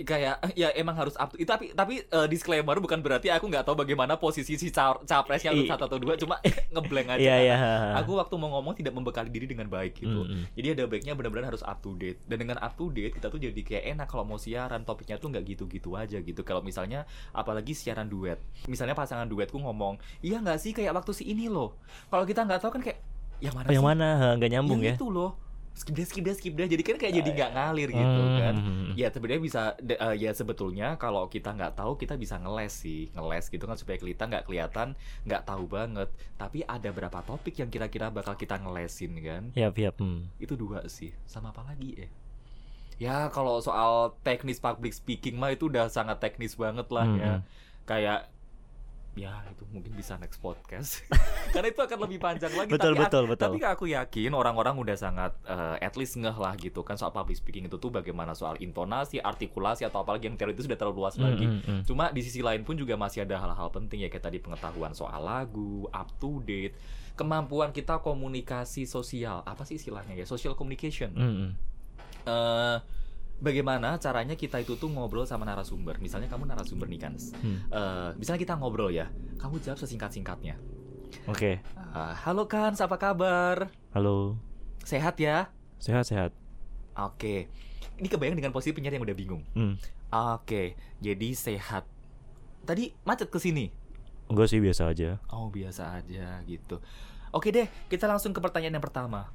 kayak 0.02 0.36
ya 0.54 0.74
emang 0.74 0.92
harus 0.94 1.14
up 1.14 1.30
to, 1.30 1.38
itu 1.38 1.46
tapi 1.46 1.72
tapi 1.72 2.02
eh, 2.02 2.28
disclaimer 2.28 2.76
bukan 2.76 3.00
berarti 3.00 3.30
aku 3.30 3.46
nggak 3.46 3.64
tahu 3.64 3.78
bagaimana 3.78 4.16
posisi 4.16 4.54
si 4.54 4.68
ca- 4.68 5.00
capresnya 5.02 5.54
I- 5.54 5.64
satu 5.64 5.86
atau 5.86 5.96
dua 5.96 6.16
cuma 6.16 6.42
ngeblank 6.74 7.14
aja 7.14 7.22
Iya, 7.22 7.36
karena 7.38 7.46
iya. 7.48 7.96
aku 7.96 8.12
waktu 8.16 8.36
mau 8.36 8.50
ngomong 8.52 8.74
tidak 8.74 8.92
membekali 8.92 9.30
diri 9.30 9.46
dengan 9.46 9.68
baik 9.68 9.96
gitu. 9.98 10.22
Mm, 10.22 10.34
mm. 10.34 10.44
jadi 10.54 10.68
ada 10.74 10.84
baiknya 10.86 11.14
benar-benar 11.14 11.46
harus 11.48 11.62
up 11.62 11.80
to 11.80 11.94
date. 11.94 12.20
Dan 12.24 12.42
dengan 12.42 12.58
up 12.58 12.74
to 12.74 12.90
date 12.90 13.14
kita 13.14 13.28
tuh 13.28 13.38
jadi 13.38 13.56
kayak 13.58 13.84
enak 13.94 14.08
kalau 14.08 14.24
mau 14.24 14.36
siaran. 14.36 14.82
Topiknya 14.82 15.16
tuh 15.16 15.30
nggak 15.30 15.46
gitu-gitu 15.46 15.94
aja 15.94 16.18
gitu. 16.18 16.42
Kalau 16.42 16.60
misalnya 16.60 17.06
apalagi 17.32 17.72
siaran 17.72 18.06
duet. 18.06 18.42
Misalnya 18.66 18.92
pasangan 18.92 19.24
duetku 19.26 19.56
ngomong 19.56 19.96
iya 20.20 20.38
nggak 20.38 20.58
sih 20.58 20.72
kayak 20.72 20.92
waktu 20.94 21.14
si 21.14 21.24
ini 21.26 21.46
loh. 21.46 21.78
Kalau 22.08 22.24
kita 22.24 22.42
nggak 22.42 22.60
tahu 22.60 22.72
kan 22.72 22.82
kayak 22.82 23.00
yang 23.38 23.54
mana 23.54 23.68
Oh, 23.68 23.72
yang 23.72 23.84
sih? 23.84 23.90
mana? 23.92 24.08
Nggak 24.34 24.50
nyambung 24.50 24.80
yang 24.80 24.90
ya? 24.90 24.98
itu 24.98 25.08
loh 25.08 25.32
skip 25.76 25.92
deh 25.92 26.08
skip 26.08 26.24
deh 26.24 26.32
skip 26.32 26.54
deh 26.56 26.66
jadi 26.66 26.80
kan 26.82 26.96
kayak 26.96 27.14
jadi 27.20 27.30
nggak 27.30 27.52
ngalir 27.52 27.90
gitu 27.92 28.22
Hmm. 28.26 28.40
kan 28.40 28.56
ya 28.96 29.08
sebenarnya 29.12 29.42
bisa 29.44 29.62
eh, 29.78 30.16
ya 30.16 30.32
sebetulnya 30.32 30.96
kalau 30.96 31.28
kita 31.28 31.52
nggak 31.52 31.76
tahu 31.76 31.96
kita 31.96 32.16
bisa 32.16 32.40
ngeles 32.40 32.72
sih 32.72 33.12
ngeles 33.12 33.52
gitu 33.52 33.64
kan 33.64 33.76
supaya 33.76 34.00
kita 34.00 34.24
nggak 34.24 34.48
kelihatan 34.48 34.96
nggak 35.24 35.44
tahu 35.44 35.68
banget 35.68 36.08
tapi 36.36 36.64
ada 36.64 36.90
berapa 36.90 37.20
topik 37.22 37.60
yang 37.60 37.68
kira-kira 37.68 38.08
bakal 38.08 38.34
kita 38.34 38.56
ngelesin 38.56 39.20
kan 39.20 39.44
Yap, 39.52 39.76
yap. 39.76 40.00
Hmm. 40.00 40.32
itu 40.40 40.56
dua 40.56 40.88
sih 40.88 41.12
sama 41.28 41.52
apa 41.52 41.68
lagi 41.68 41.92
ya 41.94 42.08
ya 42.96 43.18
kalau 43.28 43.60
soal 43.60 44.16
teknis 44.24 44.58
public 44.58 44.96
speaking 44.96 45.36
mah 45.36 45.52
itu 45.52 45.68
udah 45.68 45.92
sangat 45.92 46.24
teknis 46.24 46.56
banget 46.56 46.88
lah 46.88 47.04
Hmm, 47.04 47.20
ya 47.20 47.34
hmm. 47.36 47.44
kayak 47.84 48.20
ya 49.16 49.42
itu 49.48 49.64
mungkin 49.72 49.92
bisa 49.96 50.20
next 50.22 50.38
podcast 50.44 51.02
karena 51.56 51.72
itu 51.72 51.82
akan 51.82 52.00
lebih 52.06 52.20
panjang 52.22 52.52
lagi 52.52 52.70
Betul, 52.70 52.94
tapi 52.94 53.04
betul, 53.08 53.24
aku, 53.24 53.32
betul. 53.32 53.46
tapi 53.48 53.60
aku 53.66 53.86
yakin 53.90 54.32
orang-orang 54.36 54.76
udah 54.76 54.96
sangat 55.00 55.32
eh, 55.48 55.80
at 55.82 55.96
least 55.96 56.20
ngeh 56.20 56.36
lah 56.36 56.54
gitu 56.60 56.84
kan 56.86 57.00
soal 57.00 57.16
public 57.16 57.40
speaking 57.40 57.66
itu 57.66 57.80
tuh 57.80 57.90
bagaimana 57.90 58.36
soal 58.36 58.60
intonasi 58.60 59.24
artikulasi 59.24 59.88
atau 59.88 60.04
apalagi 60.04 60.28
yang 60.28 60.36
teori 60.36 60.54
itu 60.54 60.68
sudah 60.68 60.78
terlalu 60.78 61.02
luas 61.02 61.16
Hmm, 61.16 61.32
lagi 61.32 61.46
hmm, 61.48 61.60
hmm. 61.64 61.82
Cuma 61.88 62.12
di 62.12 62.22
sisi 62.22 62.44
lain 62.44 62.68
pun 62.68 62.76
juga 62.76 63.00
masih 63.00 63.24
ada 63.24 63.40
hal-hal 63.40 63.72
penting 63.72 64.04
ya 64.04 64.12
kayak 64.12 64.28
tadi 64.28 64.38
pengetahuan 64.44 64.92
soal 64.92 65.24
lagu, 65.24 65.88
up 65.96 66.12
to 66.20 66.44
date, 66.44 66.76
kemampuan 67.16 67.72
kita 67.72 68.04
komunikasi 68.04 68.84
sosial. 68.84 69.42
Apa 69.48 69.64
sih 69.64 69.80
istilahnya 69.80 70.14
ya? 70.14 70.28
Social 70.28 70.54
communication. 70.60 71.16
Hmm, 71.16 71.34
hmm. 71.40 71.52
eh 72.28 72.78
bagaimana 73.40 74.00
caranya 74.00 74.36
kita 74.40 74.62
itu 74.64 74.80
tuh 74.80 74.88
ngobrol 74.92 75.28
sama 75.28 75.44
narasumber. 75.44 76.00
Misalnya 76.00 76.32
kamu 76.32 76.48
narasumber 76.48 76.88
nih 76.88 77.00
kan. 77.02 77.14
Hmm. 77.40 77.58
Eh, 77.70 78.10
misalnya 78.20 78.42
kita 78.42 78.54
ngobrol 78.60 78.92
ya, 78.92 79.12
kamu 79.40 79.60
jawab 79.64 79.80
sesingkat-singkatnya. 79.80 80.56
Oke. 81.32 81.64
Ah, 81.96 82.16
Halo 82.28 82.46
Kans, 82.46 82.84
apa 82.84 83.00
kabar? 83.00 83.72
Halo. 83.96 84.36
Sehat 84.84 85.18
ya? 85.18 85.50
Sehat-sehat. 85.80 86.36
Oke. 86.96 87.48
Ini 87.96 88.08
kebayang 88.12 88.36
dengan 88.36 88.52
posisi 88.52 88.76
penyiar 88.76 89.00
yang 89.00 89.08
udah 89.08 89.18
bingung. 89.18 89.44
Hmm. 89.56 89.80
Oke, 90.12 90.76
jadi 91.00 91.30
sehat. 91.36 91.88
Tadi 92.68 92.92
macet 93.08 93.32
ke 93.32 93.40
sini. 93.40 93.72
Enggak 94.28 94.50
sih 94.52 94.60
biasa 94.60 94.92
aja. 94.92 95.22
Oh, 95.32 95.48
biasa 95.54 96.02
aja 96.02 96.42
gitu. 96.50 96.82
Oke 97.36 97.52
deh, 97.52 97.68
kita 97.92 98.08
langsung 98.08 98.32
ke 98.32 98.40
pertanyaan 98.40 98.80
yang 98.80 98.86
pertama. 98.86 99.32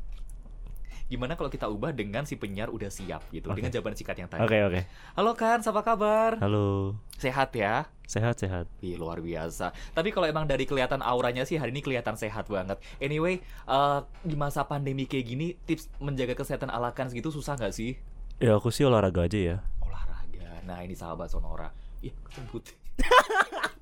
Gimana 1.10 1.34
kalau 1.34 1.50
kita 1.50 1.66
ubah 1.66 1.90
dengan 1.90 2.22
si 2.22 2.38
penyiar 2.38 2.70
udah 2.70 2.86
siap 2.86 3.26
gitu, 3.34 3.50
Oke. 3.50 3.58
dengan 3.58 3.74
jawaban 3.74 3.98
singkat 3.98 4.14
yang 4.14 4.30
tadi. 4.30 4.46
Oke, 4.46 4.62
oke. 4.62 4.80
Halo 5.18 5.34
Kans, 5.34 5.66
apa 5.66 5.82
kabar? 5.82 6.38
Halo. 6.38 6.94
Sehat 7.18 7.50
ya? 7.50 7.90
Sehat-sehat. 8.06 8.70
Ih, 8.78 8.94
luar 8.94 9.18
biasa. 9.18 9.74
Tapi 9.90 10.14
kalau 10.14 10.30
emang 10.30 10.46
dari 10.46 10.70
kelihatan 10.70 11.02
auranya 11.02 11.42
sih 11.42 11.58
hari 11.58 11.74
ini 11.74 11.82
kelihatan 11.82 12.14
sehat 12.14 12.46
banget. 12.46 12.78
Anyway, 13.02 13.42
eh, 13.42 13.98
di 14.22 14.38
masa 14.38 14.62
pandemi 14.62 15.10
kayak 15.10 15.26
gini, 15.26 15.58
tips 15.66 15.90
menjaga 15.98 16.38
kesehatan 16.38 16.70
ala 16.70 16.94
Kans 16.94 17.10
gitu 17.10 17.34
susah 17.34 17.58
nggak 17.58 17.74
sih? 17.74 17.98
Ya 18.38 18.54
aku 18.54 18.70
sih 18.70 18.86
olahraga 18.86 19.26
aja 19.26 19.38
ya. 19.38 19.56
Olahraga. 19.82 20.62
Nah, 20.62 20.78
ini 20.86 20.94
sahabat 20.94 21.26
Sonora. 21.26 21.74
Ih, 22.06 22.14
kesebut. 22.22 22.70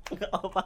Enggak 0.09 0.33
apa. 0.49 0.65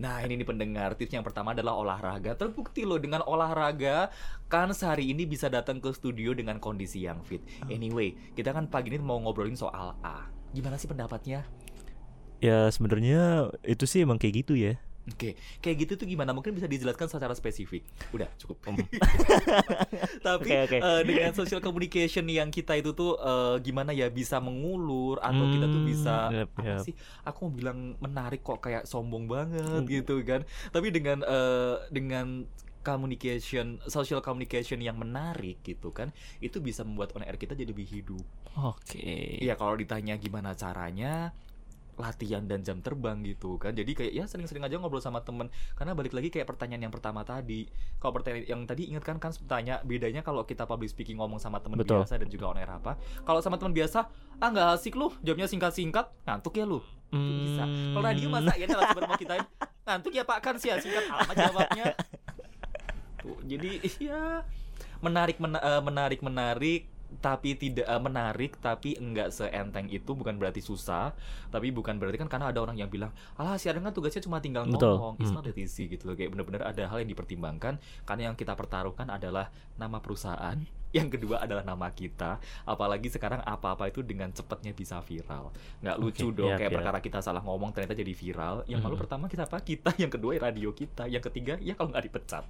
Nah 0.00 0.24
ini 0.24 0.40
nih 0.40 0.48
pendengar 0.48 0.96
tips 0.96 1.12
yang 1.12 1.26
pertama 1.26 1.52
adalah 1.52 1.76
olahraga 1.76 2.32
Terbukti 2.32 2.88
loh 2.88 2.96
dengan 2.96 3.20
olahraga 3.20 4.08
Kan 4.48 4.72
sehari 4.72 5.12
ini 5.12 5.28
bisa 5.28 5.52
datang 5.52 5.76
ke 5.76 5.92
studio 5.92 6.32
dengan 6.32 6.56
kondisi 6.56 7.04
yang 7.04 7.20
fit 7.20 7.44
Anyway 7.68 8.16
kita 8.32 8.56
kan 8.56 8.64
pagi 8.72 8.88
ini 8.88 8.96
mau 9.04 9.20
ngobrolin 9.20 9.60
soal 9.60 9.92
A 10.00 10.40
Gimana 10.50 10.74
sih 10.80 10.90
pendapatnya? 10.90 11.46
Ya 12.42 12.66
sebenarnya 12.72 13.52
itu 13.62 13.84
sih 13.84 14.02
emang 14.02 14.16
kayak 14.16 14.42
gitu 14.42 14.56
ya. 14.56 14.80
Oke, 15.10 15.34
kayak 15.58 15.76
gitu 15.78 15.92
tuh 15.94 16.06
gimana? 16.06 16.30
Mungkin 16.30 16.52
bisa 16.52 16.64
dijelaskan 16.64 17.06
secara 17.06 17.32
spesifik. 17.32 17.82
Udah 18.10 18.30
cukup. 18.36 18.62
Tapi 20.22 20.46
Oke, 20.46 20.56
oke. 20.64 20.78
eh, 20.78 21.02
dengan 21.02 21.32
social 21.32 21.58
communication 21.58 22.24
yang 22.24 22.48
kita 22.48 22.74
itu 22.74 22.92
tuh 22.92 23.16
eh, 23.16 23.56
gimana 23.60 23.90
ya 23.90 24.08
bisa 24.08 24.38
mengulur 24.38 25.18
atau 25.18 25.44
kita 25.48 25.66
tuh 25.66 25.78
Hmm, 25.78 25.88
bisa 25.88 26.16
yap, 26.30 26.48
apa 26.52 26.62
yap. 26.62 26.82
sih? 26.82 26.94
Aku 27.22 27.38
mau 27.42 27.52
bilang 27.52 27.78
menarik 27.98 28.40
kok 28.40 28.60
kayak 28.60 28.84
sombong 28.84 29.26
banget 29.26 29.58
Hmm. 29.76 29.88
gitu 29.88 30.20
kan. 30.22 30.42
Tapi 30.68 30.88
dengan 30.88 31.20
eh, 31.20 31.76
dengan 31.88 32.44
communication, 32.80 33.76
social 33.86 34.18
communication 34.18 34.78
yang 34.78 34.96
menarik 34.96 35.60
gitu 35.60 35.90
kan, 35.90 36.08
itu 36.38 36.58
bisa 36.58 36.80
membuat 36.80 37.12
on 37.12 37.20
air 37.20 37.36
kita 37.36 37.52
jadi 37.52 37.68
lebih 37.68 37.84
hidup. 37.84 38.24
Oke. 38.56 39.36
Iya 39.36 39.54
kalau 39.54 39.74
ditanya 39.74 40.16
gimana 40.16 40.52
caranya 40.52 41.30
latihan 42.00 42.42
dan 42.42 42.64
jam 42.64 42.80
terbang 42.80 43.20
gitu 43.22 43.60
kan. 43.60 43.70
Jadi 43.70 43.92
kayak 43.92 44.12
ya 44.12 44.24
sering-sering 44.24 44.64
aja 44.64 44.80
ngobrol 44.80 44.98
sama 44.98 45.20
temen. 45.20 45.52
Karena 45.76 45.92
balik 45.92 46.10
lagi 46.10 46.32
kayak 46.32 46.48
pertanyaan 46.48 46.88
yang 46.88 46.94
pertama 46.94 47.20
tadi. 47.22 47.68
Kalau 48.00 48.16
pertanyaan 48.16 48.48
yang 48.48 48.60
tadi 48.64 48.88
ingat 48.88 49.04
kan 49.04 49.20
kan 49.20 49.30
tanya 49.44 49.84
bedanya 49.84 50.24
kalau 50.24 50.42
kita 50.42 50.64
public 50.64 50.88
speaking 50.88 51.20
ngomong 51.20 51.36
sama 51.36 51.60
temen 51.60 51.76
Betul. 51.76 52.00
biasa 52.02 52.16
dan 52.16 52.26
juga 52.26 52.50
on 52.50 52.58
air 52.58 52.72
apa. 52.72 52.96
Kalau 53.22 53.38
sama 53.38 53.60
temen 53.60 53.70
biasa 53.70 54.08
ah 54.40 54.48
nggak 54.48 54.68
asik 54.74 54.96
lu 54.96 55.12
jawabnya 55.20 55.44
singkat-singkat 55.44 56.08
ngantuk 56.24 56.56
ya 56.56 56.64
lu. 56.64 56.80
Itu 57.12 57.34
bisa. 57.44 57.64
Kalau 57.68 58.02
radio 58.02 58.28
masa 58.32 58.52
ya 58.56 58.64
narasumber 58.64 59.04
mau 59.04 59.18
kita 59.20 59.34
ngantuk 59.84 60.12
ya 60.14 60.22
pak 60.24 60.38
kan 60.40 60.54
sih 60.56 60.72
ya 60.72 60.80
singkat 60.80 61.04
amat 61.04 61.36
jawabnya. 61.36 61.84
Tuh, 63.20 63.38
jadi 63.44 63.70
iya. 64.00 64.22
Menarik 65.00 65.40
mena- 65.40 65.60
eh, 65.60 65.80
menarik 65.80 66.20
menarik 66.20 66.82
tapi 67.18 67.52
tidak 67.52 67.84
eh, 67.84 67.98
menarik 67.98 68.54
tapi 68.56 68.94
enggak 68.94 69.34
seenteng 69.34 69.90
itu 69.90 70.14
bukan 70.14 70.38
berarti 70.38 70.62
susah 70.62 71.10
tapi 71.48 71.68
bukan 71.68 71.98
berarti 71.98 72.16
kan 72.16 72.30
karena 72.30 72.48
ada 72.48 72.62
orang 72.62 72.78
yang 72.78 72.86
bilang 72.86 73.10
alah 73.34 73.58
siaran 73.58 73.82
kan 73.82 73.90
tugasnya 73.90 74.22
cuma 74.22 74.38
tinggal 74.38 74.62
Betul. 74.64 74.94
ngomong 74.94 75.14
it's 75.18 75.28
Hmm. 75.28 75.36
not 75.36 75.44
that 75.44 75.58
easy 75.58 75.86
gitu 75.86 76.06
loh 76.06 76.14
kayak 76.14 76.30
bener-bener 76.30 76.62
ada 76.62 76.86
hal 76.86 77.02
yang 77.02 77.10
dipertimbangkan 77.10 77.76
karena 78.04 78.30
yang 78.30 78.34
kita 78.34 78.54
pertaruhkan 78.54 79.10
adalah 79.10 79.50
nama 79.74 79.98
perusahaan 79.98 80.54
yang 80.96 81.06
kedua 81.06 81.38
adalah 81.38 81.62
nama 81.62 81.86
kita 81.88 82.38
apalagi 82.64 83.06
sekarang 83.08 83.42
apa-apa 83.42 83.86
itu 83.86 84.02
dengan 84.02 84.30
cepatnya 84.30 84.70
bisa 84.70 84.98
viral 85.00 85.50
nggak 85.80 85.96
lucu 85.96 86.30
dong 86.30 86.50
iya, 86.50 86.58
kayak 86.58 86.70
iya. 86.70 86.78
perkara 86.78 86.98
kita 86.98 87.18
salah 87.20 87.38
ngomong 87.40 87.70
ternyata 87.70 87.94
jadi 87.94 88.10
viral 88.10 88.66
yang 88.66 88.78
malu 88.80 88.94
Mhm. 88.94 89.02
pertama 89.06 89.26
kita 89.26 89.46
apa 89.46 89.58
kita 89.60 89.94
yang 89.96 90.10
kedua 90.10 90.34
ya 90.34 90.46
radio 90.46 90.70
kita 90.70 91.06
yang 91.06 91.22
ketiga 91.22 91.58
ya 91.58 91.74
kalau 91.74 91.90
nggak 91.90 92.06
dipecat 92.06 92.42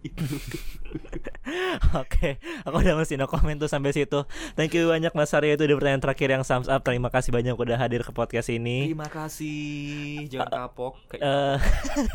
Oke, 2.00 2.40
aku 2.64 2.76
udah 2.80 2.96
mesti 2.96 3.20
no 3.20 3.28
comment 3.28 3.60
tuh 3.60 3.68
sampai 3.68 3.92
situ. 3.92 4.24
Thank 4.56 4.72
you 4.72 4.88
banyak 4.88 5.12
Mas 5.12 5.32
Arya 5.36 5.56
itu 5.56 5.64
di 5.68 5.76
pertanyaan 5.76 6.00
terakhir 6.00 6.28
yang 6.32 6.44
thumbs 6.44 6.68
up. 6.72 6.80
Terima 6.80 7.12
kasih 7.12 7.30
banyak 7.34 7.52
udah 7.52 7.76
hadir 7.76 8.00
ke 8.00 8.12
podcast 8.12 8.48
ini. 8.48 8.88
terima 8.88 9.08
kasih 9.08 10.24
jangan 10.32 10.70
kapok 10.70 10.96
kayak 11.12 11.20
Eh, 11.20 11.56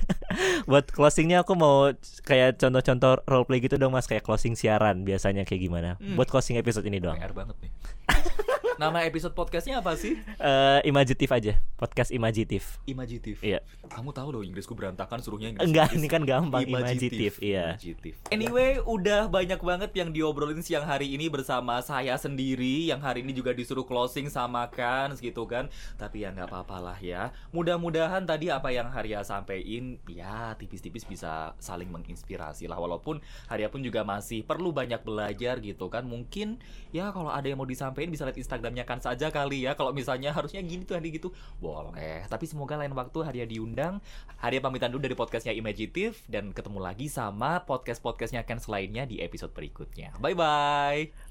buat 0.70 0.90
closingnya 0.90 1.46
aku 1.46 1.54
mau 1.54 1.94
kayak 2.26 2.58
contoh-contoh 2.58 3.22
roleplay 3.30 3.62
gitu 3.62 3.78
dong 3.78 3.94
Mas, 3.94 4.10
kayak 4.10 4.26
closing 4.26 4.58
siaran 4.58 5.06
biasanya 5.06 5.46
kayak 5.46 5.62
gimana. 5.62 5.90
Hmm. 6.02 6.18
Buat 6.18 6.34
closing 6.34 6.58
episode 6.58 6.86
ini 6.90 6.98
doang. 6.98 7.22
PR 7.22 7.38
banget 7.38 7.58
nih. 7.62 7.72
Nama 8.76 9.08
episode 9.08 9.32
podcastnya 9.32 9.80
apa 9.80 9.96
sih? 9.96 10.20
Eh, 10.36 10.80
imajitif 10.84 11.32
aja, 11.32 11.56
podcast 11.80 12.12
imajitif. 12.12 12.84
Imajitif. 12.84 13.40
Iya. 13.40 13.64
Kamu 13.88 14.12
tahu 14.12 14.36
loh 14.36 14.44
Inggrisku 14.44 14.76
berantakan 14.76 15.24
suruhnya 15.24 15.56
Inggris. 15.56 15.64
Enggak, 15.64 15.96
Inggris. 15.96 16.04
ini 16.04 16.08
kan 16.12 16.22
gampang 16.28 16.68
imajitif, 16.68 17.40
iya. 17.40 17.80
Imajitif. 17.80 18.20
Anyway, 18.36 18.84
udah 18.84 19.32
banyak 19.32 19.64
banget 19.64 19.96
yang 19.96 20.12
diobrolin 20.12 20.60
siang 20.60 20.84
hari 20.84 21.08
ini 21.16 21.32
bersama 21.32 21.80
saya 21.80 22.20
sendiri 22.20 22.92
yang 22.92 23.00
hari 23.00 23.24
ini 23.24 23.32
juga 23.32 23.56
disuruh 23.56 23.88
closing 23.88 24.28
sama 24.28 24.68
Kans 24.68 25.24
gitu 25.24 25.48
kan. 25.48 25.72
Tapi 25.96 26.28
ya 26.28 26.36
nggak 26.36 26.52
apa-apa 26.52 26.78
lah 26.84 26.98
ya. 27.00 27.32
Mudah-mudahan 27.56 28.28
tadi 28.28 28.52
apa 28.52 28.76
yang 28.76 28.92
Haria 28.92 29.24
sampein 29.24 30.04
ya 30.04 30.52
tipis-tipis 30.60 31.08
bisa 31.08 31.56
saling 31.64 31.88
menginspirasi 31.96 32.68
lah 32.68 32.76
walaupun 32.76 33.24
Haria 33.48 33.72
pun 33.72 33.80
juga 33.80 34.04
masih 34.04 34.44
perlu 34.44 34.76
banyak 34.76 35.00
belajar 35.00 35.64
gitu 35.64 35.88
kan. 35.88 36.04
Mungkin 36.04 36.60
ya 36.92 37.16
kalau 37.16 37.32
ada 37.32 37.48
yang 37.48 37.56
mau 37.56 37.70
disampaikan 37.70 38.12
bisa 38.12 38.28
lihat 38.28 38.36
Instagramnya 38.36 38.65
Kans 38.74 39.06
aja 39.06 39.30
kali 39.30 39.68
ya. 39.68 39.76
Kalau 39.76 39.92
misalnya 39.94 40.32
harusnya 40.34 40.64
gini 40.64 40.88
tuh 40.88 40.98
hari 40.98 41.14
gitu 41.14 41.30
boleh. 41.60 42.26
Tapi 42.26 42.46
semoga 42.50 42.80
lain 42.80 42.96
waktu 42.96 43.20
Haria 43.22 43.46
diundang. 43.46 44.00
Haria 44.40 44.64
pamitan 44.64 44.90
dulu 44.90 45.06
dari 45.06 45.14
podcastnya 45.14 45.52
Imagitif 45.52 46.24
dan 46.26 46.56
ketemu 46.56 46.80
lagi 46.80 47.12
sama 47.12 47.62
podcast-podcastnya 47.68 48.48
Kans 48.48 48.66
lainnya 48.72 49.04
di 49.04 49.20
episode 49.20 49.52
berikutnya. 49.52 50.16
Bye 50.18 50.34
bye. 50.34 51.26